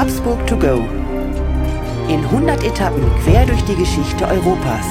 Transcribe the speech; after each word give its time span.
Habsburg 0.00 0.46
to 0.46 0.56
go. 0.56 0.76
In 2.08 2.24
100 2.24 2.64
Etappen 2.64 3.04
quer 3.22 3.44
durch 3.44 3.62
die 3.64 3.74
Geschichte 3.74 4.26
Europas. 4.26 4.86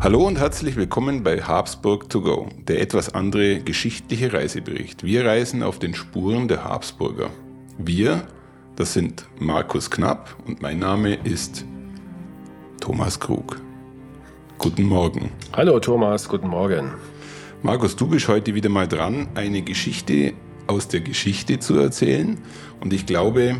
Hallo 0.00 0.26
und 0.26 0.38
herzlich 0.38 0.76
willkommen 0.76 1.22
bei 1.22 1.42
Habsburg 1.42 2.08
to 2.08 2.22
go, 2.22 2.48
der 2.68 2.80
etwas 2.80 3.12
andere 3.12 3.60
geschichtliche 3.60 4.32
Reisebericht. 4.32 5.04
Wir 5.04 5.26
reisen 5.26 5.62
auf 5.62 5.78
den 5.78 5.92
Spuren 5.92 6.48
der 6.48 6.64
Habsburger. 6.64 7.28
Wir, 7.76 8.22
das 8.76 8.94
sind 8.94 9.26
Markus 9.38 9.90
Knapp 9.90 10.34
und 10.46 10.62
mein 10.62 10.78
Name 10.78 11.16
ist 11.16 11.66
Thomas 12.80 13.20
Krug. 13.20 13.60
Guten 14.56 14.84
Morgen. 14.84 15.32
Hallo 15.52 15.78
Thomas, 15.78 16.26
guten 16.26 16.48
Morgen. 16.48 16.92
Markus, 17.62 17.94
du 17.94 18.06
bist 18.06 18.26
heute 18.26 18.54
wieder 18.54 18.70
mal 18.70 18.88
dran, 18.88 19.28
eine 19.34 19.60
Geschichte 19.60 20.32
aus 20.66 20.88
der 20.88 21.00
Geschichte 21.00 21.58
zu 21.58 21.78
erzählen. 21.78 22.38
Und 22.80 22.94
ich 22.94 23.04
glaube, 23.04 23.56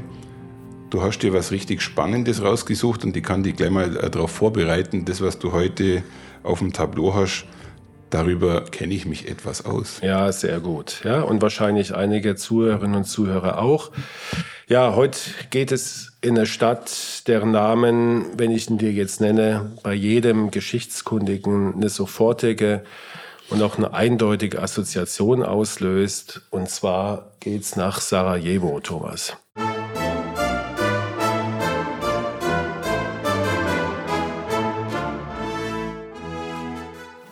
du 0.89 1.03
hast 1.03 1.19
dir 1.19 1.35
was 1.35 1.51
richtig 1.51 1.83
Spannendes 1.83 2.43
rausgesucht 2.43 3.05
und 3.05 3.15
ich 3.15 3.23
kann 3.23 3.43
dich 3.43 3.57
gleich 3.57 3.71
mal 3.71 3.95
äh, 3.99 4.09
darauf 4.09 4.31
vorbereiten. 4.31 5.05
Das, 5.05 5.21
was 5.21 5.39
du 5.39 5.53
heute 5.53 6.03
auf 6.43 6.61
dem 6.61 6.73
Tableau 6.73 7.15
hast, 7.15 7.45
darüber 8.09 8.65
kenne 8.65 8.95
ich 8.95 9.05
mich 9.05 9.29
etwas 9.29 9.67
aus. 9.67 10.01
Ja, 10.03 10.33
sehr 10.33 10.61
gut. 10.61 11.03
Ja, 11.05 11.21
und 11.21 11.43
wahrscheinlich 11.43 11.95
einige 11.95 12.37
Zuhörerinnen 12.37 12.97
und 12.97 13.05
Zuhörer 13.05 13.59
auch. 13.59 13.91
Ja, 14.67 14.95
heute 14.95 15.19
geht 15.51 15.73
es 15.73 16.13
in 16.23 16.39
eine 16.39 16.47
Stadt, 16.47 17.29
deren 17.29 17.51
Namen, 17.51 18.25
wenn 18.39 18.51
ich 18.51 18.71
ihn 18.71 18.79
dir 18.79 18.93
jetzt 18.93 19.21
nenne, 19.21 19.73
bei 19.83 19.93
jedem 19.93 20.51
Geschichtskundigen 20.51 21.75
eine 21.75 21.91
sofortige 21.91 22.83
und 23.51 23.63
auch 23.63 23.77
eine 23.77 23.93
eindeutige 23.93 24.63
Assoziation 24.63 25.43
auslöst. 25.43 26.43
Und 26.51 26.71
zwar 26.71 27.33
geht's 27.41 27.77
nach 27.77 28.01
Sarajevo, 28.01 28.81
Thomas. 28.81 29.37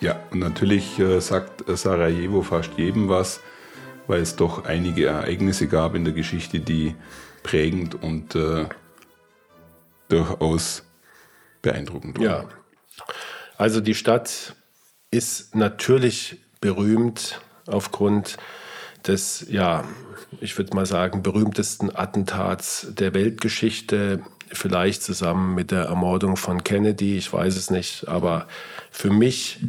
Ja, 0.01 0.21
und 0.31 0.39
natürlich 0.41 0.99
äh, 0.99 1.21
sagt 1.21 1.65
Sarajevo 1.67 2.43
fast 2.43 2.71
jedem 2.77 3.09
was, 3.09 3.41
weil 4.07 4.21
es 4.21 4.37
doch 4.37 4.65
einige 4.65 5.07
Ereignisse 5.07 5.67
gab 5.67 5.95
in 5.95 6.05
der 6.05 6.15
Geschichte, 6.15 6.61
die 6.61 6.95
prägend 7.43 8.01
und 8.01 8.35
äh, 8.35 8.67
durchaus 10.09 10.85
beeindruckend 11.63 12.19
waren. 12.19 12.25
Ja, 12.25 12.45
also 13.57 13.81
die 13.81 13.95
Stadt 13.95 14.55
ist 15.11 15.55
natürlich 15.55 16.41
berühmt 16.61 17.41
aufgrund 17.67 18.37
des, 19.07 19.47
ja, 19.49 19.85
ich 20.41 20.57
würde 20.59 20.75
mal 20.75 20.87
sagen, 20.87 21.23
berühmtesten 21.23 21.95
Attentats 21.95 22.89
der 22.91 23.15
Weltgeschichte, 23.15 24.23
vielleicht 24.51 25.03
zusammen 25.03 25.55
mit 25.55 25.71
der 25.71 25.85
Ermordung 25.85 26.37
von 26.37 26.65
Kennedy, 26.65 27.17
ich 27.17 27.33
weiß 27.33 27.57
es 27.57 27.71
nicht, 27.71 28.09
aber 28.09 28.49
für 28.91 29.11
mich 29.11 29.61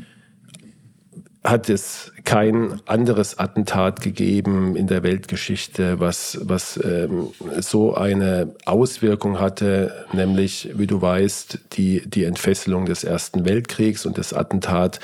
hat 1.43 1.69
es 1.69 2.11
kein 2.25 2.81
anderes 2.85 3.39
Attentat 3.39 4.01
gegeben 4.01 4.75
in 4.75 4.87
der 4.87 5.03
Weltgeschichte, 5.03 5.99
was, 5.99 6.37
was 6.43 6.77
ähm, 6.83 7.29
so 7.59 7.95
eine 7.95 8.55
Auswirkung 8.65 9.39
hatte, 9.39 10.05
nämlich, 10.11 10.71
wie 10.75 10.87
du 10.87 11.01
weißt, 11.01 11.59
die, 11.73 12.07
die 12.09 12.25
Entfesselung 12.25 12.85
des 12.85 13.05
Ersten 13.05 13.45
Weltkriegs 13.45 14.05
und 14.05 14.17
das 14.17 14.33
Attentat 14.33 14.99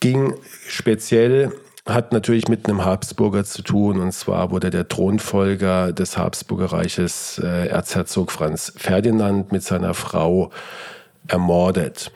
ging 0.00 0.34
speziell 0.68 1.52
hat 1.86 2.12
natürlich 2.12 2.46
mit 2.46 2.68
einem 2.68 2.84
Habsburger 2.84 3.44
zu 3.44 3.62
tun, 3.62 3.98
und 4.00 4.12
zwar 4.12 4.52
wurde 4.52 4.70
der 4.70 4.86
Thronfolger 4.86 5.92
des 5.92 6.16
Habsburgerreiches, 6.16 7.40
äh, 7.42 7.66
Erzherzog 7.66 8.30
Franz 8.30 8.72
Ferdinand, 8.76 9.50
mit 9.50 9.64
seiner 9.64 9.94
Frau 9.94 10.50
ermordet. 11.26 12.12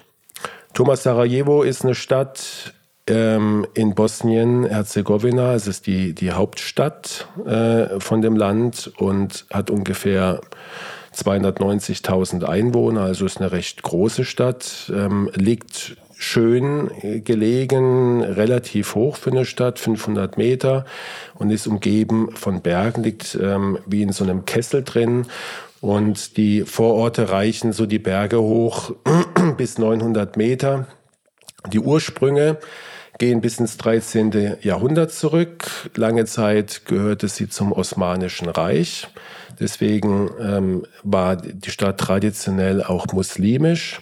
Thomas 0.72 1.02
Sarajevo 1.02 1.62
ist 1.62 1.84
eine 1.84 1.96
Stadt 1.96 2.74
ähm, 3.08 3.66
in 3.74 3.94
Bosnien-Herzegowina. 3.94 5.54
Es 5.54 5.66
ist 5.66 5.86
die, 5.86 6.14
die 6.14 6.32
Hauptstadt 6.32 7.26
äh, 7.44 8.00
von 8.00 8.22
dem 8.22 8.36
Land 8.36 8.92
und 8.98 9.46
hat 9.52 9.70
ungefähr 9.70 10.40
290.000 11.14 12.44
Einwohner, 12.44 13.02
also 13.02 13.24
ist 13.24 13.40
eine 13.40 13.52
recht 13.52 13.82
große 13.82 14.24
Stadt, 14.24 14.92
ähm, 14.94 15.30
liegt 15.34 15.96
schön 16.18 16.90
gelegen, 17.24 18.22
relativ 18.22 18.94
hoch 18.94 19.16
für 19.16 19.30
eine 19.30 19.44
Stadt, 19.44 19.78
500 19.78 20.38
Meter 20.38 20.86
und 21.34 21.50
ist 21.50 21.66
umgeben 21.66 22.30
von 22.34 22.62
Bergen, 22.62 23.02
liegt 23.02 23.38
ähm, 23.40 23.78
wie 23.86 24.02
in 24.02 24.12
so 24.12 24.24
einem 24.24 24.46
Kessel 24.46 24.82
drin 24.82 25.26
und 25.80 26.38
die 26.38 26.62
Vororte 26.62 27.30
reichen 27.30 27.72
so 27.72 27.86
die 27.86 27.98
Berge 27.98 28.40
hoch 28.40 28.92
bis 29.56 29.78
900 29.78 30.36
Meter. 30.36 30.86
Die 31.72 31.80
Ursprünge 31.80 32.58
gehen 33.18 33.40
bis 33.40 33.58
ins 33.58 33.76
13. 33.76 34.58
Jahrhundert 34.60 35.12
zurück. 35.12 35.90
Lange 35.94 36.24
Zeit 36.26 36.82
gehörte 36.86 37.28
sie 37.28 37.48
zum 37.48 37.72
Osmanischen 37.72 38.48
Reich. 38.48 39.08
Deswegen 39.58 40.30
ähm, 40.40 40.86
war 41.02 41.36
die 41.36 41.70
Stadt 41.70 41.98
traditionell 41.98 42.82
auch 42.82 43.06
muslimisch. 43.12 44.00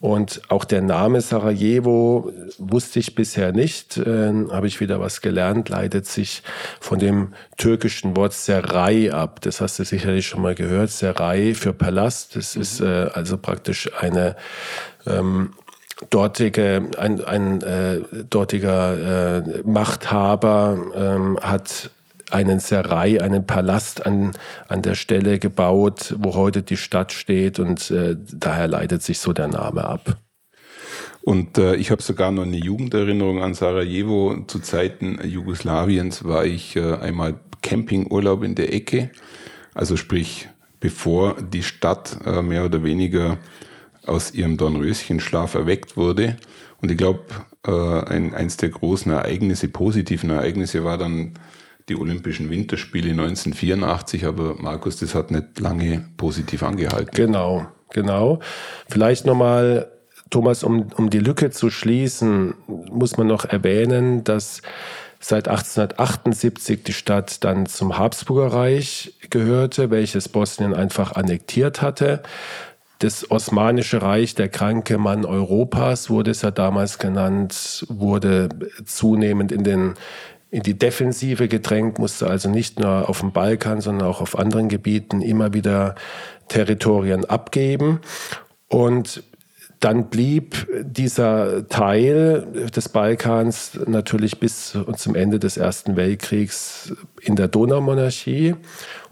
Und 0.00 0.42
auch 0.48 0.64
der 0.64 0.80
Name 0.80 1.20
Sarajevo 1.20 2.32
wusste 2.58 3.00
ich 3.00 3.16
bisher 3.16 3.52
nicht, 3.52 3.96
äh, 3.96 4.32
habe 4.50 4.68
ich 4.68 4.78
wieder 4.78 5.00
was 5.00 5.20
gelernt, 5.20 5.68
leitet 5.70 6.06
sich 6.06 6.44
von 6.78 7.00
dem 7.00 7.32
türkischen 7.56 8.16
Wort 8.16 8.32
Serai 8.32 9.12
ab. 9.12 9.40
Das 9.40 9.60
hast 9.60 9.80
du 9.80 9.84
sicherlich 9.84 10.28
schon 10.28 10.42
mal 10.42 10.54
gehört. 10.54 10.90
Serai 10.90 11.54
für 11.54 11.72
Palast. 11.72 12.36
Das 12.36 12.54
ist 12.54 12.80
äh, 12.80 13.10
also 13.12 13.38
praktisch 13.38 13.90
eine 14.00 14.36
ähm, 15.04 15.54
dortige, 16.10 16.90
ein, 16.98 17.24
ein 17.24 17.62
äh, 17.62 18.00
dortiger 18.30 19.38
äh, 19.38 19.62
Machthaber 19.64 20.78
ähm, 20.94 21.38
hat 21.40 21.90
einen 22.30 22.60
Serai, 22.60 23.20
einen 23.22 23.46
Palast 23.46 24.04
an, 24.06 24.32
an 24.68 24.82
der 24.82 24.94
Stelle 24.94 25.38
gebaut, 25.38 26.14
wo 26.18 26.34
heute 26.34 26.62
die 26.62 26.76
Stadt 26.76 27.12
steht 27.12 27.58
und 27.58 27.90
äh, 27.90 28.16
daher 28.32 28.68
leitet 28.68 29.02
sich 29.02 29.18
so 29.18 29.32
der 29.32 29.48
Name 29.48 29.84
ab. 29.84 30.18
Und 31.22 31.58
äh, 31.58 31.74
ich 31.76 31.90
habe 31.90 32.02
sogar 32.02 32.30
noch 32.30 32.44
eine 32.44 32.56
Jugenderinnerung 32.56 33.42
an 33.42 33.54
Sarajevo. 33.54 34.44
Zu 34.46 34.60
Zeiten 34.60 35.18
Jugoslawiens 35.22 36.24
war 36.24 36.46
ich 36.46 36.76
äh, 36.76 36.94
einmal 36.94 37.34
Campingurlaub 37.62 38.44
in 38.44 38.54
der 38.54 38.72
Ecke. 38.72 39.10
Also 39.74 39.96
sprich, 39.96 40.48
bevor 40.80 41.36
die 41.40 41.62
Stadt 41.62 42.18
äh, 42.24 42.40
mehr 42.40 42.64
oder 42.64 42.82
weniger 42.82 43.38
aus 44.08 44.32
ihrem 44.32 44.56
Dornröschenschlaf 44.56 45.54
erweckt 45.54 45.96
wurde. 45.96 46.36
Und 46.80 46.90
ich 46.90 46.96
glaube, 46.96 47.20
äh, 47.66 47.70
ein, 47.70 48.34
eins 48.34 48.56
der 48.56 48.70
großen 48.70 49.10
Ereignisse, 49.12 49.68
positiven 49.68 50.30
Ereignisse 50.30 50.84
war 50.84 50.98
dann 50.98 51.34
die 51.88 51.96
Olympischen 51.96 52.50
Winterspiele 52.50 53.10
1984, 53.10 54.26
aber 54.26 54.54
Markus, 54.58 54.98
das 54.98 55.14
hat 55.14 55.30
nicht 55.30 55.58
lange 55.58 56.04
positiv 56.16 56.62
angehalten. 56.62 57.14
Genau, 57.14 57.66
genau. 57.90 58.40
Vielleicht 58.88 59.24
nochmal, 59.24 59.90
Thomas, 60.30 60.62
um, 60.62 60.88
um 60.96 61.10
die 61.10 61.18
Lücke 61.18 61.50
zu 61.50 61.70
schließen, 61.70 62.54
muss 62.66 63.16
man 63.16 63.26
noch 63.26 63.46
erwähnen, 63.46 64.22
dass 64.24 64.62
seit 65.20 65.48
1878 65.48 66.84
die 66.84 66.92
Stadt 66.92 67.42
dann 67.42 67.66
zum 67.66 67.98
Habsburger 67.98 68.52
Reich 68.54 69.14
gehörte, 69.30 69.90
welches 69.90 70.28
Bosnien 70.28 70.74
einfach 70.74 71.12
annektiert 71.12 71.82
hatte. 71.82 72.22
Das 72.98 73.30
Osmanische 73.30 74.02
Reich, 74.02 74.34
der 74.34 74.48
kranke 74.48 74.98
Mann 74.98 75.24
Europas, 75.24 76.10
wurde 76.10 76.32
es 76.32 76.42
ja 76.42 76.50
damals 76.50 76.98
genannt, 76.98 77.86
wurde 77.88 78.48
zunehmend 78.84 79.52
in, 79.52 79.62
den, 79.62 79.94
in 80.50 80.64
die 80.64 80.76
Defensive 80.76 81.46
gedrängt, 81.46 82.00
musste 82.00 82.26
also 82.26 82.50
nicht 82.50 82.80
nur 82.80 83.08
auf 83.08 83.20
dem 83.20 83.30
Balkan, 83.30 83.80
sondern 83.80 84.08
auch 84.08 84.20
auf 84.20 84.36
anderen 84.36 84.68
Gebieten 84.68 85.22
immer 85.22 85.54
wieder 85.54 85.94
Territorien 86.48 87.24
abgeben. 87.24 88.00
Und 88.66 89.22
dann 89.78 90.10
blieb 90.10 90.66
dieser 90.82 91.68
Teil 91.68 92.48
des 92.74 92.88
Balkans 92.88 93.78
natürlich 93.86 94.40
bis 94.40 94.76
zum 94.96 95.14
Ende 95.14 95.38
des 95.38 95.56
Ersten 95.56 95.94
Weltkriegs 95.94 96.94
in 97.20 97.36
der 97.36 97.46
Donaumonarchie 97.46 98.56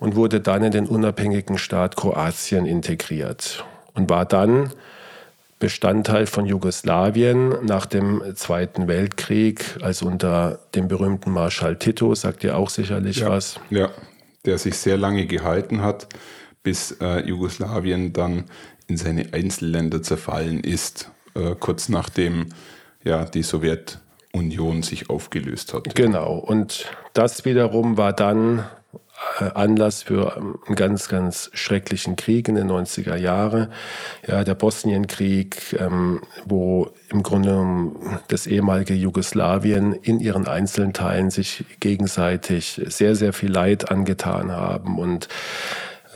und 0.01 0.17
wurde 0.17 0.41
dann 0.41 0.65
in 0.65 0.73
den 0.73 0.87
unabhängigen 0.87 1.57
Staat 1.57 1.95
Kroatien 1.95 2.67
integriert 2.67 3.65
und 3.97 4.09
war 4.09 4.25
dann 4.25 4.71
Bestandteil 5.59 6.27
von 6.27 6.47
Jugoslawien 6.47 7.65
nach 7.65 7.87
dem 7.87 8.23
Zweiten 8.35 8.89
Weltkrieg, 8.89 9.65
also 9.81 10.07
unter 10.07 10.61
dem 10.75 10.87
berühmten 10.87 11.31
Marschall 11.31 11.77
Tito, 11.77 12.15
sagt 12.15 12.45
ihr 12.45 12.57
auch 12.57 12.69
sicherlich 12.69 13.19
ja, 13.21 13.31
was. 13.31 13.59
Ja, 13.71 13.91
der 14.45 14.59
sich 14.59 14.77
sehr 14.77 14.99
lange 14.99 15.27
gehalten 15.27 15.83
hat, 15.83 16.09
bis 16.63 16.93
äh, 17.01 17.27
Jugoslawien 17.27 18.13
dann 18.13 18.45
in 18.87 18.97
seine 18.99 19.33
Einzelländer 19.33 20.03
zerfallen 20.03 20.61
ist, 20.61 21.11
äh, 21.35 21.55
kurz 21.59 21.89
nachdem 21.89 22.51
ja, 23.03 23.25
die 23.25 23.43
Sowjetunion 23.43 24.07
Union 24.37 24.83
sich 24.83 25.11
aufgelöst 25.11 25.75
hat. 25.75 25.95
Genau. 25.95 26.35
Und 26.35 26.87
das 27.15 27.45
wiederum 27.45 27.97
war 27.97 28.13
dann 28.13 28.65
Anlass 29.55 30.03
für 30.03 30.37
einen 30.37 30.77
ganz, 30.77 31.09
ganz 31.09 31.51
schrecklichen 31.53 32.17
Krieg 32.17 32.49
in 32.49 32.55
den 32.55 32.71
90er 32.71 33.17
Jahren. 33.17 33.73
Ja, 34.27 34.45
der 34.45 34.55
Bosnienkrieg, 34.55 35.77
ähm, 35.79 36.23
wo 36.45 36.91
im 37.11 37.23
Grunde 37.23 37.93
das 38.29 38.47
ehemalige 38.47 38.95
Jugoslawien 38.95 39.93
in 39.93 40.21
ihren 40.21 40.47
einzelnen 40.47 40.93
Teilen 40.93 41.31
sich 41.31 41.65
gegenseitig 41.81 42.81
sehr, 42.87 43.15
sehr 43.15 43.33
viel 43.33 43.51
Leid 43.51 43.91
angetan 43.91 44.53
haben 44.53 44.99
und 44.99 45.29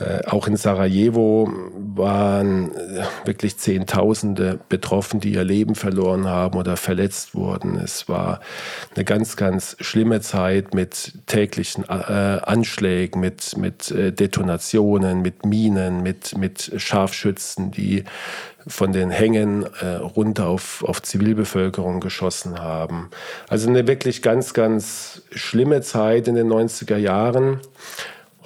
äh, 0.01 0.21
auch 0.27 0.47
in 0.47 0.55
Sarajevo 0.55 1.51
waren 1.95 2.71
äh, 2.71 3.03
wirklich 3.25 3.57
Zehntausende 3.57 4.59
betroffen, 4.69 5.19
die 5.19 5.33
ihr 5.33 5.43
Leben 5.43 5.75
verloren 5.75 6.27
haben 6.27 6.57
oder 6.57 6.77
verletzt 6.77 7.35
wurden. 7.35 7.77
Es 7.77 8.09
war 8.09 8.39
eine 8.95 9.05
ganz, 9.05 9.35
ganz 9.35 9.75
schlimme 9.79 10.21
Zeit 10.21 10.73
mit 10.73 11.13
täglichen 11.27 11.83
äh, 11.83 11.91
Anschlägen, 12.43 13.21
mit, 13.21 13.57
mit 13.57 13.91
äh, 13.91 14.11
Detonationen, 14.11 15.21
mit 15.21 15.45
Minen, 15.45 16.01
mit, 16.01 16.37
mit 16.37 16.71
Scharfschützen, 16.77 17.71
die 17.71 18.03
von 18.67 18.91
den 18.93 19.09
Hängen 19.09 19.65
äh, 19.81 19.95
runter 19.95 20.47
auf, 20.47 20.83
auf 20.83 21.01
Zivilbevölkerung 21.01 21.99
geschossen 21.99 22.59
haben. 22.59 23.09
Also 23.49 23.69
eine 23.69 23.87
wirklich 23.87 24.21
ganz, 24.21 24.53
ganz 24.53 25.23
schlimme 25.31 25.81
Zeit 25.81 26.27
in 26.27 26.35
den 26.35 26.47
90er 26.47 26.97
Jahren. 26.97 27.59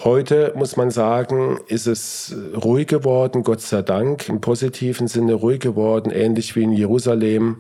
Heute 0.05 0.53
muss 0.55 0.77
man 0.77 0.91
sagen, 0.91 1.57
ist 1.67 1.87
es 1.87 2.35
ruhig 2.63 2.85
geworden, 2.85 3.41
Gott 3.41 3.61
sei 3.61 3.81
Dank, 3.81 4.29
im 4.29 4.39
positiven 4.39 5.07
Sinne 5.07 5.33
ruhig 5.33 5.61
geworden, 5.61 6.11
ähnlich 6.11 6.55
wie 6.55 6.61
in 6.61 6.73
Jerusalem 6.73 7.57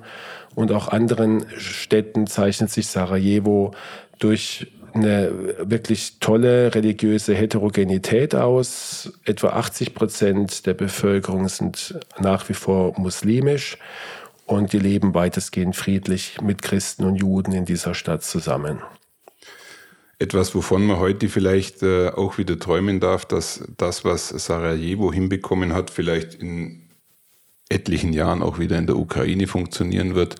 und 0.53 0.71
auch 0.71 0.89
anderen 0.89 1.47
Städten 1.57 2.27
zeichnet 2.27 2.69
sich 2.69 2.85
Sarajevo 2.85 3.71
durch 4.19 4.71
eine 4.93 5.31
wirklich 5.57 6.19
tolle 6.19 6.75
religiöse 6.75 7.33
Heterogenität 7.33 8.35
aus. 8.35 9.11
Etwa 9.25 9.47
80 9.49 9.95
Prozent 9.95 10.67
der 10.67 10.75
Bevölkerung 10.75 11.49
sind 11.49 11.99
nach 12.19 12.47
wie 12.47 12.53
vor 12.53 12.93
muslimisch 12.99 13.79
und 14.45 14.71
die 14.71 14.77
leben 14.77 15.15
weitestgehend 15.15 15.75
friedlich 15.75 16.39
mit 16.43 16.61
Christen 16.61 17.05
und 17.05 17.15
Juden 17.15 17.53
in 17.53 17.65
dieser 17.65 17.95
Stadt 17.95 18.21
zusammen 18.21 18.83
etwas, 20.25 20.55
wovon 20.55 20.85
man 20.85 20.99
heute 20.99 21.29
vielleicht 21.29 21.83
äh, 21.83 22.09
auch 22.09 22.37
wieder 22.37 22.57
träumen 22.57 22.99
darf, 22.99 23.25
dass 23.25 23.63
das, 23.77 24.03
was 24.03 24.29
Sarajevo 24.29 25.13
hinbekommen 25.13 25.73
hat, 25.73 25.91
vielleicht 25.91 26.33
in 26.35 26.89
etlichen 27.69 28.11
Jahren 28.13 28.41
auch 28.41 28.59
wieder 28.59 28.77
in 28.77 28.87
der 28.87 28.97
Ukraine 28.97 29.47
funktionieren 29.47 30.15
wird, 30.15 30.35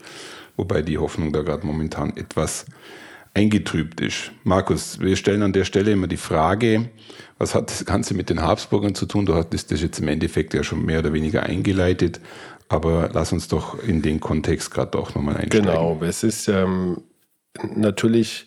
wobei 0.58 0.82
die 0.82 0.98
Hoffnung 0.98 1.32
da 1.34 1.42
gerade 1.42 1.66
momentan 1.66 2.16
etwas 2.18 2.66
eingetrübt 3.34 4.02
ist. 4.02 4.32
Markus, 4.44 5.00
wir 5.00 5.16
stellen 5.16 5.44
an 5.44 5.54
der 5.54 5.66
Stelle 5.66 5.92
immer 5.92 6.08
die 6.08 6.18
Frage, 6.18 6.90
was 7.38 7.54
hat 7.54 7.70
das 7.70 7.86
Ganze 7.86 8.14
mit 8.14 8.30
den 8.30 8.42
Habsburgern 8.42 8.96
zu 8.96 9.06
tun? 9.06 9.26
Du 9.26 9.36
hattest 9.36 9.72
das 9.72 9.82
jetzt 9.82 10.00
im 10.00 10.08
Endeffekt 10.08 10.54
ja 10.54 10.64
schon 10.64 10.86
mehr 10.86 11.00
oder 11.00 11.14
weniger 11.14 11.44
eingeleitet, 11.44 12.22
aber 12.70 13.10
lass 13.14 13.34
uns 13.34 13.48
doch 13.48 13.78
in 13.84 14.02
den 14.02 14.20
Kontext 14.20 14.72
gerade 14.72 14.98
auch 14.98 15.14
nochmal 15.14 15.38
einsteigen. 15.38 15.68
Genau, 15.68 16.00
es 16.02 16.24
ist 16.24 16.48
ähm, 16.48 17.02
natürlich 17.76 18.46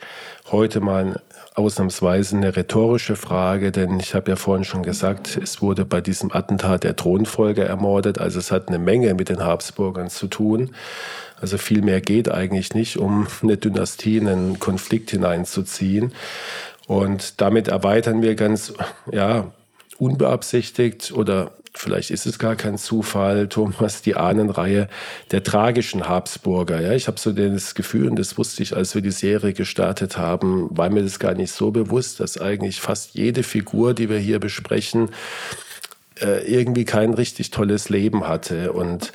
heute 0.50 0.80
mal 0.80 1.22
ausnahmsweise 1.58 2.36
eine 2.36 2.56
rhetorische 2.56 3.16
Frage, 3.16 3.72
denn 3.72 3.98
ich 4.00 4.14
habe 4.14 4.30
ja 4.30 4.36
vorhin 4.36 4.64
schon 4.64 4.82
gesagt, 4.82 5.36
es 5.36 5.60
wurde 5.60 5.84
bei 5.84 6.00
diesem 6.00 6.32
Attentat 6.32 6.84
der 6.84 6.96
Thronfolger 6.96 7.66
ermordet, 7.66 8.18
also 8.18 8.38
es 8.38 8.50
hat 8.50 8.68
eine 8.68 8.78
Menge 8.78 9.12
mit 9.14 9.28
den 9.28 9.44
Habsburgern 9.44 10.08
zu 10.08 10.28
tun. 10.28 10.70
Also 11.40 11.58
viel 11.58 11.82
mehr 11.82 12.00
geht 12.00 12.30
eigentlich 12.30 12.74
nicht, 12.74 12.96
um 12.96 13.26
eine 13.42 13.56
Dynastie 13.56 14.16
in 14.16 14.28
einen 14.28 14.58
Konflikt 14.58 15.10
hineinzuziehen. 15.10 16.12
Und 16.86 17.40
damit 17.40 17.68
erweitern 17.68 18.22
wir 18.22 18.34
ganz, 18.34 18.72
ja, 19.12 19.52
unbeabsichtigt 19.98 21.12
oder 21.12 21.50
vielleicht 21.74 22.10
ist 22.10 22.26
es 22.26 22.38
gar 22.38 22.56
kein 22.56 22.78
Zufall, 22.78 23.48
Thomas, 23.48 24.02
die 24.02 24.16
Ahnenreihe 24.16 24.88
der 25.30 25.42
tragischen 25.42 26.08
Habsburger. 26.08 26.80
Ja, 26.80 26.92
ich 26.92 27.06
habe 27.06 27.18
so 27.18 27.32
das 27.32 27.74
Gefühl, 27.74 28.08
und 28.08 28.18
das 28.18 28.38
wusste 28.38 28.62
ich, 28.62 28.76
als 28.76 28.94
wir 28.94 29.02
die 29.02 29.10
Serie 29.10 29.52
gestartet 29.52 30.18
haben, 30.18 30.68
war 30.70 30.90
mir 30.90 31.02
das 31.02 31.18
gar 31.18 31.34
nicht 31.34 31.52
so 31.52 31.70
bewusst, 31.70 32.20
dass 32.20 32.40
eigentlich 32.40 32.80
fast 32.80 33.14
jede 33.14 33.42
Figur, 33.42 33.94
die 33.94 34.08
wir 34.08 34.18
hier 34.18 34.38
besprechen, 34.38 35.10
äh, 36.20 36.52
irgendwie 36.52 36.84
kein 36.84 37.14
richtig 37.14 37.50
tolles 37.50 37.88
Leben 37.88 38.26
hatte. 38.26 38.72
Und 38.72 39.12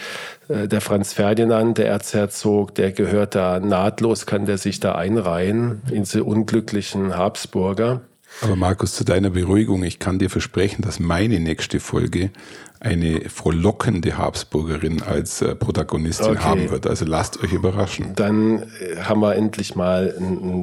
äh, 0.47 0.67
der 0.67 0.81
Franz 0.81 1.13
Ferdinand, 1.13 1.77
der 1.77 1.88
Erzherzog, 1.88 2.75
der 2.75 2.91
gehört 2.91 3.35
da 3.35 3.59
nahtlos, 3.59 4.25
kann 4.25 4.45
der 4.45 4.57
sich 4.57 4.79
da 4.79 4.95
einreihen 4.95 5.81
in 5.91 6.03
diese 6.03 6.23
unglücklichen 6.23 7.17
Habsburger. 7.17 8.01
Aber 8.41 8.56
Markus, 8.56 8.94
zu 8.94 9.03
deiner 9.03 9.30
Beruhigung, 9.30 9.83
ich 9.83 10.00
kann 10.00 10.19
dir 10.19 10.30
versprechen, 10.30 10.81
dass 10.81 11.00
meine 11.00 11.39
nächste 11.39 11.80
Folge 11.80 12.31
eine 12.80 13.30
frohlockende 13.30 14.18
Habsburgerin 14.18 15.01
als 15.01 15.41
äh, 15.41 15.56
Protagonistin 15.56 16.31
okay. 16.31 16.44
haben 16.44 16.69
wird. 16.69 16.85
Also 16.85 17.06
lasst 17.06 17.41
euch 17.41 17.53
überraschen. 17.53 18.13
Dann 18.15 18.63
äh, 18.63 18.97
haben 19.03 19.21
wir 19.21 19.35
endlich 19.35 19.75
mal 19.75 20.15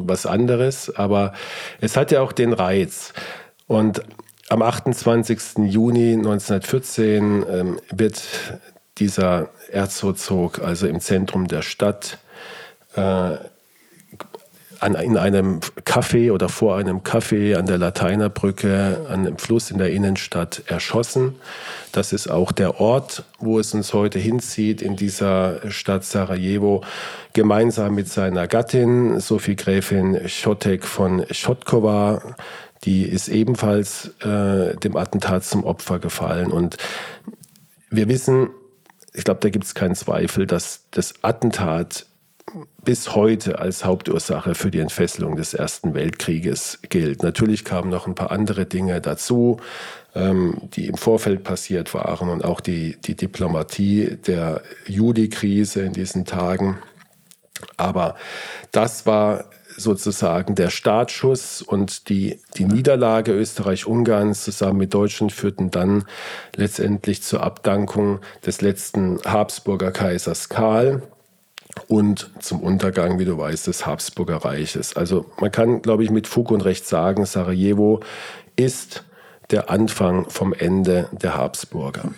was 0.05 0.26
anderes. 0.26 0.94
Aber 0.94 1.32
es 1.81 1.96
hat 1.96 2.11
ja 2.11 2.20
auch 2.20 2.32
den 2.32 2.52
Reiz. 2.52 3.14
Und 3.67 4.02
am 4.50 4.62
28. 4.62 5.40
Juni 5.69 6.12
1914 6.12 7.44
ähm, 7.49 7.81
wird 7.90 8.23
dieser 8.99 9.49
Erzherzog 9.70 10.58
also 10.58 10.87
im 10.87 11.00
Zentrum 11.00 11.46
der 11.46 11.62
Stadt 11.62 12.19
äh, 12.96 13.37
an, 14.81 14.94
in 14.94 15.17
einem 15.17 15.61
Café 15.85 16.32
oder 16.32 16.49
vor 16.49 16.77
einem 16.77 17.00
Café 17.00 17.56
an 17.56 17.67
der 17.67 17.79
Lateinerbrücke, 17.79 19.06
an 19.09 19.21
einem 19.21 19.38
Fluss 19.38 19.71
in 19.71 19.79
der 19.79 19.93
Innenstadt 19.93 20.62
erschossen. 20.67 21.37
Das 21.93 22.12
ist 22.12 22.29
auch 22.29 22.50
der 22.50 22.81
Ort, 22.81 23.25
wo 23.38 23.59
es 23.59 23.75
uns 23.75 23.93
heute 23.93 24.19
hinzieht, 24.19 24.81
in 24.81 24.97
dieser 24.97 25.71
Stadt 25.71 26.05
Sarajevo, 26.05 26.82
gemeinsam 27.35 27.94
mit 27.94 28.09
seiner 28.09 28.49
Gattin, 28.49 29.21
Sophie 29.21 29.56
Gräfin 29.56 30.29
Schotek 30.29 30.87
von 30.87 31.26
Schotkova. 31.31 32.37
Die 32.85 33.03
ist 33.03 33.29
ebenfalls 33.29 34.12
äh, 34.21 34.75
dem 34.76 34.97
Attentat 34.97 35.44
zum 35.44 35.65
Opfer 35.65 35.99
gefallen. 35.99 36.50
Und 36.50 36.79
wir 37.91 38.09
wissen, 38.09 38.49
ich 39.12 39.25
glaube, 39.25 39.41
da 39.41 39.50
gibt 39.50 39.65
es 39.67 39.75
keinen 39.75 39.94
Zweifel, 39.94 40.47
dass 40.47 40.85
das 40.91 41.15
Attentat 41.23 42.07
bis 42.85 43.14
heute 43.14 43.59
als 43.59 43.85
Hauptursache 43.85 44.54
für 44.54 44.71
die 44.71 44.80
Entfesselung 44.80 45.37
des 45.37 45.54
Ersten 45.54 45.95
Weltkrieges 45.95 46.80
gilt. 46.88 47.23
Natürlich 47.23 47.64
kamen 47.64 47.90
noch 47.90 48.07
ein 48.07 48.14
paar 48.14 48.30
andere 48.30 48.66
Dinge 48.66 49.00
dazu, 49.00 49.59
ähm, 50.14 50.61
die 50.75 50.87
im 50.87 50.97
Vorfeld 50.97 51.45
passiert 51.45 51.95
waren 51.95 52.28
und 52.28 52.45
auch 52.45 52.61
die, 52.61 52.97
die 53.00 53.14
Diplomatie 53.14 54.16
der 54.26 54.62
Juli-Krise 54.87 55.83
in 55.83 55.92
diesen 55.92 56.25
Tagen. 56.25 56.78
Aber 57.76 58.16
das 58.73 59.07
war 59.07 59.45
sozusagen 59.76 60.54
der 60.54 60.71
Startschuss 60.71 61.62
und 61.62 62.09
die, 62.09 62.40
die 62.57 62.64
Niederlage 62.64 63.33
Österreich-Ungarns 63.33 64.45
zusammen 64.45 64.78
mit 64.78 64.95
Deutschland 64.95 65.33
führten 65.33 65.71
dann 65.71 66.04
letztendlich 66.57 67.23
zur 67.23 67.42
Abdankung 67.42 68.21
des 68.45 68.61
letzten 68.61 69.21
Habsburger 69.25 69.92
Kaisers 69.92 70.49
Karl 70.49 71.02
und 71.89 72.31
zum 72.41 72.61
Untergang, 72.61 73.19
wie 73.19 73.25
du 73.25 73.37
weißt, 73.39 73.67
des 73.67 73.87
Habsburger 73.87 74.37
Reiches. 74.37 74.97
Also 74.97 75.27
man 75.41 75.50
kann, 75.50 75.83
glaube 75.83 76.05
ich, 76.05 76.11
mit 76.11 76.27
Fug 76.27 76.50
und 76.50 76.62
Recht 76.62 76.87
sagen, 76.87 77.25
Sarajevo 77.25 78.00
ist 78.57 79.05
der 79.50 79.71
Anfang 79.71 80.29
vom 80.31 80.53
Ende 80.53 81.09
der 81.12 81.37
Habsburger. 81.37 82.12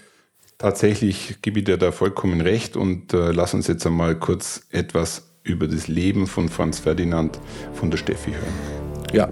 Tatsächlich 0.58 1.38
gebe 1.42 1.60
ich 1.60 1.64
dir 1.64 1.76
da 1.76 1.90
vollkommen 1.90 2.40
recht 2.40 2.76
und 2.76 3.12
äh, 3.14 3.32
lass 3.32 3.52
uns 3.54 3.66
jetzt 3.66 3.86
einmal 3.86 4.14
kurz 4.14 4.66
etwas 4.70 5.24
über 5.42 5.66
das 5.66 5.88
Leben 5.88 6.26
von 6.26 6.48
Franz 6.48 6.78
Ferdinand 6.78 7.40
von 7.72 7.90
der 7.90 7.98
Steffi 7.98 8.30
hören. 8.30 9.12
Ja. 9.12 9.28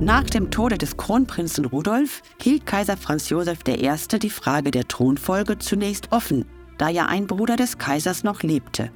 Nach 0.00 0.24
dem 0.24 0.50
Tode 0.50 0.78
des 0.78 0.96
Kronprinzen 0.96 1.64
Rudolf 1.64 2.22
hielt 2.42 2.66
Kaiser 2.66 2.96
Franz 2.96 3.28
Josef 3.28 3.60
I. 3.68 4.18
die 4.18 4.30
Frage 4.30 4.72
der 4.72 4.88
Thronfolge 4.88 5.58
zunächst 5.58 6.10
offen 6.10 6.44
da 6.78 6.88
ja 6.88 7.06
ein 7.06 7.26
Bruder 7.26 7.56
des 7.56 7.78
Kaisers 7.78 8.24
noch 8.24 8.42
lebte. 8.42 8.90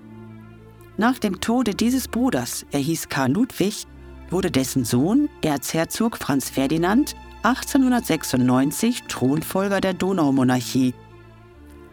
Nach 0.96 1.18
dem 1.18 1.40
Tode 1.40 1.74
dieses 1.74 2.08
Bruders, 2.08 2.66
er 2.72 2.80
hieß 2.80 3.08
Karl 3.08 3.32
Ludwig, 3.32 3.86
wurde 4.30 4.50
dessen 4.50 4.84
Sohn, 4.84 5.28
Erzherzog 5.42 6.16
Franz 6.18 6.50
Ferdinand, 6.50 7.14
1896 7.42 9.04
Thronfolger 9.04 9.80
der 9.80 9.94
Donaumonarchie. 9.94 10.94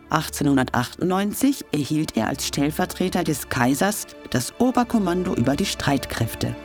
1898 0.10 1.66
erhielt 1.72 2.18
er 2.18 2.28
als 2.28 2.48
Stellvertreter 2.48 3.24
des 3.24 3.50
Kaisers 3.50 4.08
das 4.32 4.60
Oberkommando 4.60 5.36
über 5.36 5.56
die 5.56 5.66
Streitkräfte. 5.66 6.56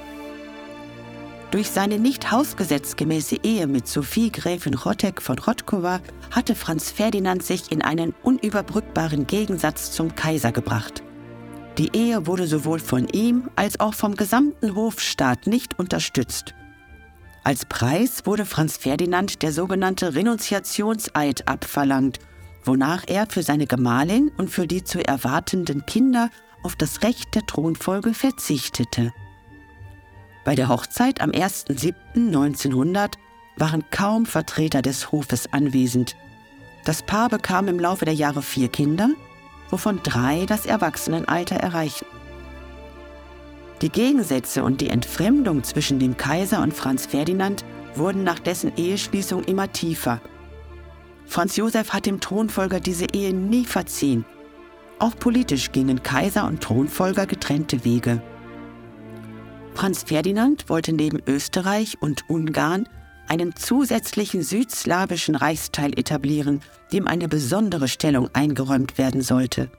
Durch 1.50 1.68
seine 1.68 1.98
nicht 1.98 2.30
hausgesetzgemäße 2.30 3.38
Ehe 3.42 3.66
mit 3.66 3.88
Sophie 3.88 4.30
Gräfin 4.30 4.74
Rottek 4.74 5.20
von 5.20 5.36
Rotkowa 5.36 6.00
hatte 6.30 6.54
Franz 6.54 6.92
Ferdinand 6.92 7.42
sich 7.42 7.72
in 7.72 7.82
einen 7.82 8.14
unüberbrückbaren 8.22 9.26
Gegensatz 9.26 9.90
zum 9.90 10.14
Kaiser 10.14 10.52
gebracht. 10.52 11.02
Die 11.76 11.90
Ehe 11.92 12.28
wurde 12.28 12.46
sowohl 12.46 12.78
von 12.78 13.08
ihm 13.08 13.50
als 13.56 13.80
auch 13.80 13.94
vom 13.94 14.14
gesamten 14.14 14.76
Hofstaat 14.76 15.48
nicht 15.48 15.76
unterstützt. 15.76 16.54
Als 17.42 17.64
Preis 17.64 18.26
wurde 18.26 18.44
Franz 18.44 18.76
Ferdinand 18.76 19.42
der 19.42 19.52
sogenannte 19.52 20.14
Renunziationseid 20.14 21.48
abverlangt, 21.48 22.20
wonach 22.64 23.04
er 23.08 23.26
für 23.28 23.42
seine 23.42 23.66
Gemahlin 23.66 24.30
und 24.36 24.50
für 24.50 24.68
die 24.68 24.84
zu 24.84 25.04
erwartenden 25.04 25.84
Kinder 25.84 26.30
auf 26.62 26.76
das 26.76 27.02
Recht 27.02 27.34
der 27.34 27.44
Thronfolge 27.46 28.14
verzichtete. 28.14 29.12
Bei 30.44 30.54
der 30.54 30.68
Hochzeit 30.68 31.20
am 31.20 31.30
1.7.1900 31.30 33.12
waren 33.56 33.84
kaum 33.90 34.26
Vertreter 34.26 34.82
des 34.82 35.12
Hofes 35.12 35.52
anwesend. 35.52 36.16
Das 36.84 37.02
Paar 37.02 37.28
bekam 37.28 37.68
im 37.68 37.78
Laufe 37.78 38.06
der 38.06 38.14
Jahre 38.14 38.42
vier 38.42 38.68
Kinder, 38.68 39.10
wovon 39.68 40.00
drei 40.02 40.46
das 40.46 40.64
Erwachsenenalter 40.64 41.56
erreichten. 41.56 42.06
Die 43.82 43.90
Gegensätze 43.90 44.62
und 44.62 44.80
die 44.80 44.90
Entfremdung 44.90 45.62
zwischen 45.62 45.98
dem 45.98 46.16
Kaiser 46.16 46.62
und 46.62 46.74
Franz 46.74 47.06
Ferdinand 47.06 47.64
wurden 47.94 48.24
nach 48.24 48.38
dessen 48.38 48.72
Eheschließung 48.76 49.44
immer 49.44 49.72
tiefer. 49.72 50.20
Franz 51.26 51.56
Josef 51.56 51.92
hat 51.92 52.06
dem 52.06 52.20
Thronfolger 52.20 52.80
diese 52.80 53.06
Ehe 53.12 53.32
nie 53.32 53.64
verziehen. 53.64 54.24
Auch 54.98 55.16
politisch 55.18 55.72
gingen 55.72 56.02
Kaiser 56.02 56.46
und 56.46 56.60
Thronfolger 56.60 57.26
getrennte 57.26 57.84
Wege. 57.84 58.22
Franz 59.74 60.02
Ferdinand 60.02 60.68
wollte 60.68 60.92
neben 60.92 61.20
Österreich 61.26 61.96
und 62.00 62.28
Ungarn 62.28 62.88
einen 63.28 63.54
zusätzlichen 63.54 64.42
südslawischen 64.42 65.36
Reichsteil 65.36 65.98
etablieren, 65.98 66.60
dem 66.92 67.06
eine 67.06 67.28
besondere 67.28 67.88
Stellung 67.88 68.28
eingeräumt 68.32 68.98
werden 68.98 69.22
sollte. 69.22 69.70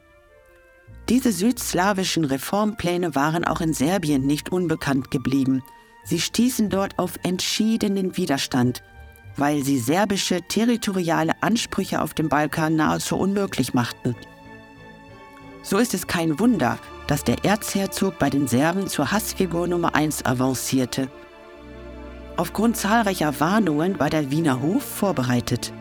Diese 1.10 1.34
südslawischen 1.34 2.24
Reformpläne 2.24 3.16
waren 3.16 3.44
auch 3.44 3.60
in 3.60 3.74
Serbien 3.74 4.26
nicht 4.26 4.52
unbekannt 4.52 5.12
geblieben. 5.12 5.62
Sie 6.06 6.22
stießen 6.22 6.70
dort 6.70 6.98
auf 6.98 7.20
entschiedenen 7.24 8.16
Widerstand, 8.16 8.82
weil 9.36 9.64
sie 9.64 9.78
serbische 9.78 10.42
territoriale 10.48 11.34
Ansprüche 11.42 12.02
auf 12.02 12.14
dem 12.14 12.30
Balkan 12.30 12.78
nahezu 12.78 13.18
unmöglich 13.18 13.74
machten. 13.74 14.16
So 15.64 15.78
ist 15.78 15.94
es 15.94 16.08
kein 16.08 16.40
Wunder, 16.40 16.80
dass 17.12 17.24
der 17.26 17.44
Erzherzog 17.44 18.18
bei 18.20 18.30
den 18.30 18.48
Serben 18.48 18.88
zur 18.88 19.12
Hassfigur 19.12 19.68
Nummer 19.68 19.96
1 19.96 20.26
avancierte. 20.26 21.10
Aufgrund 22.38 22.78
zahlreicher 22.78 23.38
Warnungen 23.42 24.00
war 24.00 24.10
der 24.10 24.32
Wiener 24.32 24.62
Hof 24.62 24.82
vorbereitet. 24.82 25.74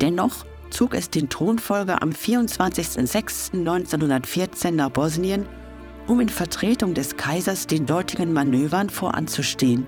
Dennoch 0.00 0.46
zog 0.70 0.94
es 0.94 1.10
den 1.10 1.28
Thronfolger 1.28 2.02
am 2.02 2.12
24.06.1914 2.12 4.70
nach 4.70 4.88
Bosnien, 4.88 5.44
um 6.06 6.20
in 6.20 6.30
Vertretung 6.30 6.94
des 6.94 7.18
Kaisers 7.18 7.66
den 7.66 7.84
dortigen 7.84 8.32
Manövern 8.32 8.88
voranzustehen. 8.88 9.86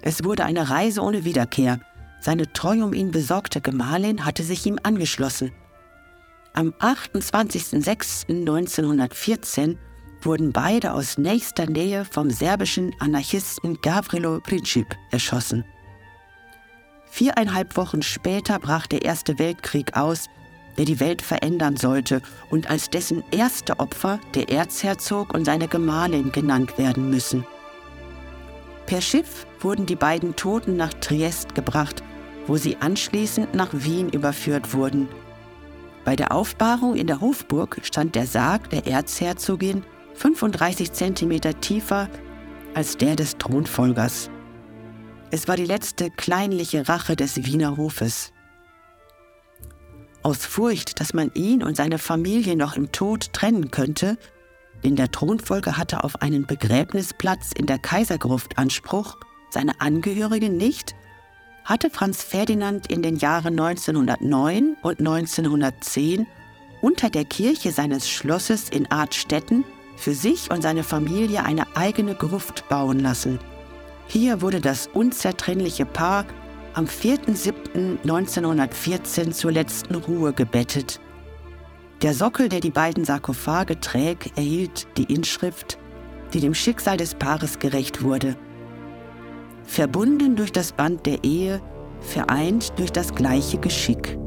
Es 0.00 0.22
wurde 0.22 0.44
eine 0.44 0.70
Reise 0.70 1.00
ohne 1.00 1.24
Wiederkehr. 1.24 1.80
Seine 2.20 2.52
treu 2.52 2.84
um 2.84 2.92
ihn 2.92 3.10
besorgte 3.10 3.60
Gemahlin 3.60 4.24
hatte 4.24 4.44
sich 4.44 4.64
ihm 4.64 4.78
angeschlossen. 4.80 5.50
Am 6.52 6.74
28.06.1914 6.80 9.76
wurden 10.20 10.52
beide 10.52 10.92
aus 10.92 11.16
nächster 11.16 11.66
Nähe 11.66 12.04
vom 12.04 12.28
serbischen 12.28 12.92
Anarchisten 12.98 13.78
Gavrilo 13.80 14.40
Princip 14.40 14.86
erschossen. 15.12 15.64
Viereinhalb 17.08 17.76
Wochen 17.76 18.02
später 18.02 18.58
brach 18.58 18.88
der 18.88 19.02
Erste 19.02 19.38
Weltkrieg 19.38 19.96
aus, 19.96 20.26
der 20.76 20.86
die 20.86 20.98
Welt 21.00 21.22
verändern 21.22 21.76
sollte 21.76 22.20
und 22.50 22.68
als 22.68 22.90
dessen 22.90 23.22
erste 23.30 23.78
Opfer 23.78 24.18
der 24.34 24.50
Erzherzog 24.50 25.32
und 25.34 25.44
seine 25.44 25.68
Gemahlin 25.68 26.32
genannt 26.32 26.78
werden 26.78 27.10
müssen. 27.10 27.46
Per 28.86 29.00
Schiff 29.00 29.46
wurden 29.60 29.86
die 29.86 29.96
beiden 29.96 30.34
Toten 30.34 30.76
nach 30.76 30.94
Triest 30.94 31.54
gebracht, 31.54 32.02
wo 32.48 32.56
sie 32.56 32.76
anschließend 32.76 33.54
nach 33.54 33.70
Wien 33.72 34.08
überführt 34.08 34.74
wurden– 34.74 35.08
bei 36.04 36.16
der 36.16 36.32
Aufbahrung 36.32 36.96
in 36.96 37.06
der 37.06 37.20
Hofburg 37.20 37.80
stand 37.82 38.14
der 38.14 38.26
Sarg 38.26 38.70
der 38.70 38.86
Erzherzogin 38.86 39.84
35 40.14 40.92
cm 40.92 41.40
tiefer 41.60 42.08
als 42.74 42.96
der 42.96 43.16
des 43.16 43.36
Thronfolgers. 43.38 44.30
Es 45.30 45.46
war 45.46 45.56
die 45.56 45.64
letzte 45.64 46.10
kleinliche 46.10 46.88
Rache 46.88 47.16
des 47.16 47.44
Wiener 47.44 47.76
Hofes. 47.76 48.32
Aus 50.22 50.44
Furcht, 50.44 51.00
dass 51.00 51.14
man 51.14 51.30
ihn 51.34 51.62
und 51.62 51.76
seine 51.76 51.98
Familie 51.98 52.56
noch 52.56 52.76
im 52.76 52.92
Tod 52.92 53.32
trennen 53.32 53.70
könnte, 53.70 54.18
denn 54.84 54.96
der 54.96 55.10
Thronfolger 55.10 55.76
hatte 55.76 56.04
auf 56.04 56.20
einen 56.22 56.46
Begräbnisplatz 56.46 57.52
in 57.52 57.66
der 57.66 57.78
Kaisergruft 57.78 58.58
Anspruch, 58.58 59.16
seine 59.50 59.80
Angehörigen 59.80 60.56
nicht, 60.56 60.94
hatte 61.64 61.90
Franz 61.90 62.22
Ferdinand 62.22 62.86
in 62.90 63.02
den 63.02 63.16
Jahren 63.16 63.58
1909 63.58 64.76
und 64.82 65.00
1910 65.00 66.26
unter 66.80 67.10
der 67.10 67.24
Kirche 67.24 67.72
seines 67.72 68.08
Schlosses 68.08 68.68
in 68.70 68.90
Artstetten 68.90 69.64
für 69.96 70.14
sich 70.14 70.50
und 70.50 70.62
seine 70.62 70.82
Familie 70.82 71.44
eine 71.44 71.76
eigene 71.76 72.14
Gruft 72.14 72.66
bauen 72.68 72.98
lassen. 73.00 73.38
Hier 74.06 74.40
wurde 74.40 74.60
das 74.60 74.88
unzertrennliche 74.88 75.86
Paar 75.86 76.24
am 76.74 76.86
4.7.1914 76.86 79.32
zur 79.32 79.52
letzten 79.52 79.94
Ruhe 79.96 80.32
gebettet. 80.32 81.00
Der 82.02 82.14
Sockel, 82.14 82.48
der 82.48 82.60
die 82.60 82.70
beiden 82.70 83.04
Sarkophage 83.04 83.78
trägt, 83.78 84.38
erhielt 84.38 84.86
die 84.96 85.12
Inschrift, 85.12 85.76
die 86.32 86.40
dem 86.40 86.54
Schicksal 86.54 86.96
des 86.96 87.14
Paares 87.14 87.58
gerecht 87.58 88.02
wurde– 88.02 88.38
verbunden 89.70 90.34
durch 90.34 90.50
das 90.50 90.72
Band 90.72 91.06
der 91.06 91.22
Ehe, 91.22 91.62
vereint 92.00 92.72
durch 92.76 92.90
das 92.90 93.14
gleiche 93.14 93.58
Geschick. 93.58 94.18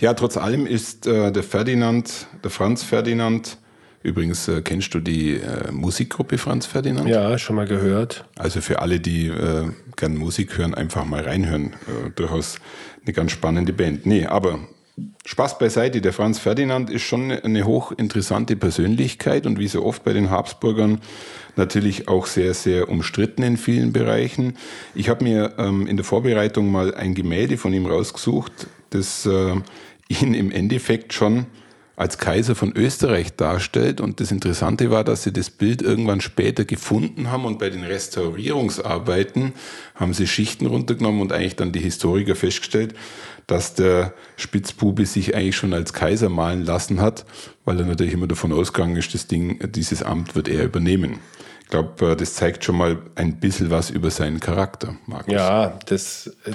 Ja, 0.00 0.12
trotz 0.14 0.36
allem 0.36 0.66
ist 0.66 1.06
äh, 1.06 1.30
der 1.30 1.44
Ferdinand, 1.44 2.26
der 2.42 2.50
Franz 2.50 2.82
Ferdinand, 2.82 3.56
übrigens 4.02 4.48
äh, 4.48 4.60
kennst 4.62 4.92
du 4.94 5.00
die 5.00 5.36
äh, 5.36 5.70
Musikgruppe 5.70 6.36
Franz 6.36 6.66
Ferdinand? 6.66 7.08
Ja, 7.08 7.38
schon 7.38 7.56
mal 7.56 7.66
gehört. 7.66 8.26
Also 8.36 8.60
für 8.60 8.80
alle, 8.80 8.98
die 8.98 9.28
äh, 9.28 9.70
gern 9.96 10.16
Musik 10.16 10.58
hören, 10.58 10.74
einfach 10.74 11.04
mal 11.04 11.22
reinhören. 11.22 11.74
Äh, 11.86 12.10
durchaus 12.16 12.56
eine 13.04 13.12
ganz 13.12 13.30
spannende 13.30 13.72
Band. 13.72 14.06
Nee, 14.06 14.26
aber 14.26 14.58
Spaß 15.26 15.58
beiseite, 15.58 16.00
der 16.00 16.12
Franz 16.12 16.38
Ferdinand 16.38 16.88
ist 16.88 17.02
schon 17.02 17.32
eine 17.32 17.64
hochinteressante 17.64 18.54
Persönlichkeit 18.54 19.44
und 19.44 19.58
wie 19.58 19.66
so 19.66 19.84
oft 19.84 20.04
bei 20.04 20.12
den 20.12 20.30
Habsburgern 20.30 21.00
natürlich 21.56 22.06
auch 22.06 22.26
sehr, 22.26 22.54
sehr 22.54 22.88
umstritten 22.88 23.42
in 23.42 23.56
vielen 23.56 23.92
Bereichen. 23.92 24.56
Ich 24.94 25.08
habe 25.08 25.24
mir 25.24 25.54
ähm, 25.58 25.88
in 25.88 25.96
der 25.96 26.04
Vorbereitung 26.04 26.70
mal 26.70 26.94
ein 26.94 27.14
Gemälde 27.14 27.56
von 27.56 27.72
ihm 27.72 27.86
rausgesucht, 27.86 28.68
das 28.90 29.26
äh, 29.26 29.54
ihn 30.08 30.34
im 30.34 30.52
Endeffekt 30.52 31.12
schon 31.12 31.46
als 31.96 32.18
Kaiser 32.18 32.54
von 32.54 32.72
Österreich 32.76 33.36
darstellt. 33.36 34.00
Und 34.00 34.20
das 34.20 34.30
Interessante 34.30 34.90
war, 34.90 35.04
dass 35.04 35.22
sie 35.22 35.32
das 35.32 35.50
Bild 35.50 35.82
irgendwann 35.82 36.20
später 36.20 36.64
gefunden 36.64 37.30
haben 37.30 37.44
und 37.44 37.58
bei 37.58 37.70
den 37.70 37.84
Restaurierungsarbeiten 37.84 39.52
haben 39.94 40.14
sie 40.14 40.26
Schichten 40.26 40.66
runtergenommen 40.66 41.20
und 41.20 41.32
eigentlich 41.32 41.56
dann 41.56 41.72
die 41.72 41.80
Historiker 41.80 42.34
festgestellt, 42.34 42.94
dass 43.46 43.74
der 43.74 44.14
Spitzbube 44.36 45.06
sich 45.06 45.34
eigentlich 45.34 45.56
schon 45.56 45.74
als 45.74 45.92
Kaiser 45.92 46.28
malen 46.28 46.64
lassen 46.64 47.00
hat, 47.00 47.24
weil 47.64 47.78
er 47.78 47.86
natürlich 47.86 48.14
immer 48.14 48.26
davon 48.26 48.52
ausgegangen 48.52 48.96
ist, 48.96 49.14
das 49.14 49.26
Ding, 49.26 49.58
dieses 49.72 50.02
Amt 50.02 50.34
wird 50.34 50.48
er 50.48 50.64
übernehmen. 50.64 51.18
Ich 51.62 51.70
glaube, 51.70 52.12
äh, 52.12 52.16
das 52.16 52.34
zeigt 52.34 52.64
schon 52.64 52.76
mal 52.76 52.98
ein 53.14 53.36
bisschen 53.40 53.70
was 53.70 53.90
über 53.90 54.10
seinen 54.10 54.40
Charakter, 54.40 54.96
Markus. 55.06 55.32
Ja, 55.32 55.78
das, 55.86 56.36
äh, 56.44 56.52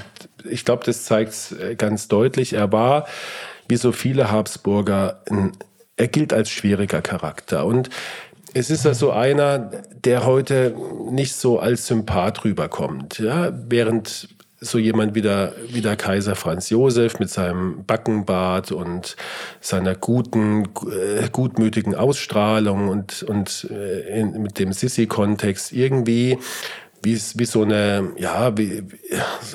ich 0.50 0.66
glaube, 0.66 0.84
das 0.86 1.06
zeigt 1.06 1.54
äh, 1.60 1.76
ganz 1.76 2.08
deutlich. 2.08 2.54
Er 2.54 2.72
war, 2.72 3.08
wie 3.70 3.78
so 3.78 3.92
viele 3.92 4.32
Habsburger, 4.32 5.24
er 5.96 6.08
gilt 6.08 6.34
als 6.34 6.50
schwieriger 6.50 7.02
Charakter. 7.02 7.66
Und 7.66 7.90
es 8.54 8.70
ist 8.70 8.86
also 8.86 9.12
einer, 9.12 9.72
der 10.04 10.26
heute 10.26 10.76
nicht 11.12 11.36
so 11.36 11.60
als 11.60 11.88
Sympath 11.88 12.44
rüberkommt. 12.44 13.20
Ja? 13.20 13.52
Während 13.70 14.28
so 14.62 14.78
jemand 14.78 15.16
wie 15.16 15.22
der, 15.22 15.54
wie 15.70 15.82
der 15.82 15.96
Kaiser 15.96 16.36
Franz 16.36 16.70
Josef 16.70 17.20
mit 17.20 17.30
seinem 17.30 17.86
Backenbart 17.86 18.72
und 18.72 19.16
seiner 19.62 19.96
guten, 19.96 20.66
äh, 20.92 21.30
gutmütigen 21.32 21.96
Ausstrahlung 21.96 22.90
und, 22.90 23.24
und 23.24 23.68
äh, 23.70 24.20
in, 24.20 24.42
mit 24.42 24.60
dem 24.60 24.74
Sissi-Kontext 24.74 25.72
irgendwie 25.72 26.38
wie, 27.02 27.20
wie 27.36 27.46
so 27.46 27.64
eine, 27.64 28.12
ja, 28.18 28.58
wie, 28.58 28.84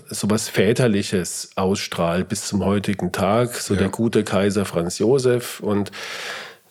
so 0.08 0.30
was 0.30 0.48
Väterliches 0.48 1.50
ausstrahlt 1.56 2.28
bis 2.28 2.46
zum 2.46 2.64
heutigen 2.64 3.12
Tag, 3.12 3.54
so 3.54 3.74
ja. 3.74 3.80
der 3.80 3.88
gute 3.88 4.24
Kaiser 4.24 4.64
Franz 4.64 4.98
Josef 4.98 5.60
und 5.60 5.90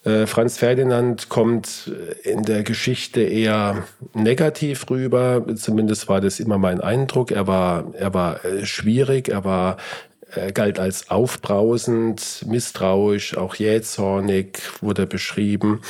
äh, 0.03 0.25
Franz 0.27 0.57
Ferdinand 0.57 1.29
kommt 1.29 1.91
in 2.23 2.43
der 2.43 2.63
Geschichte 2.63 3.21
eher 3.21 3.83
negativ 4.13 4.89
rüber. 4.89 5.45
Zumindest 5.55 6.09
war 6.09 6.19
das 6.19 6.39
immer 6.39 6.57
mein 6.57 6.81
Eindruck. 6.81 7.31
Er 7.31 7.47
war, 7.47 7.93
er 7.93 8.13
war 8.13 8.43
äh, 8.43 8.65
schwierig, 8.65 9.29
er 9.29 9.45
war 9.45 9.77
er 10.35 10.51
galt 10.51 10.79
als 10.79 11.11
aufbrausend, 11.11 12.43
misstrauisch, 12.47 13.37
auch 13.37 13.53
jähzornig 13.55 14.59
wurde 14.81 15.05
beschrieben. 15.05 15.81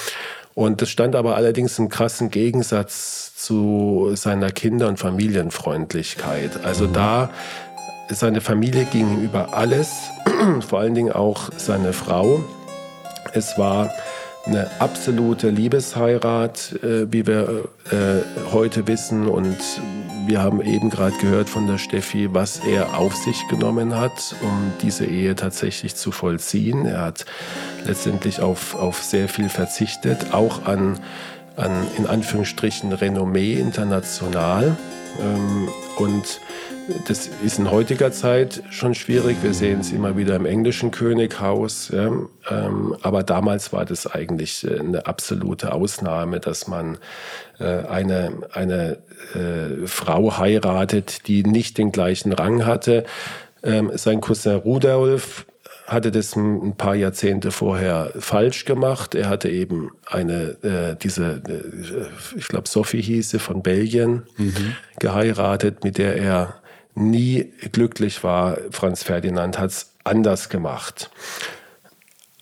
Und 0.53 0.81
das 0.81 0.89
stand 0.89 1.15
aber 1.15 1.35
allerdings 1.35 1.79
im 1.79 1.89
krassen 1.89 2.29
Gegensatz 2.29 3.22
zu 3.43 4.11
seiner 4.15 4.51
Kinder- 4.51 4.87
und 4.87 4.97
Familienfreundlichkeit. 4.97 6.63
Also 6.63 6.87
da 6.87 7.29
seine 8.09 8.41
Familie 8.41 8.85
ging 8.85 9.11
ihm 9.11 9.23
über 9.23 9.53
alles, 9.53 9.93
vor 10.67 10.79
allen 10.79 10.95
Dingen 10.95 11.11
auch 11.11 11.49
seine 11.57 11.93
Frau. 11.93 12.43
Es 13.33 13.57
war 13.57 13.89
eine 14.45 14.69
absolute 14.79 15.49
Liebesheirat, 15.49 16.83
äh, 16.83 17.11
wie 17.11 17.25
wir 17.27 17.65
äh, 17.91 18.51
heute 18.51 18.87
wissen. 18.87 19.27
Und 19.27 19.57
wir 20.25 20.41
haben 20.41 20.61
eben 20.61 20.89
gerade 20.89 21.15
gehört 21.17 21.49
von 21.49 21.67
der 21.67 21.77
Steffi, 21.77 22.33
was 22.33 22.59
er 22.59 22.97
auf 22.97 23.15
sich 23.15 23.47
genommen 23.49 23.95
hat, 23.95 24.35
um 24.41 24.73
diese 24.81 25.05
Ehe 25.05 25.35
tatsächlich 25.35 25.95
zu 25.95 26.11
vollziehen. 26.11 26.85
Er 26.85 27.01
hat 27.01 27.25
letztendlich 27.85 28.41
auf, 28.41 28.75
auf 28.75 29.01
sehr 29.01 29.27
viel 29.27 29.49
verzichtet, 29.49 30.33
auch 30.33 30.65
an, 30.65 30.99
an 31.55 31.87
in 31.97 32.05
Anführungsstrichen 32.05 32.91
Renommee 32.93 33.53
international. 33.53 34.75
Ähm, 35.21 35.69
und 35.97 36.39
das 37.07 37.29
ist 37.43 37.59
in 37.59 37.71
heutiger 37.71 38.11
Zeit 38.11 38.61
schon 38.69 38.93
schwierig. 38.93 39.37
Wir 39.41 39.53
sehen 39.53 39.79
es 39.79 39.91
immer 39.91 40.17
wieder 40.17 40.35
im 40.35 40.45
englischen 40.45 40.91
Könighaus. 40.91 41.89
Ja. 41.89 42.11
Ähm, 42.49 42.95
aber 43.01 43.23
damals 43.23 43.71
war 43.71 43.85
das 43.85 44.07
eigentlich 44.07 44.65
äh, 44.65 44.79
eine 44.79 45.05
absolute 45.05 45.73
Ausnahme, 45.73 46.39
dass 46.39 46.67
man 46.67 46.97
äh, 47.59 47.85
eine, 47.85 48.33
eine 48.51 48.97
äh, 49.33 49.87
Frau 49.87 50.37
heiratet, 50.37 51.27
die 51.27 51.43
nicht 51.43 51.77
den 51.77 51.91
gleichen 51.91 52.33
Rang 52.33 52.65
hatte. 52.65 53.05
Ähm, 53.63 53.91
sein 53.95 54.19
Cousin 54.19 54.55
Rudolf 54.57 55.45
hatte 55.93 56.11
das 56.11 56.35
ein 56.35 56.75
paar 56.75 56.95
Jahrzehnte 56.95 57.51
vorher 57.51 58.11
falsch 58.19 58.65
gemacht. 58.65 59.15
Er 59.15 59.29
hatte 59.29 59.49
eben 59.49 59.91
eine, 60.05 60.57
äh, 60.63 60.95
diese, 61.01 61.41
äh, 61.47 62.37
ich 62.37 62.47
glaube, 62.47 62.67
Sophie 62.67 63.01
hieße 63.01 63.39
von 63.39 63.63
Belgien, 63.63 64.23
mhm. 64.37 64.75
geheiratet, 64.99 65.83
mit 65.83 65.97
der 65.97 66.15
er 66.17 66.61
nie 66.95 67.51
glücklich 67.71 68.23
war. 68.23 68.57
Franz 68.71 69.03
Ferdinand 69.03 69.59
hat 69.59 69.71
es 69.71 69.93
anders 70.03 70.49
gemacht. 70.49 71.09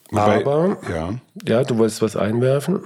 Wobei, 0.09 0.41
Aber, 0.41 0.77
ja. 0.89 1.13
ja, 1.45 1.63
du 1.63 1.77
wolltest 1.77 2.01
was 2.01 2.15
einwerfen? 2.17 2.81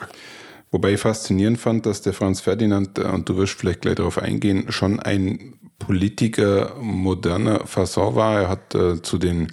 Wobei 0.71 0.93
ich 0.93 0.99
faszinierend 0.99 1.59
fand, 1.59 1.85
dass 1.85 2.01
der 2.01 2.13
Franz 2.13 2.41
Ferdinand, 2.41 2.99
äh, 2.99 3.03
und 3.03 3.29
du 3.29 3.37
wirst 3.37 3.53
vielleicht 3.53 3.81
gleich 3.81 3.95
darauf 3.95 4.17
eingehen, 4.17 4.71
schon 4.71 4.99
ein 4.99 5.55
Politiker 5.79 6.75
moderner 6.79 7.65
Fasson 7.65 8.15
war. 8.15 8.41
Er 8.41 8.49
hat 8.49 8.75
äh, 8.75 9.01
zu 9.01 9.17
den 9.17 9.51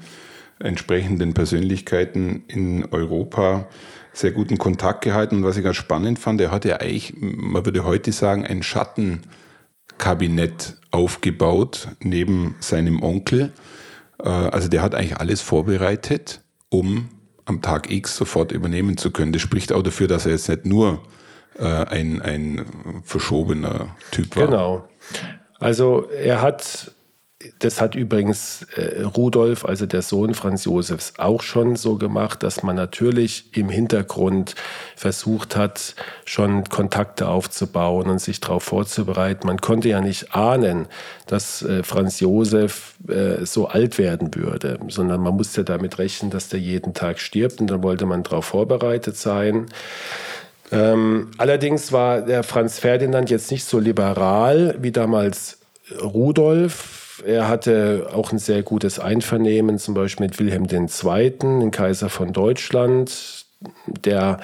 entsprechenden 0.63 1.35
Persönlichkeiten 1.35 2.45
in 2.49 2.85
Europa 2.91 3.69
sehr 4.13 4.31
guten 4.33 4.59
Kontakt 4.59 5.03
gehalten. 5.03 5.37
Und 5.37 5.45
was 5.45 5.57
ich 5.57 5.65
ganz 5.65 5.77
spannend 5.77 6.19
fand, 6.19 6.41
er 6.41 6.51
hatte 6.51 6.81
eigentlich, 6.81 7.15
man 7.19 7.65
würde 7.65 7.85
heute 7.85 8.13
sagen, 8.13 8.45
ein 8.45 8.63
Schatten 8.63 9.23
Kabinett 9.99 10.77
aufgebaut 10.91 11.89
neben 12.01 12.57
seinem 12.61 13.03
Onkel. 13.03 13.53
Äh, 14.23 14.29
also 14.29 14.69
der 14.69 14.83
hat 14.83 14.95
eigentlich 14.95 15.17
alles 15.17 15.41
vorbereitet, 15.41 16.41
um 16.69 17.09
am 17.45 17.63
Tag 17.63 17.91
X 17.91 18.17
sofort 18.17 18.53
übernehmen 18.53 18.97
zu 18.97 19.11
können. 19.11 19.33
Das 19.33 19.43
spricht 19.43 19.73
auch 19.73 19.83
dafür, 19.83 20.09
dass 20.09 20.27
er 20.27 20.33
jetzt 20.33 20.49
nicht 20.49 20.67
nur 20.67 21.03
äh, 21.59 21.65
ein, 21.65 22.23
ein 22.23 22.67
verschobener 23.05 23.97
Typ 24.11 24.37
war. 24.37 24.47
Genau. 24.47 24.89
Also 25.59 26.09
er 26.11 26.43
hat 26.43 26.93
das 27.59 27.81
hat 27.81 27.95
übrigens 27.95 28.67
äh, 28.77 29.03
Rudolf, 29.03 29.65
also 29.65 29.87
der 29.87 30.03
Sohn 30.03 30.35
Franz 30.35 30.65
Josefs, 30.65 31.15
auch 31.19 31.43
schon 31.43 31.77
so 31.77 31.97
gemacht, 31.97 32.43
dass 32.43 32.63
man 32.63 32.77
natürlich 32.77 33.57
im 33.57 33.69
Hintergrund 33.69 34.55
versucht 34.97 35.57
hat, 35.57 35.95
schon 36.25 36.65
Kontakte 36.65 37.29
aufzubauen 37.29 38.09
und 38.09 38.21
sich 38.21 38.41
darauf 38.41 38.63
vorzubereiten. 38.63 39.47
Man 39.47 39.61
konnte 39.61 39.89
ja 39.89 40.01
nicht 40.01 40.35
ahnen, 40.35 40.87
dass 41.27 41.63
äh, 41.63 41.83
Franz 41.83 42.21
Josef 42.21 42.95
äh, 43.09 43.45
so 43.45 43.69
alt 43.69 43.99
werden 43.99 44.35
würde, 44.35 44.79
sondern 44.89 45.21
man 45.21 45.35
musste 45.35 45.65
damit 45.65 45.99
rechnen, 45.99 46.31
dass 46.31 46.49
der 46.49 46.61
jeden 46.61 46.95
Tag 46.95 47.19
stirbt 47.19 47.61
und 47.61 47.69
dann 47.69 47.83
wollte 47.83 48.07
man 48.07 48.23
darauf 48.23 48.47
vorbereitet 48.47 49.17
sein. 49.17 49.67
Ähm, 50.71 51.31
allerdings 51.37 51.93
war 51.93 52.23
der 52.23 52.43
Franz 52.43 52.79
Ferdinand 52.79 53.29
jetzt 53.31 53.51
nicht 53.51 53.65
so 53.65 53.79
liberal 53.79 54.77
wie 54.81 54.91
damals 54.91 55.59
Rudolf 56.01 57.02
er 57.25 57.49
hatte 57.49 58.09
auch 58.13 58.33
ein 58.33 58.39
sehr 58.39 58.63
gutes 58.63 58.99
Einvernehmen, 58.99 59.79
zum 59.79 59.95
Beispiel 59.95 60.27
mit 60.27 60.39
Wilhelm 60.39 60.67
II., 60.71 61.31
dem 61.39 61.71
Kaiser 61.71 62.09
von 62.09 62.33
Deutschland, 62.33 63.47
der 63.87 64.41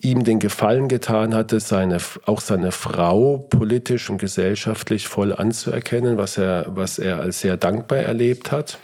ihm 0.00 0.24
den 0.24 0.40
Gefallen 0.40 0.88
getan 0.88 1.34
hatte, 1.34 1.60
seine, 1.60 1.98
auch 2.26 2.40
seine 2.40 2.72
Frau 2.72 3.38
politisch 3.38 4.10
und 4.10 4.18
gesellschaftlich 4.18 5.06
voll 5.06 5.32
anzuerkennen, 5.32 6.18
was 6.18 6.38
er, 6.38 6.66
was 6.68 6.98
er 6.98 7.20
als 7.20 7.40
sehr 7.40 7.56
dankbar 7.56 7.98
erlebt 7.98 8.50
hat. 8.50 8.78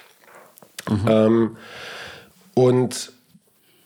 Mhm. 0.88 1.04
Ähm, 1.08 1.56
und 2.54 3.12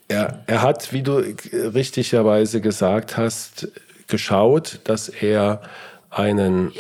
er, 0.09 0.42
er 0.46 0.62
hat, 0.62 0.92
wie 0.92 1.02
du 1.02 1.22
richtigerweise 1.52 2.61
gesagt 2.61 3.16
hast, 3.16 3.68
geschaut, 4.09 4.81
dass 4.85 5.09
er 5.09 5.62
einen 6.11 6.72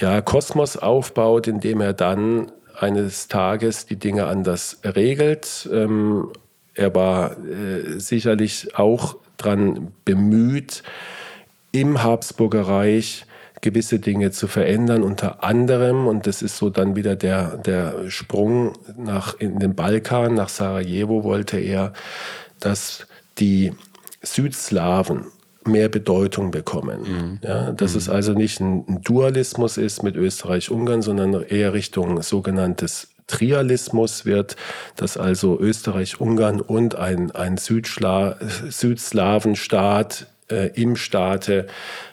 ja, 0.00 0.20
Kosmos 0.20 0.76
aufbaut, 0.76 1.46
indem 1.46 1.80
er 1.80 1.92
dann 1.92 2.50
eines 2.78 3.28
Tages 3.28 3.86
die 3.86 3.96
Dinge 3.96 4.26
anders 4.26 4.80
regelt. 4.84 5.68
Ähm, 5.72 6.30
er 6.74 6.94
war 6.94 7.32
äh, 7.32 7.98
sicherlich 7.98 8.76
auch 8.78 9.16
daran 9.36 9.92
bemüht, 10.04 10.82
im 11.72 12.02
Habsburger 12.02 12.62
Reich 12.62 13.26
gewisse 13.60 13.98
Dinge 13.98 14.30
zu 14.30 14.48
verändern, 14.48 15.02
unter 15.02 15.44
anderem, 15.44 16.06
und 16.06 16.26
das 16.26 16.40
ist 16.40 16.56
so 16.56 16.70
dann 16.70 16.96
wieder 16.96 17.14
der, 17.14 17.58
der 17.58 18.10
Sprung 18.10 18.72
nach, 18.96 19.38
in 19.38 19.58
den 19.58 19.74
Balkan, 19.74 20.34
nach 20.34 20.48
Sarajevo, 20.48 21.24
wollte 21.24 21.58
er, 21.58 21.92
dass 22.58 23.06
die 23.38 23.72
Südslawen 24.22 25.26
mehr 25.64 25.88
Bedeutung 25.88 26.50
bekommen. 26.50 27.02
Mhm. 27.02 27.38
Ja, 27.42 27.72
dass 27.72 27.92
mhm. 27.92 27.98
es 27.98 28.08
also 28.08 28.32
nicht 28.32 28.60
ein, 28.60 29.02
Dualismus 29.02 29.76
ist 29.76 30.02
mit 30.02 30.16
Österreich-Ungarn, 30.16 31.02
sondern 31.02 31.42
eher 31.42 31.72
Richtung 31.72 32.22
sogenanntes 32.22 33.08
Trialismus 33.26 34.26
wird, 34.26 34.56
dass 34.96 35.16
also 35.16 35.58
Österreich-Ungarn 35.58 36.60
und 36.60 36.96
ein, 36.96 37.30
ein 37.30 37.58
Südschla 37.58 38.36
Südslawenstaat 38.68 40.26
äh, 40.50 40.70
im 40.80 40.96
Staate 40.96 41.66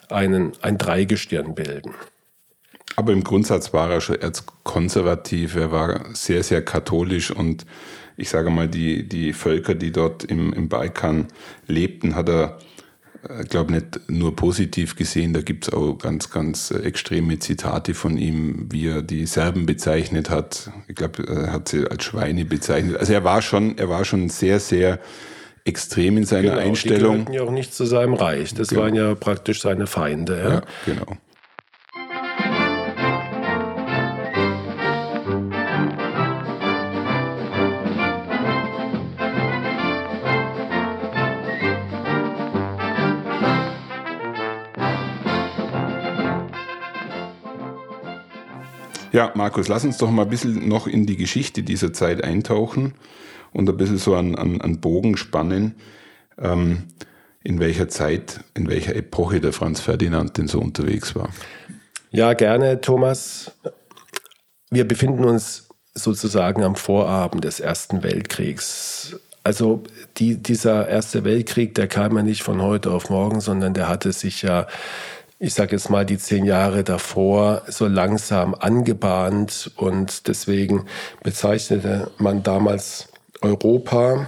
einen, 0.10 0.52
ein 0.62 0.78
Dreigestirn 0.78 1.56
bilden. 1.56 1.94
Aber 2.96 3.14
im 3.14 3.24
Grundsatz 3.24 3.74
war 3.74 3.92
er 3.92 4.02
schon 4.02 4.22
erzkonservativ, 4.22 5.56
er 5.56 5.72
war 5.72 6.06
sehr, 6.14 6.44
sehr 6.44 6.64
katholisch 6.64 7.32
und 7.32 7.66
ich 8.16 8.30
sage 8.30 8.50
mal, 8.50 8.68
die, 8.68 9.08
die 9.08 9.34
Völker, 9.34 9.76
die 9.76 9.92
dort 9.92 10.24
im, 10.24 10.52
im 10.54 10.70
Balkan 10.70 11.28
lebten, 11.68 12.16
hat 12.16 12.30
er 12.30 12.58
ich 13.30 13.46
äh, 13.46 13.48
glaube 13.48 13.74
nicht 13.74 14.10
nur 14.10 14.36
positiv 14.36 14.96
gesehen, 14.96 15.34
da 15.34 15.42
gibt 15.42 15.68
es 15.68 15.74
auch 15.74 15.98
ganz, 15.98 16.30
ganz 16.30 16.72
äh, 16.72 16.80
extreme 16.80 17.40
Zitate 17.40 17.94
von 17.94 18.18
ihm, 18.18 18.68
wie 18.72 18.88
er 18.88 19.02
die 19.02 19.26
Serben 19.26 19.66
bezeichnet 19.66 20.30
hat. 20.30 20.72
Ich 20.88 20.96
glaube, 20.96 21.28
er 21.28 21.52
hat 21.52 21.70
sie 21.70 21.88
als 21.88 22.04
Schweine 22.04 22.46
bezeichnet. 22.46 22.98
Also 22.98 23.14
er 23.14 23.24
war 23.24 23.42
schon, 23.42 23.78
er 23.78 23.90
war 23.90 24.06
schon 24.06 24.30
sehr, 24.30 24.60
sehr 24.60 25.00
extrem 25.66 26.18
in 26.18 26.26
seiner 26.26 26.52
genau, 26.52 26.62
Einstellung. 26.62 27.26
Die 27.26 27.36
ja 27.36 27.44
auch 27.44 27.52
nicht 27.52 27.74
zu 27.74 27.86
seinem 27.86 28.14
Reich. 28.14 28.54
Das 28.54 28.70
genau. 28.70 28.82
waren 28.84 28.96
ja 28.96 29.16
praktisch 29.16 29.62
seine 29.62 29.86
Feinde. 29.86 30.38
Ja, 30.38 30.50
ja 30.50 30.64
genau. 30.86 31.18
Ja, 49.18 49.32
Markus, 49.34 49.68
lass 49.68 49.84
uns 49.84 49.98
doch 49.98 50.12
mal 50.12 50.22
ein 50.22 50.30
bisschen 50.30 50.68
noch 50.68 50.86
in 50.86 51.08
die 51.08 51.18
Geschichte 51.18 51.64
dieser 51.64 51.92
Zeit 51.92 52.24
eintauchen 52.24 52.94
und 53.52 53.68
ein 53.68 53.76
bisschen 53.76 53.98
so 53.98 54.14
an, 54.14 54.36
an, 54.36 54.62
an 54.62 54.80
Bogen 54.80 55.18
spannen, 55.18 55.74
ähm, 56.38 56.84
in 57.44 57.60
welcher 57.60 57.88
Zeit, 57.88 58.42
in 58.54 58.70
welcher 58.70 58.96
Epoche 58.96 59.42
der 59.42 59.54
Franz 59.54 59.82
Ferdinand 59.82 60.38
denn 60.38 60.48
so 60.48 60.60
unterwegs 60.60 61.16
war. 61.16 61.30
Ja, 62.12 62.34
gerne, 62.34 62.80
Thomas. 62.80 63.54
Wir 64.70 64.88
befinden 64.88 65.26
uns 65.26 65.68
sozusagen 65.96 66.64
am 66.64 66.76
Vorabend 66.76 67.44
des 67.44 67.60
Ersten 67.60 68.04
Weltkriegs. 68.04 69.20
Also 69.44 69.82
die, 70.18 70.38
dieser 70.38 70.88
Erste 70.88 71.24
Weltkrieg, 71.24 71.74
der 71.74 71.88
kam 71.88 72.16
ja 72.18 72.22
nicht 72.22 72.44
von 72.44 72.62
heute 72.62 72.92
auf 72.92 73.10
morgen, 73.10 73.42
sondern 73.42 73.74
der 73.74 73.90
hatte 73.90 74.12
sich 74.12 74.44
ja 74.44 74.68
ich 75.40 75.54
sage 75.54 75.74
jetzt 75.74 75.90
mal, 75.90 76.06
die 76.06 76.18
zehn 76.18 76.46
Jahre 76.46 76.84
davor 76.84 77.62
so 77.68 77.88
langsam 77.88 78.56
angebahnt 78.56 79.72
und 79.76 80.28
deswegen 80.28 80.86
bezeichnete 81.24 82.10
man 82.18 82.42
damals 82.42 83.10
Europa 83.42 84.28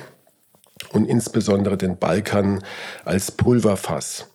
und 0.91 1.05
insbesondere 1.05 1.77
den 1.77 1.97
Balkan 1.97 2.63
als 3.05 3.31
Pulverfass. 3.31 4.27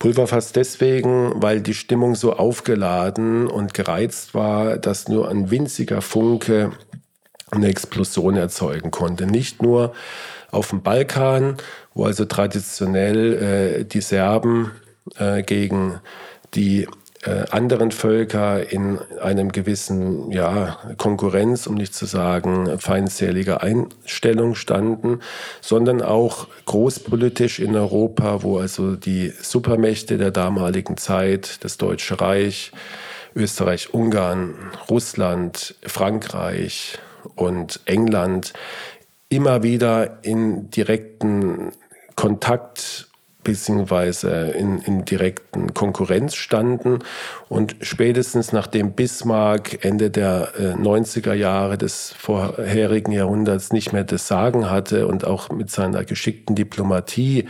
Pulverfass 0.00 0.52
deswegen, 0.52 1.42
weil 1.42 1.60
die 1.60 1.74
Stimmung 1.74 2.14
so 2.16 2.32
aufgeladen 2.32 3.46
und 3.46 3.74
gereizt 3.74 4.34
war, 4.34 4.78
dass 4.78 5.08
nur 5.08 5.28
ein 5.28 5.50
winziger 5.50 6.00
Funke 6.00 6.72
eine 7.50 7.68
Explosion 7.68 8.36
erzeugen 8.36 8.90
konnte. 8.90 9.26
Nicht 9.26 9.62
nur 9.62 9.92
auf 10.50 10.70
dem 10.70 10.82
Balkan, 10.82 11.56
wo 11.94 12.06
also 12.06 12.24
traditionell 12.24 13.80
äh, 13.80 13.84
die 13.84 14.00
Serben 14.00 14.72
äh, 15.16 15.42
gegen 15.42 16.00
die 16.54 16.86
äh, 17.22 17.44
anderen 17.50 17.90
Völker 17.90 18.72
in 18.72 18.98
einem 19.20 19.52
gewissen 19.52 20.30
ja, 20.30 20.78
Konkurrenz, 20.96 21.66
um 21.66 21.74
nicht 21.74 21.94
zu 21.94 22.06
sagen 22.06 22.78
feindseliger 22.78 23.62
Einstellung 23.62 24.54
standen, 24.54 25.20
sondern 25.60 26.00
auch 26.00 26.48
großpolitisch 26.64 27.58
in 27.58 27.76
Europa, 27.76 28.42
wo 28.42 28.58
also 28.58 28.96
die 28.96 29.32
Supermächte 29.40 30.16
der 30.16 30.30
damaligen 30.30 30.96
Zeit, 30.96 31.62
das 31.62 31.76
Deutsche 31.76 32.20
Reich, 32.20 32.72
Österreich, 33.34 33.92
Ungarn, 33.92 34.54
Russland, 34.88 35.74
Frankreich 35.82 36.98
und 37.34 37.80
England 37.84 38.54
immer 39.28 39.62
wieder 39.62 40.18
in 40.22 40.70
direkten 40.70 41.72
Kontakt 42.16 43.09
beziehungsweise 43.42 44.50
in, 44.50 44.78
in 44.80 45.04
direkten 45.04 45.74
Konkurrenz 45.74 46.34
standen. 46.34 47.00
Und 47.48 47.76
spätestens 47.80 48.52
nachdem 48.52 48.92
Bismarck 48.92 49.84
Ende 49.84 50.10
der 50.10 50.52
äh, 50.58 50.72
90er 50.74 51.34
Jahre 51.34 51.78
des 51.78 52.12
vorherigen 52.16 53.12
Jahrhunderts 53.12 53.72
nicht 53.72 53.92
mehr 53.92 54.04
das 54.04 54.28
Sagen 54.28 54.70
hatte 54.70 55.06
und 55.06 55.24
auch 55.24 55.50
mit 55.50 55.70
seiner 55.70 56.04
geschickten 56.04 56.54
Diplomatie 56.54 57.46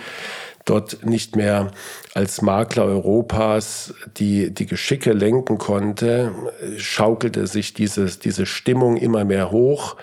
dort 0.64 1.04
nicht 1.04 1.36
mehr 1.36 1.70
als 2.14 2.42
Makler 2.42 2.84
Europas 2.84 3.94
die, 4.16 4.52
die 4.52 4.66
Geschicke 4.66 5.12
lenken 5.12 5.58
konnte, 5.58 6.32
schaukelte 6.76 7.46
sich 7.46 7.74
dieses, 7.74 8.18
diese 8.18 8.46
Stimmung 8.46 8.96
immer 8.96 9.24
mehr 9.24 9.50
hoch. 9.50 9.96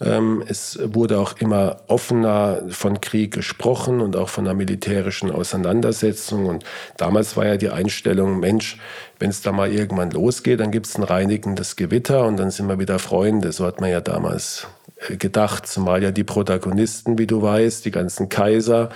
Ähm, 0.00 0.42
es 0.46 0.78
wurde 0.82 1.18
auch 1.18 1.36
immer 1.38 1.82
offener 1.86 2.62
von 2.70 3.00
Krieg 3.00 3.34
gesprochen 3.34 4.00
und 4.00 4.16
auch 4.16 4.28
von 4.28 4.46
einer 4.46 4.54
militärischen 4.54 5.30
Auseinandersetzung. 5.30 6.46
Und 6.46 6.64
damals 6.96 7.36
war 7.36 7.46
ja 7.46 7.56
die 7.56 7.68
Einstellung, 7.68 8.40
Mensch, 8.40 8.78
wenn 9.18 9.30
es 9.30 9.42
da 9.42 9.52
mal 9.52 9.72
irgendwann 9.72 10.10
losgeht, 10.10 10.60
dann 10.60 10.70
gibt 10.70 10.86
es 10.86 10.96
ein 10.96 11.02
reinigendes 11.02 11.76
Gewitter 11.76 12.26
und 12.26 12.38
dann 12.38 12.50
sind 12.50 12.68
wir 12.68 12.78
wieder 12.78 12.98
Freunde. 12.98 13.52
So 13.52 13.66
hat 13.66 13.80
man 13.80 13.90
ja 13.90 14.00
damals 14.00 14.66
äh, 15.08 15.16
gedacht, 15.16 15.66
zumal 15.66 16.02
ja 16.02 16.10
die 16.10 16.24
Protagonisten, 16.24 17.18
wie 17.18 17.26
du 17.26 17.42
weißt, 17.42 17.84
die 17.84 17.90
ganzen 17.90 18.30
Kaiser 18.30 18.88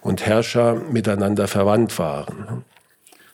und 0.00 0.26
Herrscher 0.26 0.74
miteinander 0.90 1.46
verwandt 1.46 1.98
waren. 2.00 2.64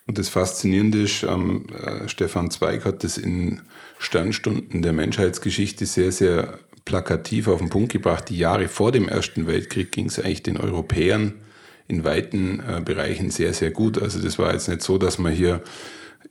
Und 0.07 0.19
das 0.19 0.29
Faszinierende 0.29 1.03
ist, 1.03 1.23
ähm, 1.23 1.65
äh, 1.83 2.07
Stefan 2.09 2.51
Zweig 2.51 2.85
hat 2.85 3.05
das 3.05 3.17
in 3.17 3.63
Sternstunden 3.99 4.83
der 4.83 4.93
Menschheitsgeschichte 4.93 5.87
sehr, 5.87 6.13
sehr 6.13 6.59
plakativ 6.85 7.49
auf 7.49 7.61
den 7.61 7.71
Punkt 7.71 7.93
gebracht. 7.93 8.29
Die 8.29 8.39
Jahre 8.39 8.69
vor 8.69 8.93
dem 8.93 9.09
Ersten 9.09 9.47
Weltkrieg 9.47 9.93
ging 9.93 10.07
es 10.07 10.19
eigentlich 10.19 10.43
den 10.43 10.57
Europäern 10.57 11.35
in 11.89 12.05
weiten 12.05 12.61
äh, 12.61 12.81
Bereichen 12.81 13.31
sehr, 13.31 13.53
sehr 13.53 13.71
gut. 13.71 14.01
Also 14.01 14.21
das 14.21 14.39
war 14.39 14.53
jetzt 14.53 14.69
nicht 14.69 14.83
so, 14.83 14.99
dass 14.99 15.19
man 15.19 15.33
hier 15.33 15.63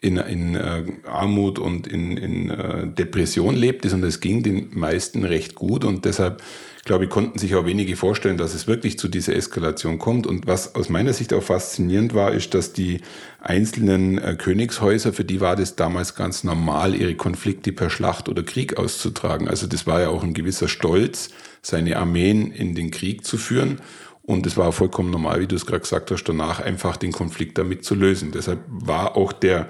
in, 0.02 0.18
in 0.18 0.56
äh, 0.56 0.84
Armut 1.06 1.60
und 1.60 1.88
in, 1.88 2.18
in 2.18 2.50
äh, 2.50 2.88
Depression 2.88 3.56
lebte, 3.56 3.90
sondern 3.90 4.10
es 4.10 4.20
ging 4.20 4.44
den 4.44 4.70
meisten 4.74 5.24
recht 5.24 5.56
gut 5.56 5.86
und 5.86 6.06
deshalb 6.06 6.42
glaube 6.86 7.06
ich, 7.06 7.10
konnten 7.10 7.40
sich 7.40 7.56
auch 7.56 7.66
wenige 7.66 7.96
vorstellen, 7.96 8.38
dass 8.38 8.54
es 8.54 8.68
wirklich 8.68 9.00
zu 9.00 9.08
dieser 9.08 9.36
Eskalation 9.36 10.00
kommt. 10.00 10.28
Und 10.28 10.48
was 10.48 10.76
aus 10.76 10.90
meiner 10.90 11.14
Sicht 11.14 11.34
auch 11.34 11.44
faszinierend 11.44 12.14
war, 12.14 12.34
ist, 12.34 12.54
dass 12.54 12.74
die 12.74 13.00
einzelnen 13.40 14.18
äh, 14.18 14.36
Königshäuser, 14.38 15.14
für 15.14 15.24
die 15.24 15.40
war 15.40 15.56
das 15.56 15.78
damals 15.78 16.16
ganz 16.16 16.44
normal, 16.44 16.94
ihre 16.96 17.16
Konflikte 17.16 17.72
per 17.72 17.90
Schlacht 17.90 18.28
oder 18.28 18.44
Krieg 18.44 18.78
auszutragen. 18.78 19.48
Also 19.48 19.66
das 19.66 19.88
war 19.88 20.02
ja 20.02 20.10
auch 20.10 20.24
ein 20.24 20.34
gewisser 20.34 20.68
Stolz, 20.68 21.30
seine 21.62 21.96
Armeen 21.98 22.52
in 22.52 22.76
den 22.76 22.92
Krieg 22.92 23.26
zu 23.26 23.38
führen. 23.38 23.80
Und 24.22 24.46
es 24.46 24.58
war 24.58 24.74
vollkommen 24.74 25.10
normal, 25.10 25.40
wie 25.40 25.48
du 25.48 25.56
es 25.56 25.66
gerade 25.66 25.82
gesagt 25.82 26.12
hast, 26.12 26.24
danach 26.26 26.60
einfach 26.60 26.98
den 26.98 27.14
Konflikt 27.14 27.58
damit 27.58 27.86
zu 27.86 27.96
lösen. 27.96 28.32
Deshalb 28.34 28.60
war 28.68 29.16
auch 29.16 29.32
der, 29.32 29.68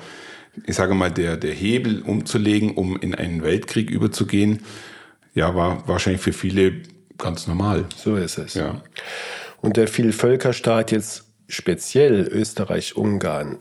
ich 0.65 0.75
sage 0.75 0.95
mal, 0.95 1.11
der, 1.11 1.37
der 1.37 1.53
Hebel 1.53 2.01
umzulegen, 2.01 2.71
um 2.71 2.97
in 2.97 3.13
einen 3.13 3.43
Weltkrieg 3.43 3.91
überzugehen, 3.91 4.61
ja, 5.35 5.55
war 5.55 5.87
wahrscheinlich 5.87 6.21
für 6.21 6.33
viele 6.33 6.73
ganz 7.17 7.47
normal. 7.47 7.85
So 7.95 8.15
ist 8.15 8.37
es. 8.37 8.53
Ja. 8.53 8.81
Und 9.61 9.77
der 9.77 9.87
Vielvölkerstaat 9.87 10.91
jetzt 10.91 11.25
speziell 11.47 12.27
Österreich-Ungarn 12.27 13.59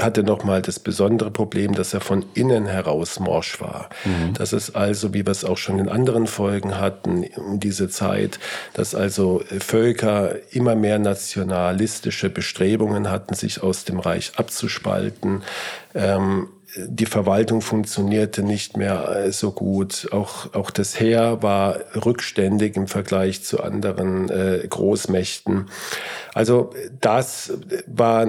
hatte 0.00 0.24
nochmal 0.24 0.60
das 0.60 0.80
besondere 0.80 1.30
Problem, 1.30 1.72
dass 1.72 1.94
er 1.94 2.00
von 2.00 2.24
innen 2.34 2.66
heraus 2.66 3.20
morsch 3.20 3.60
war. 3.60 3.90
Mhm. 4.04 4.34
Das 4.34 4.52
ist 4.52 4.74
also, 4.74 5.14
wie 5.14 5.24
wir 5.24 5.30
es 5.30 5.44
auch 5.44 5.56
schon 5.56 5.78
in 5.78 5.88
anderen 5.88 6.26
Folgen 6.26 6.78
hatten, 6.78 7.24
um 7.36 7.60
diese 7.60 7.88
Zeit, 7.88 8.40
dass 8.72 8.94
also 8.96 9.42
Völker 9.60 10.34
immer 10.50 10.74
mehr 10.74 10.98
nationalistische 10.98 12.28
Bestrebungen 12.28 13.08
hatten, 13.08 13.34
sich 13.34 13.62
aus 13.62 13.84
dem 13.84 14.00
Reich 14.00 14.32
abzuspalten. 14.36 15.42
Ähm, 15.94 16.48
die 16.76 17.06
Verwaltung 17.06 17.60
funktionierte 17.60 18.42
nicht 18.42 18.76
mehr 18.76 19.08
äh, 19.08 19.32
so 19.32 19.52
gut. 19.52 20.08
Auch, 20.12 20.52
auch 20.54 20.70
das 20.70 20.98
Heer 20.98 21.42
war 21.42 21.78
rückständig 22.04 22.76
im 22.76 22.88
Vergleich 22.88 23.44
zu 23.44 23.62
anderen 23.62 24.28
äh, 24.28 24.66
Großmächten. 24.68 25.66
Also 26.34 26.70
das 27.00 27.52
war 27.86 28.26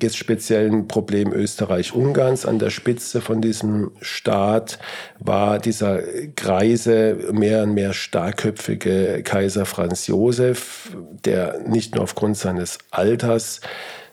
jetzt 0.00 0.16
speziell 0.16 0.70
ein 0.70 0.88
Problem 0.88 1.32
Österreich-Ungarns. 1.32 2.46
An 2.46 2.58
der 2.58 2.70
Spitze 2.70 3.20
von 3.20 3.40
diesem 3.40 3.92
Staat 4.00 4.78
war 5.20 5.58
dieser 5.58 6.00
greise, 6.34 7.16
mehr 7.32 7.62
und 7.62 7.74
mehr 7.74 7.92
starkköpfige 7.92 9.22
Kaiser 9.22 9.66
Franz 9.66 10.08
Josef, 10.08 10.90
der 11.24 11.60
nicht 11.60 11.94
nur 11.94 12.04
aufgrund 12.04 12.36
seines 12.36 12.78
Alters 12.90 13.60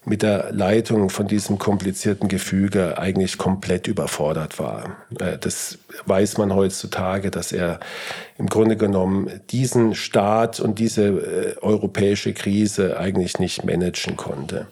mit 0.04 0.24
der 0.24 0.52
Leitung 0.52 1.10
von 1.10 1.28
diesem 1.28 1.60
komplizierten 1.60 2.28
Gefüge 2.28 2.98
eigentlich 2.98 3.38
komplett 3.38 3.88
überfordert 3.88 4.58
war. 4.58 4.98
Äh, 5.20 5.38
das 5.38 5.78
weiß 6.06 6.38
man 6.38 6.56
heutzutage, 6.56 7.30
dass 7.30 7.52
er 7.52 7.80
im 8.38 8.48
Grunde 8.48 8.78
genommen 8.78 9.30
diesen 9.52 9.94
Staat 9.94 10.60
und 10.60 10.80
diese 10.80 11.06
äh, 11.06 11.58
europäische 11.62 12.34
Krise 12.34 12.98
eigentlich 12.98 13.38
nicht 13.40 13.64
managen 13.64 14.18
konnte. 14.18 14.68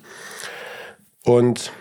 Und 1.24 1.72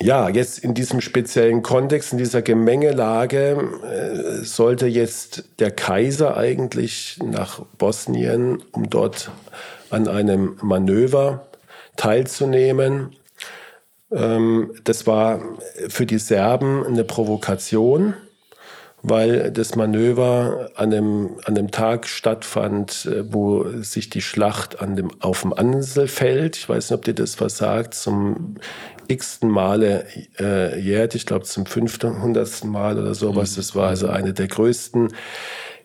ja, 0.00 0.28
jetzt 0.28 0.58
in 0.58 0.74
diesem 0.74 1.00
speziellen 1.00 1.62
Kontext, 1.62 2.10
in 2.10 2.18
dieser 2.18 2.42
Gemengelage, 2.42 3.56
äh, 3.84 4.44
sollte 4.44 4.88
jetzt 4.88 5.44
der 5.60 5.70
Kaiser 5.70 6.36
eigentlich 6.36 7.20
nach 7.24 7.60
Bosnien, 7.78 8.60
um 8.72 8.90
dort 8.90 9.30
an 9.90 10.08
einem 10.08 10.56
Manöver 10.60 11.46
teilzunehmen. 11.96 13.16
Ähm, 14.10 14.72
das 14.84 15.06
war 15.06 15.42
für 15.88 16.06
die 16.06 16.18
Serben 16.18 16.86
eine 16.86 17.04
Provokation, 17.04 18.14
weil 19.02 19.50
das 19.50 19.74
Manöver 19.74 20.70
an 20.76 20.90
dem, 20.90 21.30
an 21.44 21.54
dem 21.54 21.70
Tag 21.70 22.06
stattfand, 22.06 23.06
äh, 23.06 23.32
wo 23.32 23.68
sich 23.82 24.10
die 24.10 24.22
Schlacht 24.22 24.80
an 24.80 24.96
dem, 24.96 25.10
auf 25.20 25.42
dem 25.42 25.52
Anselfeld, 25.52 26.56
ich 26.56 26.68
weiß 26.68 26.90
nicht, 26.90 26.98
ob 26.98 27.04
dir 27.04 27.14
das 27.14 27.40
was 27.40 27.56
sagt, 27.56 27.94
zum 27.94 28.56
x-ten 29.08 29.50
Male 29.50 30.06
äh, 30.38 30.78
jährt, 30.78 31.14
ich 31.14 31.26
glaube 31.26 31.44
zum 31.44 31.66
500. 31.66 32.64
Mal 32.64 32.98
oder 32.98 33.14
sowas. 33.14 33.52
Mhm. 33.52 33.56
Das 33.56 33.74
war 33.74 33.88
also 33.88 34.08
eine 34.08 34.32
der 34.32 34.48
größten 34.48 35.08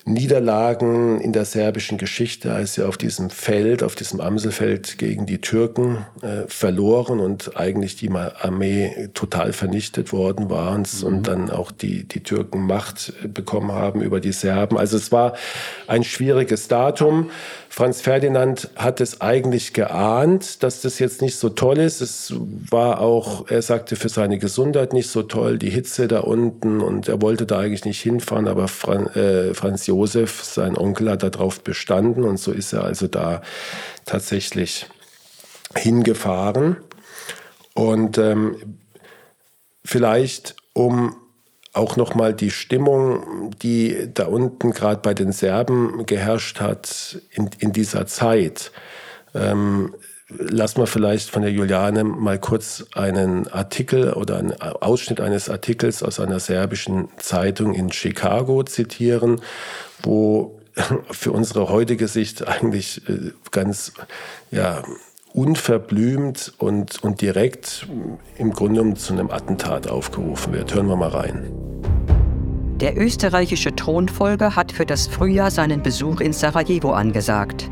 Niederlagen 0.07 1.19
in 1.19 1.33
der 1.33 1.45
serbischen 1.45 1.97
Geschichte, 1.97 2.53
als 2.53 2.75
sie 2.75 2.87
auf 2.87 2.97
diesem 2.97 3.29
Feld, 3.29 3.83
auf 3.83 3.95
diesem 3.95 4.21
Amselfeld 4.21 4.97
gegen 4.97 5.25
die 5.25 5.39
Türken 5.39 6.05
äh, 6.21 6.47
verloren 6.47 7.19
und 7.19 7.57
eigentlich 7.57 7.97
die 7.97 8.09
Armee 8.09 9.09
total 9.13 9.51
vernichtet 9.51 10.13
worden 10.13 10.49
war 10.49 10.77
mhm. 10.77 10.85
und 11.03 11.27
dann 11.27 11.49
auch 11.49 11.71
die, 11.71 12.05
die 12.05 12.23
Türken 12.23 12.65
Macht 12.65 13.13
bekommen 13.33 13.71
haben 13.73 14.01
über 14.01 14.19
die 14.19 14.31
Serben. 14.31 14.77
Also 14.77 14.97
es 14.97 15.11
war 15.11 15.33
ein 15.87 16.03
schwieriges 16.03 16.67
Datum. 16.67 17.29
Franz 17.69 18.01
Ferdinand 18.01 18.69
hat 18.75 19.01
es 19.01 19.21
eigentlich 19.21 19.73
geahnt, 19.73 20.63
dass 20.63 20.81
das 20.81 20.99
jetzt 20.99 21.21
nicht 21.21 21.35
so 21.35 21.49
toll 21.49 21.77
ist. 21.77 22.01
Es 22.01 22.33
war 22.35 23.01
auch, 23.01 23.49
er 23.49 23.61
sagte, 23.61 23.95
für 23.95 24.09
seine 24.09 24.39
Gesundheit 24.39 24.93
nicht 24.93 25.09
so 25.09 25.23
toll, 25.23 25.57
die 25.57 25.69
Hitze 25.69 26.07
da 26.07 26.21
unten 26.21 26.81
und 26.81 27.07
er 27.07 27.21
wollte 27.21 27.45
da 27.45 27.59
eigentlich 27.59 27.85
nicht 27.85 28.01
hinfahren, 28.01 28.47
aber 28.47 28.67
Fran 28.67 29.07
äh, 29.07 29.53
Franz 29.53 29.85
Josef, 29.87 30.43
sein 30.43 30.77
Onkel, 30.77 31.09
hat 31.09 31.23
darauf 31.23 31.61
bestanden 31.61 32.23
und 32.23 32.39
so 32.39 32.51
ist 32.51 32.73
er 32.73 32.83
also 32.83 33.07
da 33.07 33.41
tatsächlich 34.05 34.87
hingefahren. 35.75 36.77
Und 37.73 38.17
ähm, 38.17 38.79
vielleicht, 39.85 40.55
um 40.73 41.15
auch 41.73 41.95
nochmal 41.95 42.33
die 42.33 42.51
Stimmung, 42.51 43.51
die 43.61 44.09
da 44.13 44.25
unten 44.25 44.71
gerade 44.71 45.01
bei 45.01 45.13
den 45.13 45.31
Serben 45.31 46.05
geherrscht 46.05 46.59
hat 46.59 47.21
in, 47.31 47.49
in 47.59 47.71
dieser 47.71 48.07
Zeit. 48.07 48.71
Ähm, 49.35 49.93
lass 50.29 50.77
mal 50.77 50.87
vielleicht 50.87 51.29
von 51.29 51.41
der 51.41 51.51
Juliane 51.51 52.03
mal 52.03 52.39
kurz 52.39 52.85
einen 52.93 53.47
Artikel 53.47 54.13
oder 54.13 54.37
einen 54.37 54.53
Ausschnitt 54.53 55.21
eines 55.21 55.49
Artikels 55.49 56.03
aus 56.03 56.19
einer 56.19 56.39
serbischen 56.39 57.09
Zeitung 57.17 57.73
in 57.73 57.91
Chicago 57.91 58.63
zitieren, 58.63 59.41
wo 60.03 60.59
für 61.11 61.31
unsere 61.31 61.69
heutige 61.69 62.07
Sicht 62.07 62.47
eigentlich 62.47 63.07
äh, 63.09 63.31
ganz 63.51 63.93
ja, 64.51 64.83
unverblümt 65.37 66.53
und, 66.57 67.03
und 67.03 67.21
direkt 67.21 67.87
im 68.39 68.51
Grunde 68.51 68.95
zu 68.95 69.13
einem 69.13 69.29
Attentat 69.29 69.87
aufgerufen 69.87 70.51
wird. 70.51 70.73
Hören 70.73 70.87
wir 70.87 70.95
mal 70.95 71.09
rein. 71.09 71.51
Der 72.81 72.97
österreichische 72.97 73.75
Thronfolger 73.75 74.55
hat 74.55 74.71
für 74.71 74.85
das 74.85 75.05
Frühjahr 75.05 75.51
seinen 75.51 75.83
Besuch 75.83 76.21
in 76.21 76.33
Sarajevo 76.33 76.91
angesagt. 76.91 77.69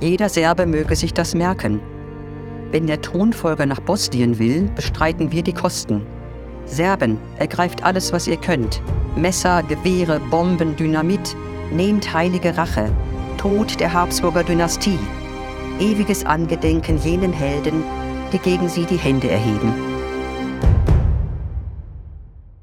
Jeder 0.00 0.30
Serbe 0.30 0.64
möge 0.64 0.96
sich 0.96 1.12
das 1.12 1.34
merken. 1.34 1.80
Wenn 2.70 2.86
der 2.86 3.02
Thronfolger 3.02 3.66
nach 3.66 3.80
Bosnien 3.80 4.38
will, 4.38 4.70
bestreiten 4.74 5.30
wir 5.30 5.42
die 5.42 5.52
Kosten. 5.52 6.06
Serben, 6.64 7.18
ergreift 7.38 7.84
alles, 7.84 8.14
was 8.14 8.26
ihr 8.26 8.38
könnt. 8.38 8.80
Messer, 9.14 9.62
Gewehre, 9.62 10.20
Bomben, 10.30 10.74
Dynamit. 10.76 11.36
Nehmt 11.70 12.14
heilige 12.14 12.56
Rache. 12.56 12.90
Tod 13.36 13.78
der 13.78 13.92
Habsburger 13.92 14.42
Dynastie. 14.42 14.98
Ewiges 15.80 16.24
Angedenken 16.24 16.98
jenen 16.98 17.32
Helden, 17.32 17.82
die 18.32 18.38
gegen 18.38 18.68
sie 18.68 18.84
die 18.86 18.96
Hände 18.96 19.28
erheben. 19.28 19.72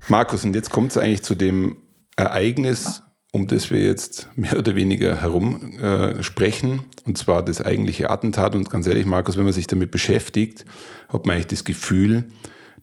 Markus, 0.08 0.46
und 0.46 0.56
jetzt 0.56 0.70
kommt 0.70 0.92
es 0.92 0.98
eigentlich 0.98 1.22
zu 1.22 1.36
dem 1.36 1.76
Ereignis, 2.16 3.04
um 3.34 3.48
das 3.48 3.70
wir 3.70 3.82
jetzt 3.82 4.30
mehr 4.36 4.58
oder 4.58 4.76
weniger 4.76 5.22
herum 5.22 5.78
äh, 5.80 6.24
sprechen, 6.24 6.84
und 7.06 7.18
zwar 7.18 7.44
das 7.44 7.62
eigentliche 7.62 8.10
Attentat. 8.10 8.56
Und 8.56 8.70
ganz 8.70 8.88
ehrlich, 8.88 9.06
Markus, 9.06 9.36
wenn 9.36 9.44
man 9.44 9.54
sich 9.54 9.68
damit 9.68 9.92
beschäftigt, 9.92 10.66
hat 11.10 11.26
man 11.26 11.36
eigentlich 11.36 11.48
das 11.48 11.66
Gefühl, 11.66 12.30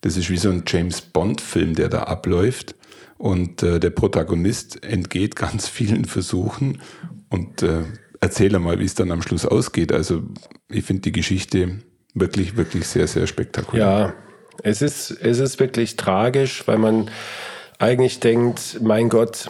das 0.03 0.19
ist 0.19 0.29
wie 0.29 0.37
so 0.37 0.51
ein 0.51 0.65
James 0.67 1.01
Bond-Film, 1.01 1.75
der 1.75 1.89
da 1.89 2.03
abläuft. 2.03 2.75
Und 3.17 3.63
äh, 3.63 3.81
der 3.81 3.91
Protagonist 3.91 4.85
entgeht 4.85 5.37
ganz 5.37 5.69
vielen 5.69 6.05
Versuchen. 6.05 6.83
Und 7.31 7.63
äh, 7.63 7.85
erzähl 8.21 8.59
mal, 8.59 8.79
wie 8.79 8.85
es 8.85 8.95
dann 8.95 9.11
am 9.11 9.23
Schluss 9.23 9.47
ausgeht. 9.47 9.93
Also 9.93 10.23
ich 10.69 10.85
finde 10.85 11.03
die 11.03 11.13
Geschichte 11.13 11.79
wirklich, 12.15 12.57
wirklich 12.57 12.87
sehr, 12.87 13.07
sehr 13.07 13.27
spektakulär. 13.27 13.85
Ja, 13.85 14.15
es 14.63 14.83
ist, 14.83 15.11
es 15.11 15.39
ist 15.39 15.61
wirklich 15.61 15.97
tragisch, 15.97 16.67
weil 16.67 16.79
man 16.79 17.11
eigentlich 17.79 18.21
denkt, 18.21 18.81
mein 18.83 19.09
Gott, 19.09 19.49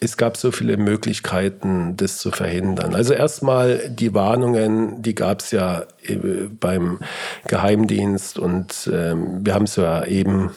es 0.00 0.16
gab 0.16 0.36
so 0.36 0.50
viele 0.50 0.78
Möglichkeiten, 0.78 1.96
das 1.96 2.16
zu 2.18 2.30
verhindern. 2.30 2.94
Also 2.94 3.12
erstmal 3.12 3.90
die 3.90 4.14
Warnungen, 4.14 5.02
die 5.02 5.14
gab 5.14 5.40
es 5.40 5.50
ja 5.50 5.84
äh, 6.02 6.16
beim 6.48 7.00
Geheimdienst 7.46 8.38
und 8.38 8.90
ähm, 8.92 9.44
wir 9.44 9.54
haben 9.54 9.64
es 9.64 9.76
ja 9.76 10.04
eben 10.04 10.50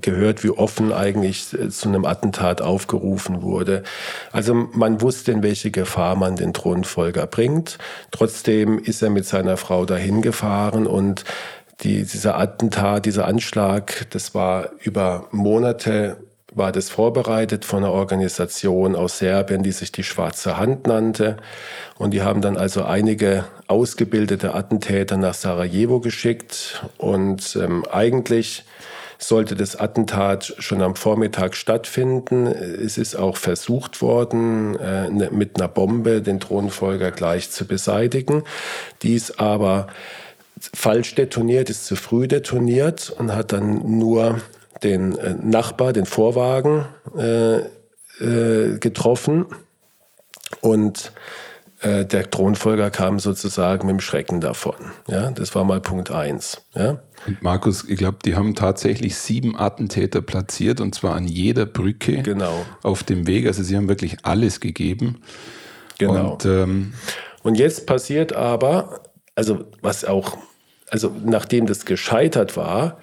gehört, 0.00 0.44
wie 0.44 0.50
offen 0.50 0.92
eigentlich 0.92 1.52
äh, 1.52 1.68
zu 1.68 1.88
einem 1.88 2.04
Attentat 2.04 2.62
aufgerufen 2.62 3.42
wurde. 3.42 3.82
Also 4.32 4.54
man 4.54 5.00
wusste, 5.00 5.32
in 5.32 5.42
welche 5.42 5.70
Gefahr 5.70 6.16
man 6.16 6.36
den 6.36 6.52
Thronfolger 6.52 7.26
bringt. 7.26 7.78
Trotzdem 8.10 8.78
ist 8.78 9.02
er 9.02 9.10
mit 9.10 9.26
seiner 9.26 9.56
Frau 9.56 9.84
dahin 9.84 10.22
gefahren 10.22 10.86
und 10.86 11.24
die, 11.80 12.04
dieser 12.04 12.38
Attentat, 12.38 13.04
dieser 13.04 13.26
Anschlag, 13.26 14.06
das 14.10 14.34
war 14.34 14.70
über 14.82 15.28
Monate 15.30 16.16
war 16.56 16.72
das 16.72 16.88
vorbereitet 16.88 17.66
von 17.66 17.84
einer 17.84 17.92
Organisation 17.92 18.96
aus 18.96 19.18
Serbien, 19.18 19.62
die 19.62 19.72
sich 19.72 19.92
die 19.92 20.02
Schwarze 20.02 20.56
Hand 20.56 20.86
nannte. 20.86 21.36
Und 21.98 22.12
die 22.12 22.22
haben 22.22 22.40
dann 22.40 22.56
also 22.56 22.82
einige 22.82 23.44
ausgebildete 23.66 24.54
Attentäter 24.54 25.18
nach 25.18 25.34
Sarajevo 25.34 26.00
geschickt. 26.00 26.82
Und 26.96 27.58
ähm, 27.60 27.84
eigentlich 27.92 28.64
sollte 29.18 29.54
das 29.54 29.76
Attentat 29.76 30.54
schon 30.58 30.82
am 30.82 30.94
Vormittag 30.94 31.56
stattfinden. 31.56 32.46
Es 32.46 32.98
ist 32.98 33.16
auch 33.16 33.36
versucht 33.36 34.02
worden, 34.02 34.78
äh, 34.78 35.08
ne, 35.10 35.30
mit 35.30 35.56
einer 35.56 35.68
Bombe 35.68 36.22
den 36.22 36.40
Thronfolger 36.40 37.10
gleich 37.10 37.50
zu 37.50 37.66
beseitigen. 37.66 38.44
Dies 39.02 39.38
aber 39.38 39.86
falsch 40.58 41.14
detoniert, 41.14 41.70
ist 41.70 41.86
zu 41.86 41.96
früh 41.96 42.28
detoniert 42.28 43.10
und 43.10 43.34
hat 43.34 43.52
dann 43.52 43.98
nur 43.98 44.40
den 44.82 45.16
äh, 45.18 45.34
Nachbar, 45.40 45.92
den 45.92 46.06
Vorwagen 46.06 46.86
äh, 47.16 47.60
getroffen 48.78 49.46
und 50.62 51.12
äh, 51.80 52.04
der 52.04 52.30
Thronfolger 52.30 52.90
kam 52.90 53.18
sozusagen 53.18 53.86
mit 53.86 53.94
dem 53.94 54.00
Schrecken 54.00 54.40
davon. 54.40 54.76
Ja, 55.08 55.30
das 55.30 55.54
war 55.54 55.64
mal 55.64 55.80
Punkt 55.80 56.10
eins. 56.10 56.62
Ja. 56.74 57.00
Und 57.26 57.42
Markus, 57.42 57.84
ich 57.88 57.98
glaube, 57.98 58.18
die 58.24 58.34
haben 58.34 58.54
tatsächlich 58.54 59.16
sieben 59.16 59.58
Attentäter 59.58 60.22
platziert 60.22 60.80
und 60.80 60.94
zwar 60.94 61.14
an 61.14 61.26
jeder 61.26 61.66
Brücke 61.66 62.22
genau. 62.22 62.64
auf 62.82 63.02
dem 63.02 63.26
Weg. 63.26 63.46
Also 63.46 63.62
sie 63.62 63.76
haben 63.76 63.88
wirklich 63.88 64.18
alles 64.22 64.60
gegeben. 64.60 65.20
Genau. 65.98 66.32
Und, 66.32 66.44
ähm, 66.44 66.94
und 67.42 67.56
jetzt 67.56 67.86
passiert 67.86 68.32
aber, 68.32 69.00
also 69.34 69.64
was 69.82 70.04
auch, 70.04 70.38
also 70.88 71.12
nachdem 71.24 71.66
das 71.66 71.84
gescheitert 71.84 72.56
war, 72.56 72.98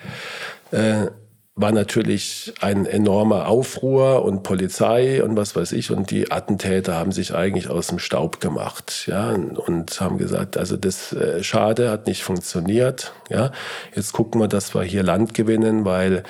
äh, 0.72 1.08
war 1.56 1.72
natürlich 1.72 2.52
ein 2.62 2.88
enormer 2.88 3.48
Aufruhr 3.48 4.26
und 4.26 4.42
Polizei 4.42 5.24
und 5.24 5.38
was 5.38 5.56
weiß 5.56 5.74
ich. 5.74 5.92
Und 5.92 6.10
die 6.10 6.32
Attentäter 6.32 6.96
haben 6.96 7.12
sich 7.12 7.36
eigentlich 7.36 7.70
aus 7.70 7.88
dem 7.88 8.00
Staub 8.00 8.42
gemacht, 8.42 9.06
ja, 9.08 9.30
und 9.30 10.02
haben 10.02 10.18
gesagt, 10.18 10.58
also 10.58 10.78
das 10.78 11.14
äh, 11.14 11.44
schade, 11.44 11.92
hat 11.92 12.08
nicht 12.08 12.24
funktioniert, 12.24 13.14
ja. 13.30 13.52
Jetzt 13.96 14.14
gucken 14.14 14.42
wir, 14.42 14.48
dass 14.48 14.74
wir 14.74 14.82
hier 14.82 15.04
Land 15.04 15.36
gewinnen, 15.36 15.86
weil 15.86 16.24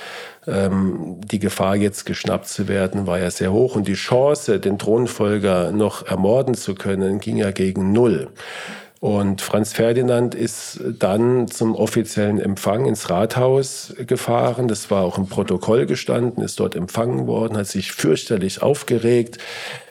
ähm, 0.46 1.18
die 1.24 1.38
Gefahr, 1.38 1.76
jetzt 1.76 2.04
geschnappt 2.04 2.48
zu 2.48 2.68
werden, 2.68 3.06
war 3.06 3.18
ja 3.18 3.30
sehr 3.30 3.50
hoch 3.50 3.76
und 3.76 3.88
die 3.88 3.94
Chance, 3.94 4.60
den 4.60 4.78
Thronfolger 4.78 5.72
noch 5.72 6.06
ermorden 6.06 6.54
zu 6.54 6.74
können, 6.74 7.18
ging 7.18 7.38
ja 7.38 7.50
gegen 7.50 7.92
null. 7.92 8.28
Und 9.04 9.42
Franz 9.42 9.74
Ferdinand 9.74 10.34
ist 10.34 10.80
dann 10.98 11.46
zum 11.46 11.74
offiziellen 11.74 12.40
Empfang 12.40 12.86
ins 12.86 13.10
Rathaus 13.10 13.92
gefahren. 13.98 14.66
Das 14.66 14.90
war 14.90 15.02
auch 15.02 15.18
im 15.18 15.26
Protokoll 15.26 15.84
gestanden, 15.84 16.42
ist 16.42 16.58
dort 16.58 16.74
empfangen 16.74 17.26
worden, 17.26 17.58
hat 17.58 17.66
sich 17.66 17.92
fürchterlich 17.92 18.62
aufgeregt, 18.62 19.36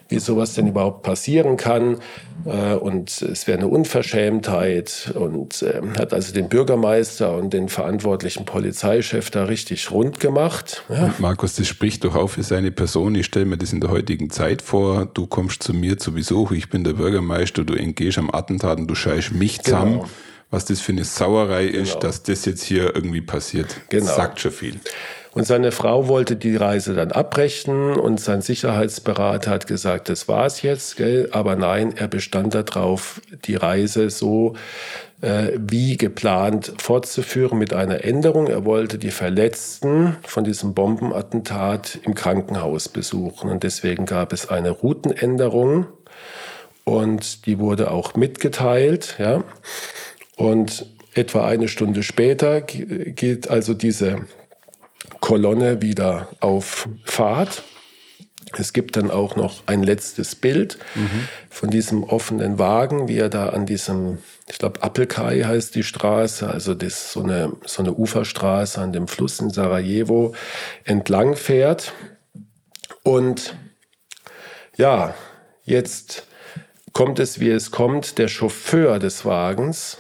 wie 0.10 0.20
sowas 0.20 0.54
denn 0.54 0.68
überhaupt 0.68 1.04
passieren 1.04 1.58
kann. 1.58 1.98
Äh, 2.46 2.76
und 2.76 3.22
es 3.22 3.48
wäre 3.48 3.58
eine 3.58 3.68
Unverschämtheit 3.68 5.14
und 5.16 5.64
ähm, 5.64 5.94
hat 5.98 6.14
also 6.14 6.34
den 6.34 6.50
Bürgermeister 6.50 7.36
und 7.36 7.54
den 7.54 7.70
verantwortlichen 7.70 8.46
Polizeichef 8.46 9.32
da 9.32 9.46
richtig 9.46 9.92
rund 9.92 10.20
gemacht. 10.20 10.84
Ja. 10.90 11.14
Markus, 11.20 11.56
das 11.56 11.68
spricht 11.68 12.04
doch 12.04 12.16
auch 12.16 12.30
für 12.30 12.44
seine 12.44 12.72
Person. 12.72 13.16
Ich 13.16 13.26
stelle 13.26 13.46
mir 13.46 13.58
das 13.58 13.74
in 13.74 13.82
der 13.82 13.90
heutigen 13.90 14.30
Zeit 14.30 14.62
vor. 14.62 15.08
Du 15.14 15.28
kommst 15.28 15.64
zu 15.64 15.74
mir 15.74 15.98
zu 15.98 16.14
Besuch, 16.14 16.52
ich 16.52 16.70
bin 16.70 16.84
der 16.84 16.94
Bürgermeister, 16.94 17.64
du 17.64 17.74
entgehst 17.74 18.18
am 18.18 18.30
Attentat 18.32 18.80
und 18.80 18.88
du 18.88 18.96
scheißt 18.96 19.34
mich 19.34 19.62
zusammen. 19.62 19.94
Genau. 19.94 20.10
Was 20.54 20.66
das 20.66 20.82
für 20.82 20.92
eine 20.92 21.04
Sauerei 21.04 21.66
ist, 21.66 21.94
genau. 21.94 22.02
dass 22.02 22.22
das 22.22 22.46
jetzt 22.46 22.62
hier 22.62 22.96
irgendwie 22.96 23.22
passiert. 23.22 23.76
Genau. 23.90 24.06
Das 24.06 24.16
sagt 24.16 24.40
schon 24.40 24.52
viel. 24.52 24.80
Und 25.32 25.48
seine 25.48 25.72
Frau 25.72 26.08
wollte 26.08 26.36
die 26.36 26.56
Reise 26.56 26.94
dann 26.94 27.12
abbrechen 27.12 27.96
und 27.96 28.20
sein 28.20 28.44
Sicherheitsberater 28.44 29.50
hat 29.50 29.66
gesagt, 29.66 30.10
das 30.10 30.28
war's 30.28 30.62
jetzt, 30.62 30.98
gell? 30.98 31.28
aber 31.32 31.56
nein, 31.56 31.96
er 31.98 32.08
bestand 32.08 32.54
darauf, 32.54 33.20
die 33.46 33.56
Reise 33.56 34.12
so 34.12 34.54
äh, 35.22 35.54
wie 35.58 35.98
geplant 35.98 36.74
fortzuführen 36.78 37.58
mit 37.58 37.74
einer 37.74 38.04
Änderung. 38.04 38.46
Er 38.46 38.64
wollte 38.64 39.00
die 39.00 39.10
Verletzten 39.10 40.18
von 40.22 40.44
diesem 40.44 40.76
Bombenattentat 40.76 41.98
im 42.04 42.14
Krankenhaus 42.14 42.90
besuchen 42.90 43.50
und 43.50 43.64
deswegen 43.64 44.06
gab 44.06 44.32
es 44.34 44.50
eine 44.50 44.70
Routenänderung 44.70 45.88
und 46.84 47.48
die 47.48 47.58
wurde 47.60 47.90
auch 47.90 48.16
mitgeteilt, 48.16 49.16
ja. 49.18 49.44
Und 50.36 50.86
etwa 51.14 51.46
eine 51.48 51.68
Stunde 51.68 52.04
später 52.04 52.62
geht 52.62 53.50
also 53.50 53.74
diese 53.74 54.26
Kolonne 55.20 55.82
wieder 55.82 56.30
auf 56.40 56.88
Fahrt. 57.06 57.64
Es 58.56 58.74
gibt 58.74 58.98
dann 58.98 59.10
auch 59.10 59.36
noch 59.36 59.64
ein 59.66 59.82
letztes 59.82 60.36
Bild 60.36 60.78
mhm. 60.94 61.28
von 61.50 61.70
diesem 61.70 62.04
offenen 62.04 62.60
Wagen, 62.60 63.08
wie 63.08 63.18
er 63.18 63.30
da 63.30 63.50
an 63.50 63.66
diesem, 63.66 64.20
ich 64.48 64.60
glaube, 64.60 64.84
Appelkai 64.84 65.44
heißt 65.44 65.74
die 65.76 65.84
Straße, 65.84 66.48
also 66.48 66.76
das, 66.76 67.14
so, 67.14 67.24
eine, 67.24 67.54
so 67.66 67.82
eine 67.82 67.94
Uferstraße 67.94 68.80
an 68.80 68.94
dem 68.94 69.08
Fluss 69.08 69.40
in 69.40 69.50
Sarajevo 69.50 70.36
entlang 70.84 71.36
fährt. 71.36 71.94
Und 73.02 73.56
ja, 74.78 75.16
jetzt 75.64 76.28
kommt 76.92 77.20
es, 77.20 77.40
wie 77.40 77.50
es 77.50 77.72
kommt. 77.72 78.18
Der 78.18 78.28
Chauffeur 78.28 79.00
des 79.00 79.26
Wagens 79.26 79.98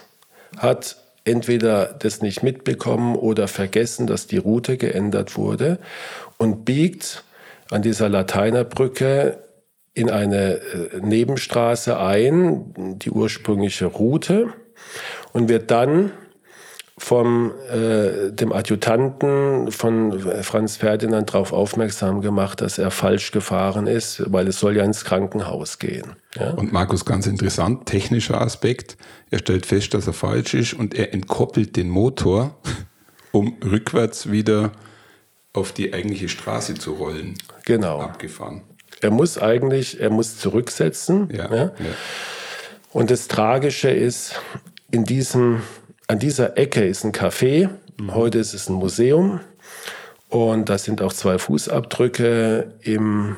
hat 0.58 0.98
entweder 1.26 1.86
das 1.86 2.22
nicht 2.22 2.44
mitbekommen 2.44 3.16
oder 3.16 3.48
vergessen, 3.48 4.08
dass 4.08 4.28
die 4.28 4.38
Route 4.38 4.78
geändert 4.78 5.38
wurde 5.38 5.80
und 6.38 6.66
biegt 6.66 7.24
an 7.70 7.82
dieser 7.82 8.10
Lateinerbrücke 8.10 9.40
in 9.94 10.10
eine 10.10 10.56
äh, 10.56 11.00
Nebenstraße 11.02 11.98
ein, 11.98 13.00
die 13.00 13.12
ursprüngliche 13.12 13.86
Route, 13.86 14.54
und 15.32 15.50
wird 15.50 15.72
dann 15.72 16.12
vom 16.98 17.52
äh, 17.72 18.32
dem 18.32 18.54
Adjutanten 18.54 19.72
von 19.72 20.20
Franz 20.44 20.78
Ferdinand 20.78 21.34
darauf 21.34 21.52
aufmerksam 21.52 22.22
gemacht, 22.22 22.62
dass 22.62 22.78
er 22.78 22.92
falsch 22.92 23.32
gefahren 23.32 23.88
ist, 23.88 24.24
weil 24.32 24.48
es 24.48 24.60
soll 24.60 24.78
ja 24.78 24.84
ins 24.84 25.04
Krankenhaus 25.04 25.80
gehen. 25.80 26.16
Ja? 26.36 26.52
Und 26.52 26.72
Markus, 26.72 27.04
ganz 27.04 27.26
interessant, 27.26 27.88
technischer 27.88 28.40
Aspekt. 28.40 28.98
Er 29.32 29.40
stellt 29.40 29.66
fest, 29.66 29.96
dass 29.96 30.06
er 30.06 30.14
falsch 30.14 30.54
ist 30.54 30.74
und 30.74 30.94
er 30.94 31.14
entkoppelt 31.14 31.76
den 31.76 31.90
Motor, 31.90 32.56
um 33.32 33.58
rückwärts 33.64 34.30
wieder 34.30 34.72
auf 35.52 35.72
die 35.72 35.94
eigentliche 35.94 36.30
Straße 36.30 36.76
zu 36.76 36.94
rollen. 36.94 37.36
Genau. 37.66 38.02
Abgefahren. 38.02 38.62
Er 39.02 39.12
muss 39.12 39.38
eigentlich, 39.40 40.00
er 40.00 40.12
muss 40.12 40.38
zurücksetzen. 40.38 41.30
Ja, 41.32 41.54
ja? 41.54 41.64
ja. 41.64 41.72
Und 42.92 43.10
das 43.10 43.28
Tragische 43.28 43.90
ist, 43.90 44.40
in 44.92 45.04
diesem, 45.06 45.64
an 46.08 46.20
dieser 46.20 46.58
Ecke 46.58 46.86
ist 46.86 47.04
ein 47.04 47.12
Café. 47.12 47.70
Heute 48.12 48.40
ist 48.40 48.54
es 48.54 48.70
ein 48.70 48.76
Museum. 48.76 49.40
Und 50.30 50.70
da 50.70 50.78
sind 50.78 51.02
auch 51.02 51.14
zwei 51.14 51.38
Fußabdrücke 51.38 52.74
im, 52.82 53.38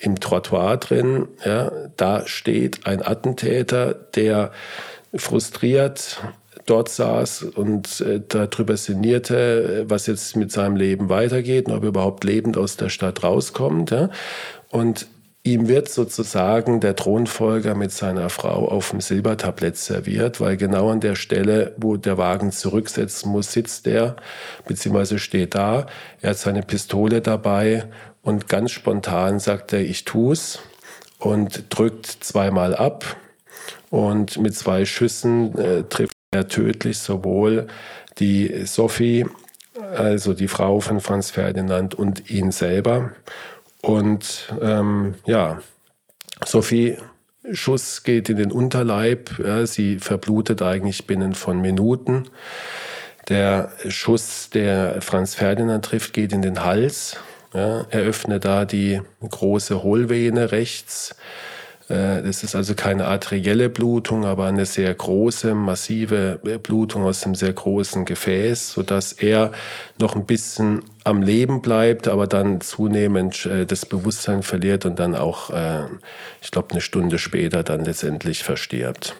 im 0.00 0.18
Trottoir 0.18 0.78
drin. 0.78 1.28
Ja, 1.44 1.70
da 1.96 2.26
steht 2.26 2.86
ein 2.86 3.04
Attentäter, 3.04 3.94
der 3.94 4.50
frustriert 5.14 6.22
dort 6.64 6.88
saß 6.88 7.42
und 7.42 8.00
äh, 8.00 8.20
darüber 8.26 8.76
sinnierte, 8.76 9.84
was 9.88 10.06
jetzt 10.06 10.36
mit 10.36 10.52
seinem 10.52 10.76
Leben 10.76 11.08
weitergeht 11.08 11.66
und 11.66 11.74
ob 11.74 11.82
er 11.82 11.88
überhaupt 11.88 12.24
lebend 12.24 12.56
aus 12.56 12.76
der 12.76 12.88
Stadt 12.88 13.22
rauskommt. 13.22 13.90
Ja. 13.90 14.10
Und 14.70 15.06
ihm 15.44 15.66
wird 15.66 15.88
sozusagen 15.88 16.80
der 16.80 16.94
Thronfolger 16.94 17.74
mit 17.74 17.90
seiner 17.90 18.28
Frau 18.28 18.68
auf 18.68 18.90
dem 18.90 19.00
Silbertablett 19.00 19.76
serviert, 19.76 20.40
weil 20.40 20.56
genau 20.56 20.90
an 20.90 21.00
der 21.00 21.16
Stelle, 21.16 21.74
wo 21.78 21.96
der 21.96 22.16
Wagen 22.16 22.52
zurücksetzen 22.52 23.30
muss, 23.32 23.52
sitzt 23.52 23.86
er, 23.88 24.16
beziehungsweise 24.66 25.18
steht 25.18 25.54
da. 25.54 25.86
Er 26.20 26.30
hat 26.30 26.38
seine 26.38 26.62
Pistole 26.62 27.20
dabei 27.20 27.86
und 28.22 28.48
ganz 28.48 28.70
spontan 28.70 29.40
sagt 29.40 29.72
er, 29.72 29.80
ich 29.80 30.04
tu's 30.04 30.60
und 31.18 31.64
drückt 31.70 32.06
zweimal 32.06 32.74
ab. 32.74 33.16
Und 33.90 34.38
mit 34.38 34.54
zwei 34.54 34.84
Schüssen 34.84 35.58
äh, 35.58 35.82
trifft 35.84 36.16
er 36.30 36.48
tödlich 36.48 36.98
sowohl 36.98 37.66
die 38.18 38.64
Sophie, 38.64 39.26
also 39.94 40.34
die 40.34 40.48
Frau 40.48 40.80
von 40.80 41.00
Franz 41.00 41.30
Ferdinand 41.30 41.94
und 41.94 42.30
ihn 42.30 42.52
selber. 42.52 43.12
Und 43.82 44.54
ähm, 44.62 45.16
ja, 45.26 45.60
Sophie 46.44 46.96
Schuss 47.52 48.04
geht 48.04 48.28
in 48.28 48.36
den 48.36 48.52
Unterleib. 48.52 49.38
Ja, 49.38 49.66
sie 49.66 49.98
verblutet 49.98 50.62
eigentlich 50.62 51.06
binnen 51.06 51.34
von 51.34 51.60
Minuten. 51.60 52.28
Der 53.28 53.72
Schuss, 53.88 54.50
der 54.50 55.02
Franz 55.02 55.34
Ferdinand 55.34 55.84
trifft, 55.84 56.12
geht 56.12 56.32
in 56.32 56.42
den 56.42 56.64
Hals. 56.64 57.16
Ja, 57.52 57.84
er 57.90 58.00
öffnet 58.00 58.44
da 58.44 58.64
die 58.64 59.02
große 59.20 59.82
Hohlvene 59.82 60.52
rechts. 60.52 61.14
Äh, 61.92 62.22
Das 62.22 62.42
ist 62.42 62.54
also 62.54 62.74
keine 62.74 63.06
arterielle 63.06 63.68
Blutung, 63.68 64.24
aber 64.24 64.46
eine 64.46 64.66
sehr 64.66 64.92
große, 64.94 65.54
massive 65.54 66.40
Blutung 66.62 67.04
aus 67.04 67.24
einem 67.24 67.34
sehr 67.34 67.52
großen 67.52 68.04
Gefäß, 68.04 68.72
sodass 68.72 69.12
er 69.12 69.52
noch 70.00 70.16
ein 70.16 70.24
bisschen 70.26 70.82
am 71.04 71.22
Leben 71.22 71.60
bleibt, 71.62 72.08
aber 72.08 72.26
dann 72.26 72.60
zunehmend 72.60 73.46
äh, 73.46 73.66
das 73.66 73.84
Bewusstsein 73.86 74.42
verliert 74.42 74.86
und 74.86 74.98
dann 74.98 75.14
auch, 75.14 75.50
äh, 75.50 75.84
ich 76.40 76.50
glaube, 76.50 76.70
eine 76.70 76.80
Stunde 76.80 77.18
später 77.18 77.62
dann 77.62 77.84
letztendlich 77.84 78.42
verstirbt. 78.42 79.16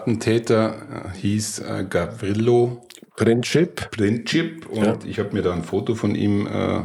Attentäter 0.00 0.74
äh, 1.14 1.18
hieß 1.18 1.58
äh, 1.60 1.84
Gavrilo 1.88 2.82
Princip, 3.16 3.90
Princip 3.90 4.66
und 4.66 4.84
Ja. 4.84 4.98
ich 5.04 5.18
habe 5.18 5.34
mir 5.34 5.42
da 5.42 5.52
ein 5.52 5.62
Foto 5.62 5.94
von 5.94 6.14
ihm 6.14 6.46
äh, 6.46 6.80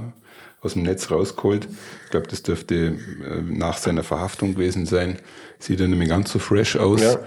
aus 0.61 0.73
dem 0.73 0.83
Netz 0.83 1.09
rausgeholt. 1.09 1.67
Ich 2.05 2.11
glaube, 2.11 2.27
das 2.27 2.43
dürfte 2.43 2.75
äh, 2.75 3.41
nach 3.47 3.77
seiner 3.77 4.03
Verhaftung 4.03 4.55
gewesen 4.55 4.85
sein. 4.85 5.17
Sieht 5.59 5.79
er 5.79 5.87
nicht 5.87 5.97
mehr 5.97 6.07
ganz 6.07 6.31
so 6.33 6.39
fresh 6.39 6.75
aus. 6.75 7.01
Ja. 7.01 7.19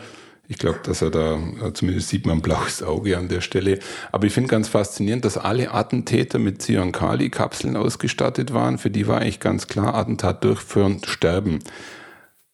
Ich 0.50 0.58
glaube, 0.58 0.80
dass 0.82 1.00
er 1.02 1.10
da, 1.10 1.34
äh, 1.36 1.72
zumindest 1.72 2.08
sieht 2.08 2.26
man 2.26 2.38
ein 2.38 2.42
blaues 2.42 2.82
Auge 2.82 3.16
an 3.16 3.28
der 3.28 3.40
Stelle. 3.40 3.78
Aber 4.12 4.26
ich 4.26 4.32
finde 4.32 4.48
ganz 4.48 4.68
faszinierend, 4.68 5.24
dass 5.24 5.38
alle 5.38 5.72
Attentäter 5.72 6.38
mit 6.38 6.60
Cyankali-Kapseln 6.62 7.76
ausgestattet 7.76 8.52
waren. 8.52 8.76
Für 8.78 8.90
die 8.90 9.06
war 9.06 9.20
eigentlich 9.20 9.40
ganz 9.40 9.68
klar, 9.68 9.94
Attentat 9.94 10.44
durchführen, 10.44 11.00
sterben. 11.06 11.60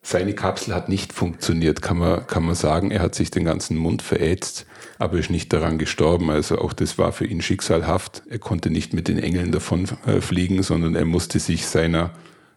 Seine 0.07 0.35
Kapsel 0.35 0.75
hat 0.75 0.91
nicht 0.91 1.15
funktioniert, 1.15 1.81
kann 1.81 1.97
man, 1.97 2.27
kann 2.27 2.45
man 2.45 2.55
sagen. 2.55 2.91
Er 2.91 3.01
hat 3.01 3.15
sich 3.15 3.31
den 3.31 3.45
ganzen 3.45 3.79
Mund 3.79 4.03
verätzt, 4.03 4.67
aber 4.99 5.19
ist 5.19 5.31
nicht 5.31 5.51
daran 5.51 5.79
gestorben. 5.79 6.31
Also 6.31 6.59
auch 6.59 6.75
das 6.75 6.99
war 6.99 7.11
für 7.13 7.25
ihn 7.25 7.41
schicksalhaft. 7.41 8.23
Er 8.29 8.39
konnte 8.39 8.69
nicht 8.69 8.93
mit 8.93 9.09
den 9.09 9.19
Engeln 9.19 9.51
davon 9.51 9.89
äh, 10.07 10.21
fliegen, 10.21 10.63
sondern 10.63 10.95
er 10.95 11.07
musste 11.07 11.39
sich 11.39 11.67
seiner 11.67 12.11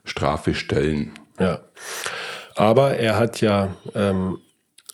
Strafe 0.04 0.54
stellen. 0.54 1.12
Ja. 1.40 1.62
Aber 2.58 2.98
er 2.98 3.18
hat 3.18 3.40
ja, 3.40 3.78
ähm, 3.96 4.40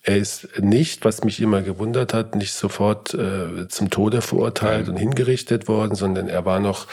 er 0.05 0.17
ist 0.17 0.59
nicht, 0.59 1.05
was 1.05 1.23
mich 1.23 1.39
immer 1.39 1.61
gewundert 1.61 2.13
hat, 2.13 2.35
nicht 2.35 2.53
sofort 2.53 3.13
äh, 3.13 3.69
zum 3.69 3.89
Tode 3.89 4.21
verurteilt 4.21 4.89
und 4.89 4.97
hingerichtet 4.97 5.69
worden, 5.69 5.95
sondern 5.95 6.27
er 6.27 6.43
war 6.43 6.59
noch 6.59 6.87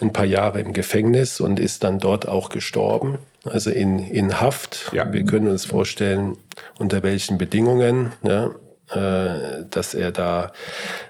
ein 0.00 0.12
paar 0.12 0.24
Jahre 0.24 0.60
im 0.60 0.72
Gefängnis 0.72 1.40
und 1.40 1.60
ist 1.60 1.84
dann 1.84 2.00
dort 2.00 2.26
auch 2.26 2.48
gestorben. 2.48 3.18
Also 3.44 3.70
in, 3.70 4.00
in 4.00 4.40
Haft. 4.40 4.90
Ja. 4.92 5.10
Wir 5.12 5.24
können 5.24 5.46
uns 5.46 5.64
vorstellen, 5.64 6.36
unter 6.78 7.04
welchen 7.04 7.38
Bedingungen, 7.38 8.12
ja, 8.22 8.50
äh, 8.90 9.64
dass 9.70 9.94
er 9.94 10.10
da 10.10 10.52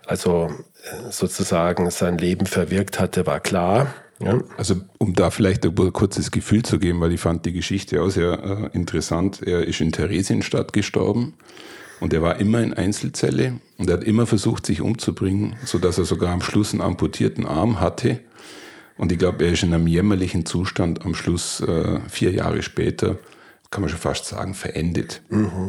also 0.07 0.51
äh, 0.85 1.11
sozusagen 1.11 1.91
sein 1.91 2.19
Leben 2.19 2.45
verwirkt 2.45 3.01
hatte, 3.01 3.27
war 3.27 3.41
klar. 3.41 3.95
Ja. 4.23 4.39
Also 4.57 4.77
um 4.99 5.15
da 5.15 5.31
vielleicht 5.31 5.65
ein 5.65 5.75
kurzes 5.93 6.31
Gefühl 6.31 6.63
zu 6.63 6.79
geben, 6.79 7.01
weil 7.01 7.13
ich 7.13 7.21
fand 7.21 7.47
die 7.47 7.53
Geschichte 7.53 8.03
auch 8.03 8.11
sehr 8.11 8.71
äh, 8.73 8.77
interessant. 8.77 9.43
Er 9.43 9.67
ist 9.67 9.81
in 9.81 9.93
Theresienstadt 9.93 10.73
gestorben 10.73 11.35
und 12.01 12.13
er 12.13 12.23
war 12.23 12.39
immer 12.39 12.61
in 12.61 12.75
Einzelzelle 12.75 13.61
und 13.79 13.89
er 13.89 13.97
hat 13.97 14.05
immer 14.05 14.27
versucht, 14.27 14.67
sich 14.67 14.83
umzubringen, 14.83 15.57
sodass 15.65 15.99
er 15.99 16.05
sogar 16.05 16.33
am 16.33 16.43
Schluss 16.43 16.73
einen 16.73 16.83
amputierten 16.83 17.47
Arm 17.47 17.81
hatte. 17.81 18.21
Und 18.99 19.11
ich 19.11 19.19
glaube, 19.19 19.45
er 19.47 19.53
ist 19.53 19.63
in 19.63 19.73
einem 19.73 19.87
jämmerlichen 19.87 20.45
Zustand 20.45 21.07
am 21.07 21.15
Schluss, 21.15 21.61
äh, 21.61 22.01
vier 22.11 22.33
Jahre 22.33 22.63
später, 22.63 23.17
kann 23.71 23.83
man 23.83 23.89
schon 23.89 24.01
fast 24.01 24.27
sagen, 24.27 24.53
verendet. 24.53 25.23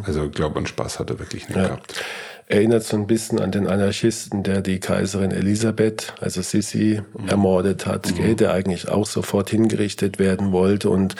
Also 0.05 0.25
ich 0.25 0.31
glaube, 0.31 0.57
einen 0.57 0.65
Spaß 0.65 0.99
hat 0.99 1.09
er 1.09 1.19
wirklich 1.19 1.47
nicht 1.47 1.57
gehabt. 1.67 2.03
Erinnert 2.51 2.83
so 2.83 2.97
ein 2.97 3.07
bisschen 3.07 3.39
an 3.39 3.53
den 3.53 3.65
Anarchisten, 3.65 4.43
der 4.43 4.61
die 4.61 4.81
Kaiserin 4.81 5.31
Elisabeth, 5.31 6.13
also 6.19 6.41
Sissi, 6.41 7.01
ermordet 7.25 7.85
hat, 7.85 8.13
gell, 8.13 8.35
der 8.35 8.51
eigentlich 8.51 8.89
auch 8.89 9.05
sofort 9.05 9.49
hingerichtet 9.49 10.19
werden 10.19 10.51
wollte 10.51 10.89
und, 10.89 11.15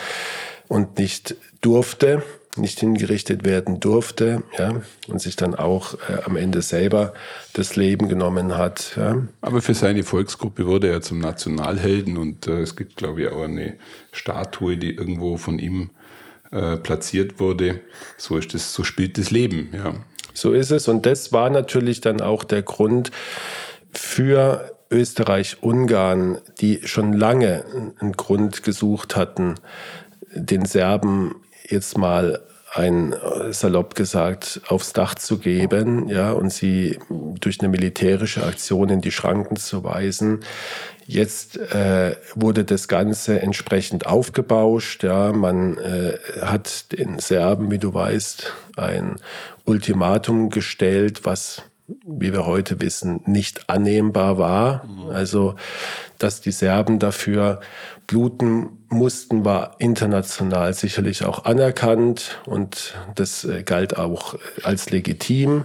und 0.68 0.98
nicht 0.98 1.34
durfte, 1.62 2.22
nicht 2.58 2.80
hingerichtet 2.80 3.46
werden 3.46 3.80
durfte, 3.80 4.42
ja, 4.58 4.82
und 5.08 5.22
sich 5.22 5.34
dann 5.34 5.54
auch 5.54 5.94
äh, 5.94 6.22
am 6.26 6.36
Ende 6.36 6.60
selber 6.60 7.14
das 7.54 7.76
Leben 7.76 8.10
genommen 8.10 8.58
hat. 8.58 8.92
Ja. 8.96 9.22
Aber 9.40 9.62
für 9.62 9.72
seine 9.72 10.02
Volksgruppe 10.02 10.66
wurde 10.66 10.90
er 10.90 11.00
zum 11.00 11.18
Nationalhelden 11.18 12.18
und 12.18 12.46
äh, 12.46 12.60
es 12.60 12.76
gibt, 12.76 12.96
glaube 12.96 13.22
ich, 13.22 13.28
auch 13.28 13.44
eine 13.44 13.78
Statue, 14.10 14.76
die 14.76 14.94
irgendwo 14.94 15.38
von 15.38 15.58
ihm 15.58 15.88
äh, 16.50 16.76
platziert 16.76 17.40
wurde. 17.40 17.80
So 18.18 18.36
ist 18.36 18.52
das, 18.52 18.74
so 18.74 18.84
spielt 18.84 19.16
das 19.16 19.30
Leben, 19.30 19.70
ja. 19.72 19.94
So 20.34 20.52
ist 20.52 20.70
es. 20.70 20.88
Und 20.88 21.06
das 21.06 21.32
war 21.32 21.50
natürlich 21.50 22.00
dann 22.00 22.20
auch 22.20 22.44
der 22.44 22.62
Grund 22.62 23.10
für 23.92 24.72
Österreich-Ungarn, 24.90 26.38
die 26.60 26.80
schon 26.84 27.12
lange 27.12 27.64
einen 28.00 28.12
Grund 28.12 28.62
gesucht 28.62 29.16
hatten, 29.16 29.54
den 30.34 30.64
Serben 30.64 31.36
jetzt 31.68 31.96
mal 31.96 32.40
ein 32.74 33.12
äh, 33.12 33.52
salopp 33.52 33.94
gesagt 33.94 34.62
aufs 34.68 34.92
Dach 34.92 35.14
zu 35.14 35.38
geben, 35.38 36.08
ja, 36.08 36.32
und 36.32 36.52
sie 36.52 36.98
durch 37.10 37.60
eine 37.60 37.68
militärische 37.68 38.44
Aktion 38.44 38.88
in 38.88 39.00
die 39.02 39.10
Schranken 39.10 39.56
zu 39.56 39.84
weisen. 39.84 40.40
Jetzt 41.06 41.56
äh, 41.56 42.16
wurde 42.34 42.64
das 42.64 42.88
Ganze 42.88 43.40
entsprechend 43.40 44.06
aufgebauscht. 44.06 45.02
Ja, 45.02 45.32
man 45.32 45.78
äh, 45.78 46.18
hat 46.40 46.92
den 46.92 47.18
Serben, 47.18 47.70
wie 47.70 47.78
du 47.78 47.92
weißt, 47.92 48.52
ein 48.76 49.16
Ultimatum 49.64 50.50
gestellt, 50.50 51.24
was 51.24 51.62
wie 52.04 52.32
wir 52.32 52.46
heute 52.46 52.80
wissen, 52.80 53.20
nicht 53.26 53.68
annehmbar 53.68 54.38
war. 54.38 54.88
Also, 55.12 55.54
dass 56.18 56.40
die 56.40 56.52
Serben 56.52 56.98
dafür 56.98 57.60
bluten 58.06 58.78
mussten, 58.88 59.44
war 59.44 59.76
international 59.78 60.74
sicherlich 60.74 61.24
auch 61.24 61.44
anerkannt 61.44 62.38
und 62.44 62.94
das 63.14 63.44
äh, 63.44 63.62
galt 63.62 63.96
auch 63.96 64.34
als 64.62 64.90
legitim, 64.90 65.64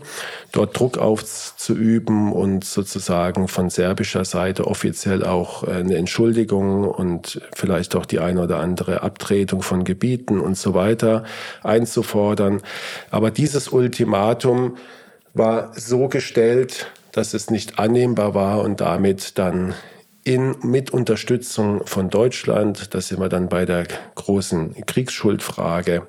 dort 0.52 0.80
Druck 0.80 0.98
aufzuüben 0.98 2.32
und 2.32 2.64
sozusagen 2.64 3.48
von 3.48 3.70
serbischer 3.70 4.24
Seite 4.24 4.66
offiziell 4.66 5.26
auch 5.26 5.64
äh, 5.64 5.72
eine 5.72 5.96
Entschuldigung 5.96 6.86
und 6.86 7.42
vielleicht 7.54 7.96
auch 7.96 8.06
die 8.06 8.20
eine 8.20 8.42
oder 8.42 8.60
andere 8.60 9.02
Abtretung 9.02 9.62
von 9.62 9.84
Gebieten 9.84 10.40
und 10.40 10.58
so 10.58 10.74
weiter 10.74 11.24
einzufordern. 11.64 12.62
Aber 13.12 13.30
dieses 13.30 13.68
Ultimatum 13.68 14.78
war 15.34 15.72
so 15.76 16.08
gestellt, 16.08 16.92
dass 17.12 17.34
es 17.34 17.50
nicht 17.50 17.80
annehmbar 17.80 18.34
war 18.34 18.62
und 18.62 18.82
damit 18.82 19.38
dann 19.38 19.74
in, 20.24 20.56
mit 20.62 20.92
Unterstützung 20.92 21.86
von 21.86 22.10
Deutschland, 22.10 22.94
da 22.94 23.02
sind 23.02 23.20
wir 23.20 23.30
dann 23.30 23.50
bei 23.50 23.66
der 23.66 23.88
großen 24.16 24.86
Kriegsschuldfrage, 24.86 26.06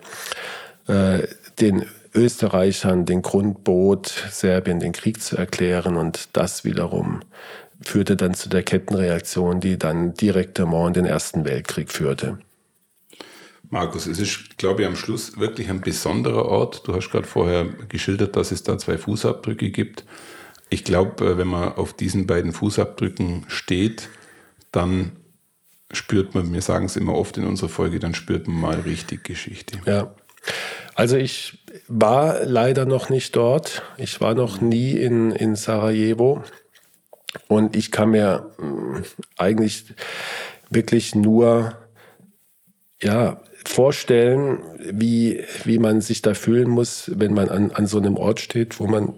äh, 0.89 1.21
den 1.61 1.87
Österreichern 2.14 3.05
den 3.05 3.23
Grund 3.23 3.64
bot, 3.64 4.07
Serbien 4.31 4.81
den 4.81 4.93
Krieg 4.93 5.23
zu 5.23 5.37
erklären 5.37 5.97
und 5.97 6.31
das 6.33 6.64
wiederum 6.64 7.21
führte 7.81 8.16
dann 8.16 8.35
zu 8.35 8.49
der 8.49 8.62
Kettenreaktion, 8.62 9.61
die 9.61 9.79
dann 9.79 10.14
direktement 10.14 10.97
in 10.97 11.05
den 11.05 11.07
Ersten 11.07 11.45
Weltkrieg 11.45 11.93
führte. 11.93 12.39
Markus, 13.71 14.07
es 14.07 14.19
ist, 14.19 14.57
glaube 14.57 14.83
ich, 14.83 14.89
am 14.89 14.97
Schluss 14.97 15.39
wirklich 15.39 15.69
ein 15.69 15.81
besonderer 15.81 16.47
Ort. 16.47 16.87
Du 16.87 16.95
hast 16.95 17.11
gerade 17.11 17.27
vorher 17.27 17.66
geschildert, 17.89 18.37
dass 18.37 18.51
es 18.51 18.62
da 18.62 18.79
zwei 18.79 18.97
Fußabdrücke 18.97 19.71
gibt. 19.71 20.05
Ich 20.71 20.85
glaube, 20.85 21.25
äh, 21.25 21.39
wenn 21.39 21.49
man 21.49 21.73
auf 21.75 21.93
diesen 21.93 22.27
beiden 22.27 22.53
Fußabdrücken 22.53 23.45
steht, 23.49 24.09
dann 24.73 25.12
spürt 25.93 26.35
man, 26.35 26.53
wir 26.53 26.62
sagen 26.62 26.87
es 26.87 26.97
immer 26.97 27.14
oft 27.14 27.37
in 27.37 27.47
unserer 27.47 27.69
Folge, 27.69 27.99
dann 27.99 28.14
spürt 28.14 28.49
man 28.49 28.61
mal 28.61 28.81
richtig 28.81 29.25
Geschichte. 29.25 29.79
Ja. 29.87 30.14
Also 30.95 31.16
ich 31.16 31.64
war 31.89 32.45
leider 32.45 32.87
noch 32.87 33.09
nicht 33.11 33.37
dort. 33.37 33.83
Ich 33.99 34.21
war 34.21 34.35
noch 34.35 34.61
nie 34.61 34.93
in, 34.93 35.31
in 35.31 35.57
Sarajevo. 35.57 36.43
Und 37.47 37.77
ich 37.77 37.91
kann 37.91 38.11
mir 38.11 38.51
mm, 38.59 39.03
eigentlich 39.37 39.85
wirklich 40.71 41.14
nur 41.14 41.77
ja, 43.03 43.41
vorstellen, 43.64 44.61
wie, 44.78 45.44
wie 45.64 45.78
man 45.78 46.00
sich 46.00 46.22
da 46.22 46.34
fühlen 46.34 46.68
muss, 46.68 47.11
wenn 47.14 47.34
man 47.34 47.48
an, 47.48 47.70
an 47.72 47.86
so 47.86 47.98
einem 47.98 48.16
Ort 48.16 48.40
steht, 48.40 48.80
wo 48.80 48.86
man 48.86 49.14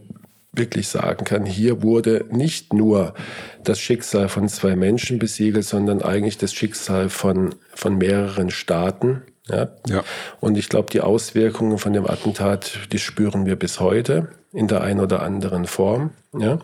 wirklich 0.52 0.88
sagen 0.88 1.24
kann, 1.24 1.46
hier 1.46 1.82
wurde 1.82 2.24
nicht 2.30 2.72
nur 2.72 3.14
das 3.62 3.78
Schicksal 3.78 4.28
von 4.28 4.48
zwei 4.48 4.74
Menschen 4.74 5.18
besiegelt, 5.18 5.64
sondern 5.64 6.02
eigentlich 6.02 6.38
das 6.38 6.52
Schicksal 6.52 7.08
von, 7.08 7.54
von 7.72 7.98
mehreren 7.98 8.50
Staaten. 8.50 9.22
Ja. 9.48 9.68
ja. 9.88 10.04
Und 10.40 10.58
ich 10.58 10.68
glaube, 10.68 10.90
die 10.90 11.00
Auswirkungen 11.00 11.78
von 11.78 11.92
dem 11.92 12.06
Attentat, 12.06 12.80
die 12.92 12.98
spüren 12.98 13.46
wir 13.46 13.56
bis 13.56 13.80
heute 13.80 14.28
in 14.52 14.66
der 14.66 14.80
einen 14.80 15.00
oder 15.00 15.22
anderen 15.22 15.66
Form. 15.66 16.10
Ja. 16.36 16.58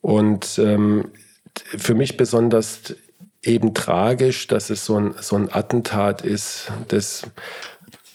Und 0.00 0.58
ähm, 0.58 1.10
für 1.56 1.94
mich 1.94 2.16
besonders 2.16 2.94
eben 3.42 3.74
tragisch, 3.74 4.46
dass 4.46 4.70
es 4.70 4.84
so 4.84 4.98
ein, 4.98 5.14
so 5.20 5.36
ein 5.36 5.52
Attentat 5.52 6.22
ist, 6.22 6.72
das 6.88 7.22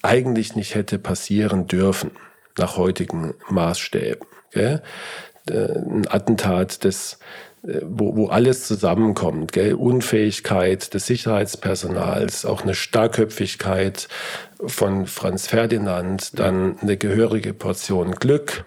eigentlich 0.02 0.56
nicht 0.56 0.76
hätte 0.76 1.00
passieren 1.00 1.68
dürfen 1.68 2.12
nach 2.58 2.78
heutigen 2.78 3.34
Maßstäben. 3.50 4.28
Gell? 4.52 4.82
Äh, 5.50 5.80
ein 5.80 6.08
Attentat, 6.10 6.84
das, 6.86 7.20
äh, 7.64 7.80
wo, 7.84 8.16
wo 8.16 8.28
alles 8.28 8.68
zusammenkommt. 8.68 9.54
Gell? 9.54 9.74
Unfähigkeit 9.74 10.94
des 10.94 11.08
Sicherheitspersonals, 11.08 12.46
auch 12.46 12.62
eine 12.62 12.76
Starrköpfigkeit 12.76 14.08
von 14.66 15.08
Franz 15.08 15.48
Ferdinand, 15.48 16.38
dann 16.38 16.78
eine 16.80 16.98
gehörige 16.98 17.54
Portion 17.54 18.12
Glück, 18.12 18.66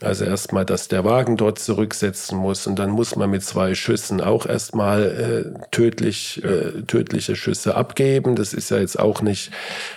also 0.00 0.24
erstmal, 0.24 0.64
dass 0.64 0.88
der 0.88 1.04
Wagen 1.04 1.36
dort 1.36 1.58
zurücksetzen 1.58 2.38
muss 2.38 2.66
und 2.66 2.78
dann 2.78 2.90
muss 2.90 3.16
man 3.16 3.30
mit 3.30 3.42
zwei 3.42 3.74
Schüssen 3.74 4.20
auch 4.20 4.46
erstmal 4.46 5.54
äh, 5.56 5.68
tödlich, 5.70 6.42
äh, 6.44 6.82
tödliche 6.82 7.36
Schüsse 7.36 7.74
abgeben. 7.74 8.36
Das 8.36 8.54
ist 8.54 8.70
ja 8.70 8.78
jetzt 8.78 8.98
auch 8.98 9.22
nicht, 9.22 9.50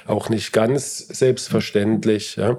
auch 0.07 0.29
nicht 0.29 0.53
ganz 0.53 0.97
selbstverständlich. 0.97 2.35
Ja. 2.35 2.57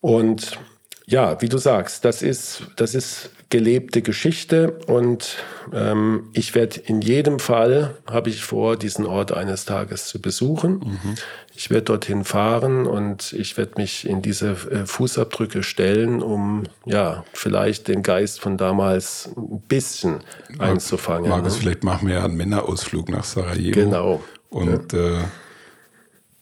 Und 0.00 0.58
ja, 1.06 1.40
wie 1.40 1.48
du 1.48 1.58
sagst, 1.58 2.04
das 2.04 2.22
ist, 2.22 2.62
das 2.76 2.94
ist 2.94 3.30
gelebte 3.48 4.02
Geschichte 4.02 4.78
und 4.86 5.36
ähm, 5.72 6.30
ich 6.32 6.54
werde 6.56 6.80
in 6.80 7.00
jedem 7.00 7.38
Fall, 7.38 7.96
habe 8.10 8.28
ich 8.28 8.42
vor, 8.42 8.76
diesen 8.76 9.06
Ort 9.06 9.32
eines 9.32 9.64
Tages 9.64 10.06
zu 10.06 10.20
besuchen. 10.20 10.80
Mhm. 10.80 11.14
Ich 11.54 11.70
werde 11.70 11.84
dorthin 11.84 12.24
fahren 12.24 12.86
und 12.86 13.32
ich 13.32 13.56
werde 13.56 13.72
mich 13.76 14.06
in 14.06 14.20
diese 14.20 14.50
äh, 14.50 14.84
Fußabdrücke 14.84 15.62
stellen, 15.62 16.22
um 16.22 16.64
ja 16.84 17.24
vielleicht 17.32 17.86
den 17.86 18.02
Geist 18.02 18.40
von 18.40 18.56
damals 18.56 19.30
ein 19.36 19.60
bisschen 19.60 20.20
einzufangen. 20.58 21.30
Markus, 21.30 21.54
ne? 21.54 21.60
vielleicht 21.60 21.84
machen 21.84 22.08
wir 22.08 22.16
ja 22.16 22.24
einen 22.24 22.36
Männerausflug 22.36 23.08
nach 23.10 23.24
Sarajevo. 23.24 23.72
Genau. 23.72 24.24
Und 24.50 24.92
ja. 24.92 25.20
äh, 25.20 25.22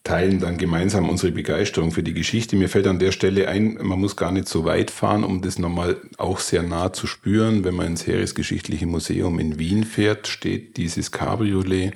teilen 0.05 0.39
dann 0.39 0.59
gemeinsam 0.59 1.09
unsere 1.09 1.33
Begeisterung 1.33 1.91
für 1.91 2.03
die 2.03 2.13
Geschichte. 2.13 2.57
Mir 2.57 2.69
fällt 2.69 2.87
an 2.87 2.99
der 2.99 3.11
Stelle 3.11 3.49
ein, 3.49 3.79
man 3.81 3.99
muss 3.99 4.17
gar 4.17 4.31
nicht 4.33 4.47
so 4.47 4.67
weit 4.67 4.91
fahren, 4.91 5.25
um 5.25 5.41
das 5.41 5.59
nochmal 5.59 5.97
auch 6.19 6.39
sehr 6.41 6.63
nah 6.63 6.93
zu 6.93 7.07
spüren. 7.07 7.65
Wenn 7.65 7.75
man 7.75 7.87
ins 7.87 8.07
Heeresgeschichtliche 8.07 8.87
Museum 8.87 9.39
in 9.39 9.59
Wien 9.59 9.85
fährt, 9.85 10.29
steht 10.29 10.77
dieses 10.77 11.11
Cabriolet 11.11 11.95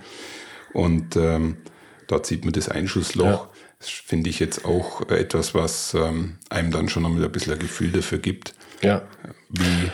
und 0.72 1.16
ähm, 1.16 1.58
dort 2.06 2.24
sieht 2.24 2.44
man 2.44 2.54
das 2.54 2.70
Einschussloch. 2.70 3.26
Ja. 3.26 3.50
Das 3.78 3.90
finde 3.90 4.30
ich 4.30 4.40
jetzt 4.40 4.64
auch 4.64 5.08
etwas, 5.10 5.54
was 5.54 5.94
ähm, 5.94 6.38
einem 6.48 6.70
dann 6.70 6.88
schon 6.88 7.02
nochmal 7.02 7.24
ein 7.24 7.30
bisschen 7.30 7.52
ein 7.52 7.58
Gefühl 7.58 7.92
dafür 7.92 8.18
gibt, 8.18 8.54
ja. 8.82 9.02
wie 9.50 9.90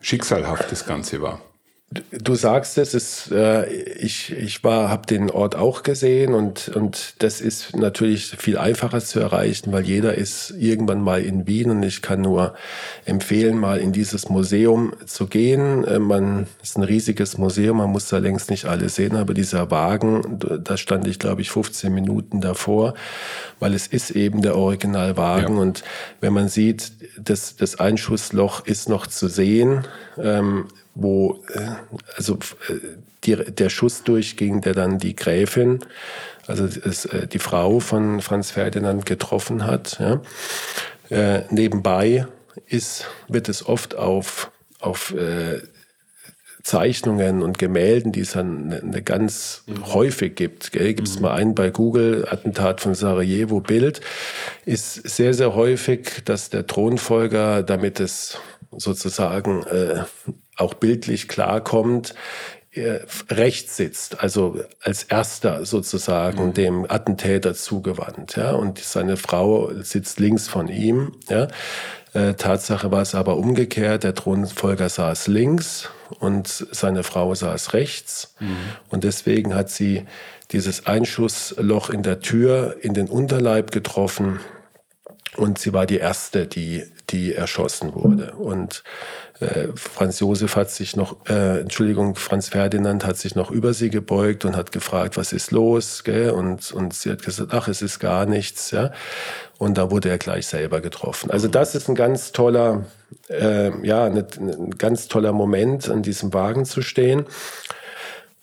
schicksalhaft 0.00 0.70
das 0.70 0.84
Ganze 0.84 1.22
war. 1.22 1.40
Du 2.10 2.34
sagst 2.34 2.78
es, 2.78 2.94
ist, 2.94 3.32
äh, 3.32 3.66
ich, 3.66 4.32
ich 4.32 4.62
war, 4.64 4.88
habe 4.88 5.06
den 5.06 5.30
Ort 5.30 5.56
auch 5.56 5.82
gesehen 5.82 6.32
und, 6.32 6.68
und 6.68 7.14
das 7.18 7.40
ist 7.40 7.76
natürlich 7.76 8.36
viel 8.38 8.56
einfacher 8.56 9.00
zu 9.00 9.20
erreichen, 9.20 9.72
weil 9.72 9.84
jeder 9.84 10.14
ist 10.14 10.54
irgendwann 10.56 11.02
mal 11.02 11.22
in 11.22 11.46
Wien 11.46 11.70
und 11.70 11.82
ich 11.82 12.00
kann 12.00 12.20
nur 12.20 12.54
empfehlen, 13.04 13.58
mal 13.58 13.78
in 13.78 13.92
dieses 13.92 14.28
Museum 14.28 14.92
zu 15.06 15.26
gehen. 15.26 15.84
Äh, 15.84 15.98
man 15.98 16.46
ist 16.62 16.78
ein 16.78 16.84
riesiges 16.84 17.36
Museum, 17.36 17.78
man 17.78 17.90
muss 17.90 18.08
da 18.08 18.18
längst 18.18 18.50
nicht 18.50 18.66
alles 18.66 18.94
sehen, 18.94 19.16
aber 19.16 19.34
dieser 19.34 19.70
Wagen, 19.70 20.38
da 20.62 20.76
stand 20.76 21.06
ich 21.06 21.18
glaube 21.18 21.42
ich 21.42 21.50
15 21.50 21.92
Minuten 21.92 22.40
davor, 22.40 22.94
weil 23.58 23.74
es 23.74 23.86
ist 23.86 24.12
eben 24.12 24.40
der 24.40 24.56
Originalwagen 24.56 25.56
ja. 25.56 25.62
und 25.62 25.82
wenn 26.20 26.32
man 26.32 26.48
sieht, 26.48 26.92
das, 27.18 27.56
das 27.56 27.78
Einschussloch 27.78 28.64
ist 28.66 28.88
noch 28.88 29.06
zu 29.06 29.28
sehen. 29.28 29.86
Ähm, 30.16 30.66
wo 30.94 31.42
äh, 31.54 31.60
also 32.16 32.34
äh, 32.68 32.74
die, 33.24 33.36
der 33.36 33.68
Schuss 33.68 34.02
durchging, 34.04 34.60
der 34.60 34.74
dann 34.74 34.98
die 34.98 35.16
Gräfin, 35.16 35.80
also 36.46 36.64
es, 36.64 37.04
äh, 37.06 37.26
die 37.26 37.38
Frau 37.38 37.80
von 37.80 38.20
Franz 38.20 38.50
Ferdinand 38.50 39.06
getroffen 39.06 39.64
hat. 39.64 39.98
Ja. 39.98 40.20
Äh, 41.10 41.44
nebenbei 41.50 42.26
ist, 42.66 43.06
wird 43.28 43.48
es 43.48 43.66
oft 43.66 43.94
auf, 43.94 44.50
auf 44.80 45.14
äh, 45.14 45.60
Zeichnungen 46.62 47.42
und 47.42 47.58
Gemälden, 47.58 48.12
die 48.12 48.20
es 48.20 48.32
dann 48.32 48.72
eine, 48.72 48.82
eine 48.82 49.02
ganz 49.02 49.64
mhm. 49.66 49.92
häufig 49.92 50.36
gibt. 50.36 50.72
Gibt 50.72 51.08
es 51.08 51.16
mhm. 51.16 51.22
mal 51.22 51.32
einen 51.32 51.54
bei 51.54 51.70
Google, 51.70 52.26
Attentat 52.28 52.80
von 52.80 52.94
Sarajevo 52.94 53.60
Bild, 53.60 54.00
ist 54.64 54.94
sehr, 54.94 55.34
sehr 55.34 55.54
häufig, 55.54 56.22
dass 56.24 56.50
der 56.50 56.66
Thronfolger, 56.66 57.62
damit 57.62 58.00
es 58.00 58.38
sozusagen 58.70 59.64
äh, 59.64 60.04
auch 60.62 60.74
bildlich 60.74 61.28
klarkommt, 61.28 62.14
rechts 63.28 63.76
sitzt, 63.76 64.20
also 64.20 64.58
als 64.80 65.02
erster 65.02 65.66
sozusagen 65.66 66.46
mhm. 66.46 66.54
dem 66.54 66.86
Attentäter 66.88 67.52
zugewandt, 67.52 68.36
ja, 68.36 68.52
und 68.52 68.78
seine 68.78 69.18
Frau 69.18 69.70
sitzt 69.82 70.20
links 70.20 70.48
von 70.48 70.68
ihm, 70.68 71.12
ja. 71.28 71.48
Äh, 72.14 72.34
Tatsache 72.34 72.90
war 72.90 73.02
es 73.02 73.14
aber 73.14 73.36
umgekehrt, 73.38 74.04
der 74.04 74.14
Thronfolger 74.14 74.88
saß 74.88 75.28
links 75.28 75.88
und 76.18 76.46
seine 76.46 77.04
Frau 77.04 77.34
saß 77.34 77.72
rechts. 77.72 78.34
Mhm. 78.38 78.56
Und 78.90 79.04
deswegen 79.04 79.54
hat 79.54 79.70
sie 79.70 80.04
dieses 80.50 80.86
Einschussloch 80.86 81.88
in 81.88 82.02
der 82.02 82.20
Tür 82.20 82.76
in 82.82 82.92
den 82.92 83.08
Unterleib 83.08 83.70
getroffen. 83.70 84.40
Und 85.36 85.58
sie 85.58 85.72
war 85.72 85.86
die 85.86 85.96
erste, 85.96 86.46
die, 86.46 86.84
die 87.12 87.34
erschossen 87.34 87.94
wurde. 87.94 88.32
Und 88.32 88.82
äh, 89.40 89.68
Franz 89.74 90.20
Josef 90.20 90.56
hat 90.56 90.70
sich 90.70 90.96
noch, 90.96 91.16
äh, 91.28 91.60
Entschuldigung, 91.60 92.14
Franz 92.14 92.48
Ferdinand 92.48 93.04
hat 93.04 93.16
sich 93.16 93.34
noch 93.34 93.50
über 93.50 93.74
sie 93.74 93.90
gebeugt 93.90 94.44
und 94.44 94.56
hat 94.56 94.72
gefragt, 94.72 95.16
was 95.16 95.32
ist 95.32 95.50
los? 95.50 96.04
Gell? 96.04 96.30
Und, 96.30 96.72
und 96.72 96.94
sie 96.94 97.10
hat 97.10 97.22
gesagt, 97.22 97.52
ach, 97.52 97.68
es 97.68 97.82
ist 97.82 97.98
gar 97.98 98.26
nichts. 98.26 98.70
Ja? 98.70 98.92
Und 99.58 99.78
da 99.78 99.90
wurde 99.90 100.08
er 100.08 100.18
gleich 100.18 100.46
selber 100.46 100.80
getroffen. 100.80 101.30
Also 101.30 101.48
das 101.48 101.74
ist 101.74 101.88
ein 101.88 101.94
ganz 101.94 102.32
toller, 102.32 102.84
äh, 103.28 103.70
ja, 103.86 104.04
ein, 104.04 104.18
ein 104.38 104.70
ganz 104.78 105.08
toller 105.08 105.32
Moment, 105.32 105.88
an 105.88 106.02
diesem 106.02 106.32
Wagen 106.32 106.64
zu 106.64 106.82
stehen. 106.82 107.26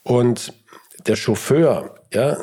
Und 0.04 0.54
der 1.08 1.16
Chauffeur, 1.16 1.96
ja, 2.14 2.38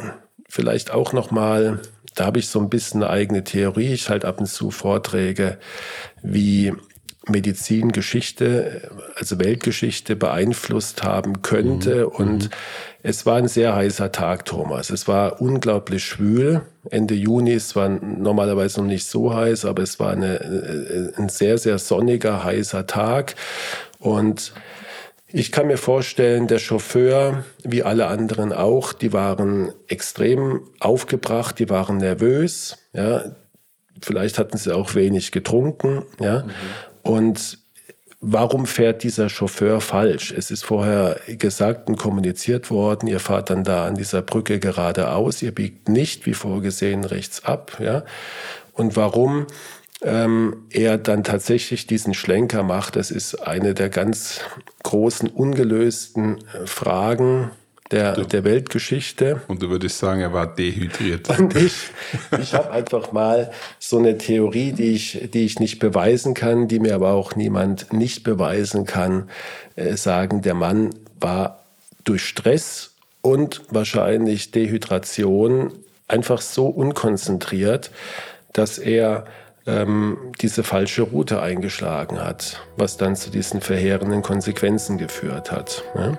vielleicht 0.49 0.91
auch 0.91 1.13
noch 1.13 1.31
mal, 1.31 1.81
da 2.17 2.27
habe 2.27 2.41
ich 2.41 2.49
so 2.49 2.59
ein 2.59 2.71
bisschen 2.71 3.03
eine 3.03 3.13
eigene 3.13 3.45
Theorie. 3.45 3.93
Ich 3.93 4.09
halte 4.09 4.27
ab 4.27 4.41
und 4.41 4.47
zu 4.47 4.71
Vorträge, 4.71 5.59
wie 6.23 6.73
Medizin, 7.29 7.93
Geschichte, 7.93 8.91
also 9.17 9.39
Weltgeschichte 9.39 10.17
beeinflusst 10.17 11.03
haben 11.03 11.43
könnte. 11.43 12.07
Mhm. 12.07 12.13
Und 12.13 12.45
mhm. 12.45 12.51
es 13.03 13.27
war 13.27 13.37
ein 13.37 13.49
sehr 13.49 13.75
heißer 13.75 14.13
Tag, 14.13 14.47
Thomas. 14.47 14.91
Es 14.91 15.07
war 15.07 15.41
unglaublich 15.43 16.05
schwül. 16.05 16.63
Ende 16.91 17.15
Juni, 17.15 17.53
es 17.53 17.77
war 17.77 17.89
normalerweise 17.89 18.81
noch 18.81 18.89
nicht 18.89 19.07
so 19.07 19.35
heiß, 19.35 19.67
aber 19.67 19.83
es 19.83 20.01
war 20.01 20.13
eine, 20.13 20.41
äh, 20.41 21.13
ein 21.21 21.29
sehr, 21.29 21.59
sehr 21.59 21.79
sonniger, 21.79 22.45
heißer 22.45 22.87
Tag. 22.87 23.35
Und 23.99 24.53
ich 25.29 25.51
kann 25.51 25.67
mir 25.67 25.79
vorstellen, 25.79 26.47
der 26.47 26.59
Chauffeur, 26.59 27.45
wie 27.65 27.83
alle 27.83 28.07
anderen 28.07 28.53
auch, 28.53 28.93
die 28.93 29.13
waren 29.13 29.73
extrem 29.89 30.63
aufgebracht, 30.79 31.59
die 31.59 31.69
waren 31.69 31.99
nervös, 31.99 32.79
ja. 32.93 33.25
Vielleicht 34.03 34.39
hatten 34.39 34.59
sie 34.59 34.75
auch 34.75 34.95
wenig 34.95 35.33
getrunken, 35.33 36.03
ja. 36.21 36.43
Mhm. 36.43 36.51
Und 37.03 37.59
warum 38.21 38.67
fährt 38.67 39.03
dieser 39.03 39.29
Chauffeur 39.29 39.81
falsch? 39.81 40.33
Es 40.33 40.51
ist 40.51 40.65
vorher 40.65 41.21
gesagt 41.27 41.89
und 41.89 41.97
kommuniziert 41.97 42.71
worden, 42.71 43.07
ihr 43.09 43.21
fahrt 43.21 43.51
dann 43.51 43.65
da 43.65 43.87
an 43.87 43.95
dieser 43.95 44.23
Brücke 44.23 44.59
geradeaus, 44.59 45.43
ihr 45.43 45.55
biegt 45.55 45.89
nicht 45.89 46.27
wie 46.27 46.35
vorgesehen 46.35 47.05
rechts 47.05 47.45
ab. 47.45 47.79
Ja? 47.81 48.05
Und 48.73 48.97
warum 48.97 49.47
ähm, 50.03 50.67
er 50.71 50.99
dann 50.99 51.25
tatsächlich 51.25 51.87
diesen 51.87 52.15
Schlenker 52.15 52.63
macht, 52.63 52.97
das 52.97 53.11
ist 53.11 53.37
eine 53.37 53.75
der 53.75 53.89
ganz 53.89 54.41
großen 54.83 55.29
ungelösten 55.29 56.39
äh, 56.39 56.67
Fragen 56.67 57.51
der, 57.91 58.25
der 58.25 58.45
Weltgeschichte. 58.45 59.43
Und 59.49 59.63
du 59.63 59.71
würdest 59.71 59.99
sagen, 59.99 60.21
er 60.21 60.33
war 60.33 60.55
dehydriert. 60.55 61.29
Und 61.39 61.57
ich, 61.57 61.75
ich 62.41 62.55
habe 62.55 62.71
einfach 62.73 63.13
mal 63.13 63.53
so 63.79 63.99
eine 63.99 64.19
Theorie, 64.19 64.73
die 64.73 64.93
ich, 64.93 65.31
die 65.33 65.45
ich 65.45 65.61
nicht 65.61 65.79
beweisen 65.79 66.35
kann, 66.35 66.69
die 66.69 66.81
mir 66.81 66.95
aber 66.95 67.13
auch 67.13 67.37
niemand 67.37 67.93
nicht 67.93 68.25
beweisen 68.25 68.87
kann, 68.87 69.31
äh, 69.77 69.97
sagen, 69.97 70.43
der 70.43 70.55
Mann 70.55 70.91
war 71.21 71.65
durch 72.05 72.25
Stress 72.25 72.95
und 73.23 73.63
wahrscheinlich 73.71 74.51
Dehydration 74.51 75.73
einfach 76.09 76.41
so 76.41 76.67
unkonzentriert, 76.67 77.91
dass 78.53 78.79
er 78.79 79.27
ähm, 79.67 80.17
diese 80.41 80.63
falsche 80.63 81.03
Route 81.03 81.43
eingeschlagen 81.43 82.19
hat, 82.19 82.61
was 82.77 82.97
dann 82.97 83.17
zu 83.17 83.31
diesen 83.31 83.61
verheerenden 83.61 84.23
Konsequenzen 84.23 84.99
geführt 84.99 85.51
hat. 85.51 85.85
Ne? 85.95 86.19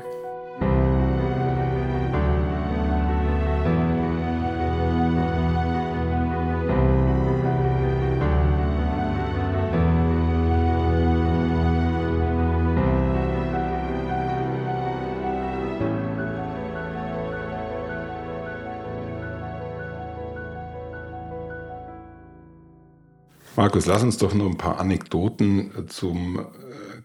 Markus, 23.57 23.85
lass 23.87 24.03
uns 24.03 24.17
doch 24.17 24.35
noch 24.35 24.45
ein 24.45 24.57
paar 24.57 24.79
Anekdoten 24.79 25.71
äh, 25.75 25.87
zum 25.87 26.39
äh, 26.39 26.43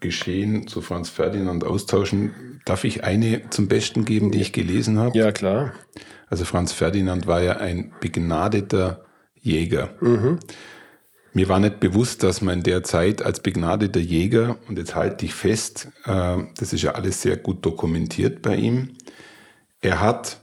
Geschehen 0.01 0.69
zu 0.69 0.83
Franz 0.83 1.09
Ferdinand 1.09 1.65
austauschen. 1.65 2.61
Darf 2.67 2.85
ich 2.85 3.05
eine 3.05 3.49
zum 3.49 3.69
Besten 3.69 4.05
geben, 4.05 4.31
die 4.31 4.43
ich 4.43 4.53
gelesen 4.53 4.99
habe? 4.99 5.19
Ja, 5.19 5.33
klar. 5.33 5.73
Also 6.29 6.45
Franz 6.45 6.73
Ferdinand 6.73 7.27
war 7.27 7.43
ja 7.43 7.57
ein 7.57 7.95
begnadeter 8.01 9.07
Jäger. 9.41 9.95
Mhm. 10.01 10.41
Mir 11.33 11.49
war 11.49 11.59
nicht 11.59 11.81
bewusst, 11.81 12.23
dass 12.23 12.43
man 12.43 12.59
in 12.59 12.65
der 12.65 12.83
Zeit 12.83 13.23
als 13.23 13.41
begnadeter 13.41 14.01
Jäger, 14.01 14.59
und 14.69 14.77
jetzt 14.77 14.95
halte 14.95 15.25
ich 15.25 15.33
fest, 15.33 15.89
äh, 16.05 16.37
das 16.59 16.75
ist 16.75 16.83
ja 16.83 16.93
alles 16.93 17.23
sehr 17.23 17.39
gut 17.39 17.65
dokumentiert 17.65 18.43
bei 18.43 18.57
ihm, 18.57 18.91
er 19.81 20.01
hat 20.01 20.43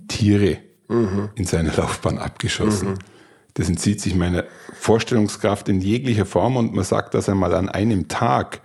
Tiere 0.07 0.59
mhm. 0.87 1.29
in 1.35 1.45
seiner 1.45 1.75
Laufbahn 1.75 2.17
abgeschossen. 2.17 2.91
Mhm. 2.91 2.99
Das 3.55 3.67
entzieht 3.69 4.01
sich 4.01 4.13
meiner 4.15 4.43
Vorstellungskraft 4.73 5.69
in 5.69 5.79
jeglicher 5.79 6.25
Form 6.25 6.57
und 6.57 6.73
man 6.73 6.83
sagt, 6.83 7.13
dass 7.13 7.29
er 7.29 7.35
mal 7.35 7.53
an 7.53 7.69
einem 7.69 8.09
Tag 8.09 8.59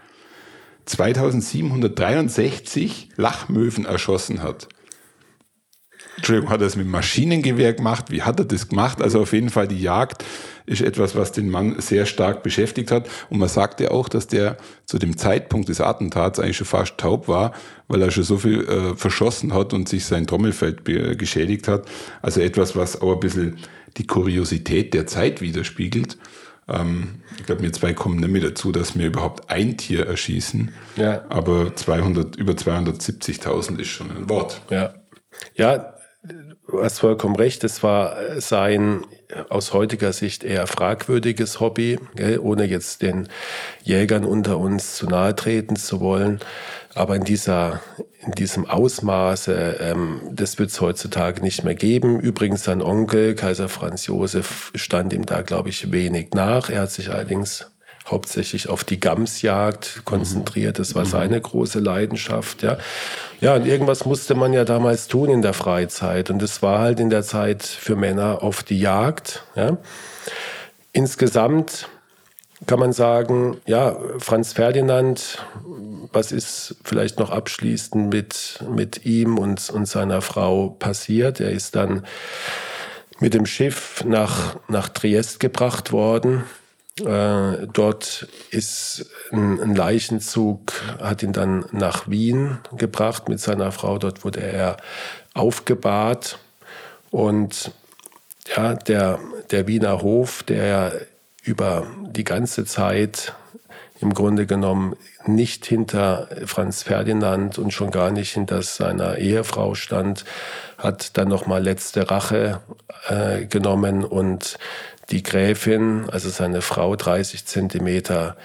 2763 0.87 3.11
Lachmöwen 3.17 3.85
erschossen 3.85 4.43
hat. 4.43 4.67
Entschuldigung, 6.17 6.51
hat 6.51 6.61
er 6.61 6.67
es 6.67 6.75
mit 6.77 6.89
Maschinengewehr 6.89 7.73
gemacht? 7.73 8.11
Wie 8.11 8.23
hat 8.23 8.41
er 8.41 8.45
das 8.45 8.69
gemacht? 8.69 9.01
Also 9.01 9.23
auf 9.23 9.33
jeden 9.33 9.51
Fall 9.51 9.69
die 9.69 9.81
Jagd 9.81 10.25
ist 10.71 10.83
etwas, 10.83 11.17
was 11.17 11.33
den 11.33 11.51
Mann 11.51 11.81
sehr 11.81 12.07
stark 12.07 12.43
beschäftigt 12.43 12.91
hat. 12.91 13.09
Und 13.29 13.39
man 13.39 13.49
sagte 13.49 13.91
auch, 13.91 14.09
dass 14.09 14.29
der 14.29 14.57
zu 14.87 14.99
dem 14.99 15.17
Zeitpunkt 15.17 15.69
des 15.69 15.81
Attentats 15.81 16.39
eigentlich 16.39 16.57
schon 16.57 16.67
fast 16.67 16.97
taub 16.97 17.29
war, 17.29 17.53
weil 17.89 18.03
er 18.03 18.11
schon 18.11 18.23
so 18.23 18.39
viel 18.39 18.67
äh, 18.67 18.97
verschossen 18.97 19.53
hat 19.53 19.73
und 19.73 19.89
sich 19.89 20.05
sein 20.05 20.27
Trommelfeld 20.27 20.85
geschädigt 20.85 21.69
hat. 21.69 21.87
Also 22.23 22.41
etwas, 22.41 22.77
was 22.77 23.01
auch 23.03 23.15
ein 23.15 23.21
bisschen 23.21 23.59
die 23.97 24.07
Kuriosität 24.07 24.95
der 24.95 25.07
Zeit 25.07 25.41
widerspiegelt. 25.41 26.17
Ähm, 26.69 27.17
ich 27.39 27.47
glaube, 27.47 27.63
wir 27.63 27.73
zwei 27.73 27.93
kommen 27.93 28.21
nicht 28.21 28.31
mehr 28.31 28.43
dazu, 28.43 28.71
dass 28.71 28.97
wir 28.97 29.07
überhaupt 29.07 29.51
ein 29.51 29.77
Tier 29.77 30.07
erschießen. 30.07 30.71
Ja. 30.97 31.25
Aber 31.29 31.75
200, 31.75 32.37
über 32.37 32.53
270.000 32.53 33.81
ist 33.81 33.89
schon 33.89 34.11
ein 34.11 34.29
Wort. 34.29 34.61
Ja. 34.71 34.95
Ja, 35.57 35.95
Du 36.71 36.85
hast 36.85 37.01
vollkommen 37.01 37.35
recht, 37.35 37.65
es 37.65 37.83
war 37.83 38.17
sein 38.39 39.05
aus 39.49 39.73
heutiger 39.73 40.13
Sicht 40.13 40.45
eher 40.45 40.69
fragwürdiges 40.69 41.59
Hobby, 41.59 41.99
gell, 42.15 42.39
ohne 42.39 42.65
jetzt 42.65 43.03
den 43.03 43.29
Jägern 43.83 44.25
unter 44.25 44.59
uns 44.59 44.95
zu 44.95 45.07
nahe 45.07 45.35
treten 45.35 45.75
zu 45.75 46.01
wollen. 46.01 46.39
Aber 46.95 47.17
in, 47.17 47.25
dieser, 47.25 47.81
in 48.25 48.33
diesem 48.33 48.67
Ausmaße, 48.67 49.79
ähm, 49.81 50.21
das 50.31 50.61
wird 50.61 50.71
es 50.71 50.81
heutzutage 50.81 51.43
nicht 51.43 51.65
mehr 51.65 51.75
geben. 51.75 52.21
Übrigens, 52.21 52.63
sein 52.63 52.83
Onkel, 52.83 53.35
Kaiser 53.35 53.69
Franz 53.69 54.07
Josef, 54.07 54.71
stand 54.77 55.13
ihm 55.13 55.27
da, 55.27 55.43
glaube 55.43 55.71
ich, 55.71 55.91
wenig 55.91 56.35
nach. 56.35 56.71
Er 56.71 56.83
hat 56.83 56.93
sich 56.93 57.11
allerdings 57.11 57.67
hauptsächlich 58.07 58.69
auf 58.69 58.85
die 58.85 58.99
Gamsjagd 58.99 60.03
konzentriert. 60.05 60.79
Das 60.79 60.95
war 60.95 61.05
mhm. 61.05 61.11
seine 61.11 61.41
große 61.41 61.79
Leidenschaft. 61.79 62.63
Ja. 62.63 62.79
ja, 63.41 63.55
und 63.55 63.67
irgendwas 63.67 64.05
musste 64.05 64.35
man 64.35 64.53
ja 64.53 64.65
damals 64.65 65.09
tun 65.09 65.31
in 65.31 65.43
der 65.43 65.55
Freizeit. 65.55 66.31
Und 66.31 66.43
es 66.43 66.63
war 66.63 66.81
halt 66.81 67.01
in 67.01 67.11
der 67.11 67.23
Zeit 67.23 67.63
für 67.63 67.97
Männer 67.97 68.43
auf 68.43 68.63
die 68.63 68.81
Jagd. 68.81 69.45
Ja. 69.55 69.79
Insgesamt 70.93 71.89
kann 72.67 72.79
man 72.79 72.93
sagen, 72.93 73.59
ja, 73.67 73.97
Franz 74.19 74.53
Ferdinand, 74.53 75.39
was 76.13 76.33
ist 76.33 76.77
vielleicht 76.85 77.19
noch 77.19 77.31
abschließend 77.31 78.13
mit, 78.13 78.65
mit 78.69 79.07
ihm 79.07 79.39
und, 79.39 79.71
und 79.71 79.87
seiner 79.87 80.21
Frau 80.21 80.71
passiert? 80.79 81.41
Er 81.41 81.51
ist 81.51 81.75
dann 81.77 82.05
mit 83.19 83.35
dem 83.35 83.47
Schiff 83.47 84.05
nach, 84.05 84.57
nach 84.69 84.89
Triest 84.89 85.41
gebracht 85.41 85.93
worden. 85.93 86.45
Äh, 86.99 87.67
dort 87.73 88.29
ist 88.51 89.07
ein, 89.33 89.61
ein, 89.61 89.75
Leichenzug, 89.75 90.73
hat 90.99 91.23
ihn 91.23 91.33
dann 91.33 91.65
nach 91.73 92.09
Wien 92.09 92.59
gebracht 92.77 93.29
mit 93.29 93.41
seiner 93.41 93.73
Frau. 93.73 93.99
Dort 93.99 94.25
wurde 94.25 94.41
er 94.41 94.77
aufgebahrt. 95.33 96.39
Und 97.11 97.73
ja, 98.55 98.75
der, 98.75 99.19
der 99.51 99.67
Wiener 99.67 100.03
Hof, 100.03 100.43
der 100.43 100.93
über 101.43 101.87
die 102.11 102.25
ganze 102.25 102.65
Zeit 102.65 103.35
im 104.01 104.15
Grunde 104.15 104.47
genommen 104.47 104.97
nicht 105.27 105.67
hinter 105.67 106.29
Franz 106.47 106.83
Ferdinand 106.83 107.59
und 107.59 107.73
schon 107.73 107.91
gar 107.91 108.11
nicht 108.11 108.33
hinter 108.33 108.63
seiner 108.63 109.19
Ehefrau 109.19 109.75
stand, 109.75 110.25
hat 110.79 111.17
dann 111.19 111.29
nochmal 111.29 111.63
letzte 111.63 112.11
Rache 112.11 112.61
äh, 113.09 113.45
genommen 113.45 114.05
und 114.05 114.59
die 115.11 115.23
Gräfin, 115.23 116.09
also 116.11 116.29
seine 116.29 116.63
Frau, 116.63 116.97
30 116.97 117.47
Zentimeter 117.47 118.37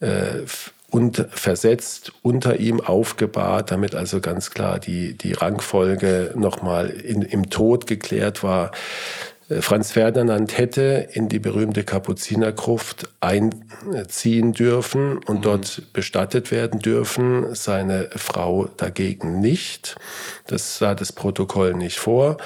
äh, 0.00 0.42
und 0.90 1.26
versetzt, 1.30 2.12
unter 2.22 2.60
ihm 2.60 2.80
aufgebahrt, 2.80 3.72
damit 3.72 3.94
also 3.94 4.20
ganz 4.20 4.50
klar 4.50 4.78
die, 4.78 5.14
die 5.14 5.32
Rangfolge 5.32 6.32
nochmal 6.36 6.88
im 6.88 7.50
Tod 7.50 7.88
geklärt 7.88 8.44
war. 8.44 8.70
Äh, 9.48 9.60
Franz 9.60 9.92
Ferdinand 9.92 10.56
hätte 10.56 11.08
in 11.12 11.28
die 11.28 11.38
berühmte 11.38 11.84
Kapuzinergruft 11.84 13.08
einziehen 13.20 14.52
dürfen 14.52 15.18
und 15.18 15.38
mhm. 15.38 15.42
dort 15.42 15.92
bestattet 15.92 16.50
werden 16.50 16.80
dürfen, 16.80 17.54
seine 17.54 18.10
Frau 18.16 18.66
dagegen 18.76 19.40
nicht. 19.40 19.96
Das 20.46 20.78
sah 20.78 20.94
das 20.94 21.12
Protokoll 21.12 21.74
nicht 21.74 21.98
vor. 21.98 22.36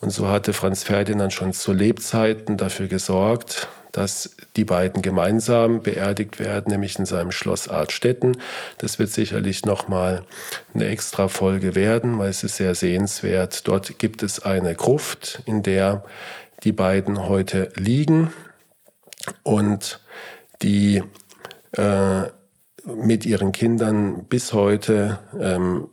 Und 0.00 0.10
so 0.10 0.28
hatte 0.28 0.52
Franz 0.52 0.84
Ferdinand 0.84 1.32
schon 1.32 1.52
zu 1.52 1.72
Lebzeiten 1.72 2.56
dafür 2.56 2.88
gesorgt, 2.88 3.68
dass 3.92 4.36
die 4.56 4.64
beiden 4.64 5.02
gemeinsam 5.02 5.82
beerdigt 5.82 6.38
werden, 6.38 6.70
nämlich 6.70 6.98
in 6.98 7.06
seinem 7.06 7.32
Schloss 7.32 7.68
Artstetten. 7.68 8.36
Das 8.78 8.98
wird 8.98 9.10
sicherlich 9.10 9.64
nochmal 9.64 10.24
eine 10.74 10.86
extra 10.86 11.28
Folge 11.28 11.74
werden, 11.74 12.18
weil 12.18 12.28
es 12.28 12.44
ist 12.44 12.56
sehr 12.56 12.74
sehenswert. 12.74 13.66
Dort 13.66 13.98
gibt 13.98 14.22
es 14.22 14.40
eine 14.40 14.74
Gruft, 14.74 15.42
in 15.46 15.62
der 15.62 16.04
die 16.64 16.72
beiden 16.72 17.28
heute 17.28 17.70
liegen 17.76 18.32
und 19.42 20.00
die 20.62 21.02
äh, 21.72 22.22
mit 22.84 23.26
ihren 23.26 23.52
Kindern 23.52 24.24
bis 24.24 24.52
heute 24.52 25.18
ähm, 25.38 25.88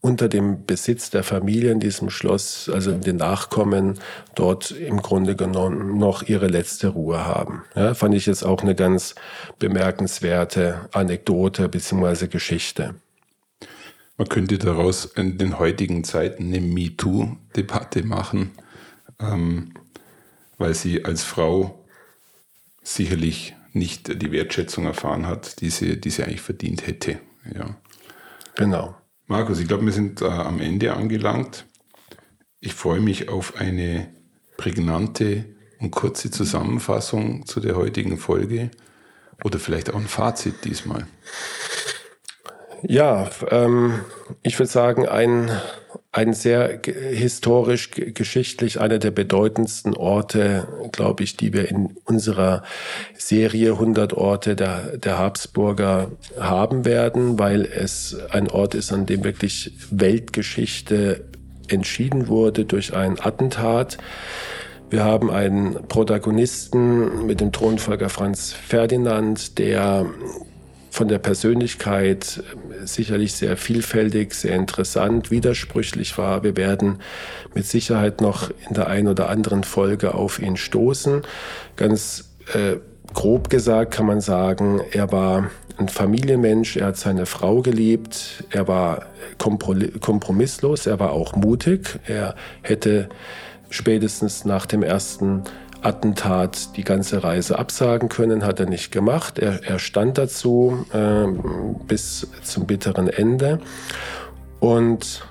unter 0.00 0.28
dem 0.28 0.64
Besitz 0.64 1.10
der 1.10 1.24
Familie 1.24 1.72
in 1.72 1.80
diesem 1.80 2.08
Schloss, 2.08 2.70
also 2.72 2.92
den 2.92 3.16
Nachkommen, 3.16 3.98
dort 4.34 4.70
im 4.70 5.02
Grunde 5.02 5.34
genommen 5.34 5.98
noch 5.98 6.22
ihre 6.22 6.46
letzte 6.46 6.88
Ruhe 6.88 7.24
haben. 7.24 7.64
Ja, 7.74 7.94
fand 7.94 8.14
ich 8.14 8.26
jetzt 8.26 8.44
auch 8.44 8.62
eine 8.62 8.74
ganz 8.74 9.16
bemerkenswerte 9.58 10.88
Anekdote 10.92 11.68
bzw. 11.68 12.28
Geschichte. 12.28 12.94
Man 14.16 14.28
könnte 14.28 14.58
daraus 14.58 15.04
in 15.04 15.38
den 15.38 15.58
heutigen 15.58 16.04
Zeiten 16.04 16.44
eine 16.44 16.60
MeToo-Debatte 16.60 18.04
machen 18.04 18.52
ähm, 19.20 19.72
weil 20.58 20.74
sie 20.74 21.04
als 21.04 21.22
Frau 21.22 21.84
sicherlich 22.82 23.54
nicht 23.72 24.22
die 24.22 24.32
Wertschätzung 24.32 24.86
erfahren 24.86 25.26
hat, 25.26 25.60
die 25.60 25.70
sie, 25.70 26.00
die 26.00 26.10
sie 26.10 26.24
eigentlich 26.24 26.40
verdient 26.40 26.86
hätte. 26.86 27.20
Ja. 27.54 27.76
Genau. 28.54 28.96
Markus, 29.26 29.60
ich 29.60 29.68
glaube, 29.68 29.84
wir 29.84 29.92
sind 29.92 30.22
äh, 30.22 30.26
am 30.26 30.60
Ende 30.60 30.94
angelangt. 30.94 31.66
Ich 32.60 32.74
freue 32.74 33.00
mich 33.00 33.28
auf 33.28 33.56
eine 33.56 34.08
prägnante 34.56 35.44
und 35.78 35.90
kurze 35.90 36.30
Zusammenfassung 36.30 37.46
zu 37.46 37.60
der 37.60 37.76
heutigen 37.76 38.18
Folge 38.18 38.70
oder 39.44 39.58
vielleicht 39.58 39.90
auch 39.90 39.96
ein 39.98 40.08
Fazit 40.08 40.64
diesmal. 40.64 41.06
Ja, 42.82 43.30
ähm, 43.50 44.00
ich 44.42 44.58
würde 44.58 44.70
sagen, 44.70 45.06
ein 45.08 45.50
ein 46.18 46.32
sehr 46.32 46.80
historisch, 47.12 47.90
geschichtlich 47.92 48.80
einer 48.80 48.98
der 48.98 49.12
bedeutendsten 49.12 49.94
Orte, 49.94 50.66
glaube 50.90 51.22
ich, 51.22 51.36
die 51.36 51.52
wir 51.52 51.68
in 51.68 51.96
unserer 52.04 52.64
Serie 53.16 53.74
100 53.74 54.14
Orte 54.14 54.56
der, 54.56 54.96
der 54.96 55.16
Habsburger 55.16 56.10
haben 56.36 56.84
werden, 56.84 57.38
weil 57.38 57.64
es 57.64 58.16
ein 58.30 58.50
Ort 58.50 58.74
ist, 58.74 58.92
an 58.92 59.06
dem 59.06 59.22
wirklich 59.22 59.72
Weltgeschichte 59.92 61.24
entschieden 61.68 62.26
wurde 62.26 62.64
durch 62.64 62.96
ein 62.96 63.20
Attentat. 63.20 63.98
Wir 64.90 65.04
haben 65.04 65.30
einen 65.30 65.86
Protagonisten 65.86 67.26
mit 67.26 67.40
dem 67.40 67.52
Thronfolger 67.52 68.08
Franz 68.08 68.52
Ferdinand, 68.52 69.56
der 69.58 70.06
von 70.98 71.06
der 71.06 71.20
Persönlichkeit 71.20 72.42
äh, 72.42 72.84
sicherlich 72.84 73.32
sehr 73.32 73.56
vielfältig, 73.56 74.34
sehr 74.34 74.56
interessant, 74.56 75.30
widersprüchlich 75.30 76.18
war. 76.18 76.42
Wir 76.42 76.56
werden 76.56 76.98
mit 77.54 77.66
Sicherheit 77.66 78.20
noch 78.20 78.50
in 78.68 78.74
der 78.74 78.88
einen 78.88 79.06
oder 79.06 79.28
anderen 79.28 79.62
Folge 79.62 80.14
auf 80.14 80.40
ihn 80.40 80.56
stoßen. 80.56 81.22
Ganz 81.76 82.30
äh, 82.52 82.78
grob 83.14 83.48
gesagt 83.48 83.94
kann 83.94 84.06
man 84.06 84.20
sagen, 84.20 84.80
er 84.90 85.12
war 85.12 85.52
ein 85.76 85.88
Familienmensch, 85.88 86.76
er 86.76 86.88
hat 86.88 86.96
seine 86.96 87.26
Frau 87.26 87.62
geliebt, 87.62 88.42
er 88.50 88.66
war 88.66 89.06
kompromisslos, 89.38 90.86
er 90.86 90.98
war 90.98 91.12
auch 91.12 91.36
mutig, 91.36 92.00
er 92.08 92.34
hätte 92.62 93.08
spätestens 93.70 94.44
nach 94.44 94.66
dem 94.66 94.82
ersten 94.82 95.44
Attentat 95.82 96.76
die 96.76 96.84
ganze 96.84 97.22
Reise 97.22 97.58
absagen 97.58 98.08
können, 98.08 98.44
hat 98.44 98.60
er 98.60 98.66
nicht 98.66 98.90
gemacht. 98.90 99.38
Er, 99.38 99.64
er 99.64 99.78
stand 99.78 100.18
dazu 100.18 100.84
äh, 100.92 101.26
bis 101.86 102.26
zum 102.42 102.66
bitteren 102.66 103.08
Ende. 103.08 103.60
Und 104.60 105.24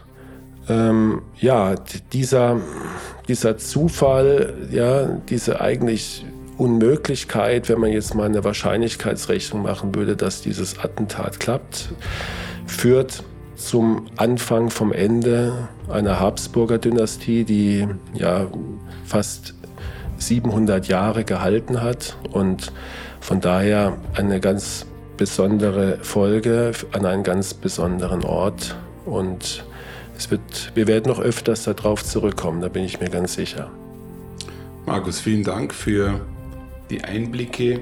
ähm, 0.70 1.22
ja, 1.40 1.76
dieser, 2.14 2.62
dieser 3.28 3.58
Zufall, 3.58 4.54
ja, 4.72 5.06
diese 5.30 5.62
eigentlich 5.62 6.26
Unmöglichkeit, 6.58 7.70
wenn 7.70 7.80
man 7.80 7.92
jetzt 7.92 8.16
mal 8.16 8.26
eine 8.26 8.44
Wahrscheinlichkeitsrechnung 8.44 9.62
machen 9.62 9.94
würde, 9.96 10.16
dass 10.16 10.42
dieses 10.42 10.80
Attentat 10.80 11.40
klappt, 11.40 11.90
führt 12.66 13.24
zum 13.56 14.08
Anfang 14.18 14.70
vom 14.70 14.92
Ende 14.92 15.70
einer 15.90 16.20
Habsburger 16.20 16.78
Dynastie, 16.78 17.44
die 17.44 17.88
ja 18.14 18.48
fast 19.06 19.56
700 20.18 20.88
Jahre 20.88 21.24
gehalten 21.24 21.82
hat 21.82 22.18
und 22.32 22.72
von 23.20 23.42
daher 23.42 23.98
eine 24.16 24.40
ganz 24.40 24.86
besondere 25.18 25.98
Folge 26.02 26.72
an 26.92 27.06
einen 27.06 27.24
ganz 27.24 27.54
besonderen 27.54 28.24
Ort 28.24 28.76
und 29.06 29.66
es 30.18 30.32
wird, 30.32 30.72
wir 30.74 30.88
werden 30.88 31.12
noch 31.12 31.20
öfters 31.20 31.64
darauf 31.64 32.04
zurückkommen, 32.04 32.62
da 32.62 32.70
bin 32.70 32.84
ich 32.84 33.00
mir 33.00 33.10
ganz 33.10 33.34
sicher. 33.34 33.70
Markus, 34.86 35.20
vielen 35.20 35.44
Dank 35.44 35.74
für 35.74 36.22
die 36.90 37.04
Einblicke, 37.04 37.82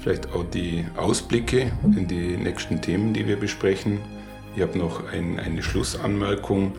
vielleicht 0.00 0.32
auch 0.32 0.44
die 0.44 0.86
Ausblicke 0.96 1.72
in 1.84 2.08
die 2.08 2.36
nächsten 2.36 2.80
Themen, 2.80 3.12
die 3.12 3.26
wir 3.26 3.36
besprechen. 3.36 4.00
Ich 4.56 4.62
habe 4.62 4.78
noch 4.78 5.12
ein, 5.12 5.38
eine 5.38 5.62
Schlussanmerkung 5.62 6.72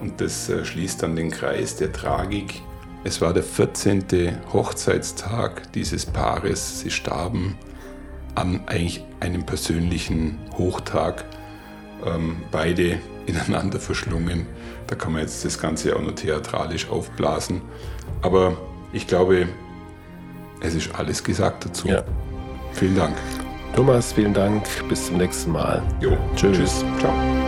und 0.00 0.20
das 0.20 0.48
äh, 0.48 0.64
schließt 0.64 1.02
dann 1.02 1.14
den 1.14 1.30
Kreis 1.30 1.76
der 1.76 1.92
Tragik 1.92 2.62
es 3.04 3.20
war 3.20 3.32
der 3.32 3.42
14. 3.42 4.38
Hochzeitstag 4.52 5.72
dieses 5.72 6.06
Paares. 6.06 6.80
Sie 6.80 6.90
starben 6.90 7.56
an 8.34 8.62
eigentlich 8.66 9.04
einem 9.20 9.44
persönlichen 9.44 10.38
Hochtag. 10.56 11.24
Ähm, 12.04 12.42
beide 12.50 12.98
ineinander 13.26 13.78
verschlungen. 13.78 14.46
Da 14.86 14.96
kann 14.96 15.12
man 15.12 15.22
jetzt 15.22 15.44
das 15.44 15.58
Ganze 15.58 15.94
auch 15.94 16.02
noch 16.02 16.14
theatralisch 16.14 16.88
aufblasen. 16.88 17.62
Aber 18.22 18.56
ich 18.92 19.06
glaube, 19.06 19.48
es 20.60 20.74
ist 20.74 20.94
alles 20.94 21.22
gesagt 21.22 21.64
dazu. 21.64 21.88
Ja. 21.88 22.02
Vielen 22.72 22.96
Dank. 22.96 23.16
Thomas, 23.74 24.12
vielen 24.12 24.34
Dank. 24.34 24.64
Bis 24.88 25.06
zum 25.06 25.18
nächsten 25.18 25.52
Mal. 25.52 25.82
Jo, 26.00 26.16
tschüss. 26.34 26.56
tschüss. 26.56 26.84
Ciao. 26.98 27.39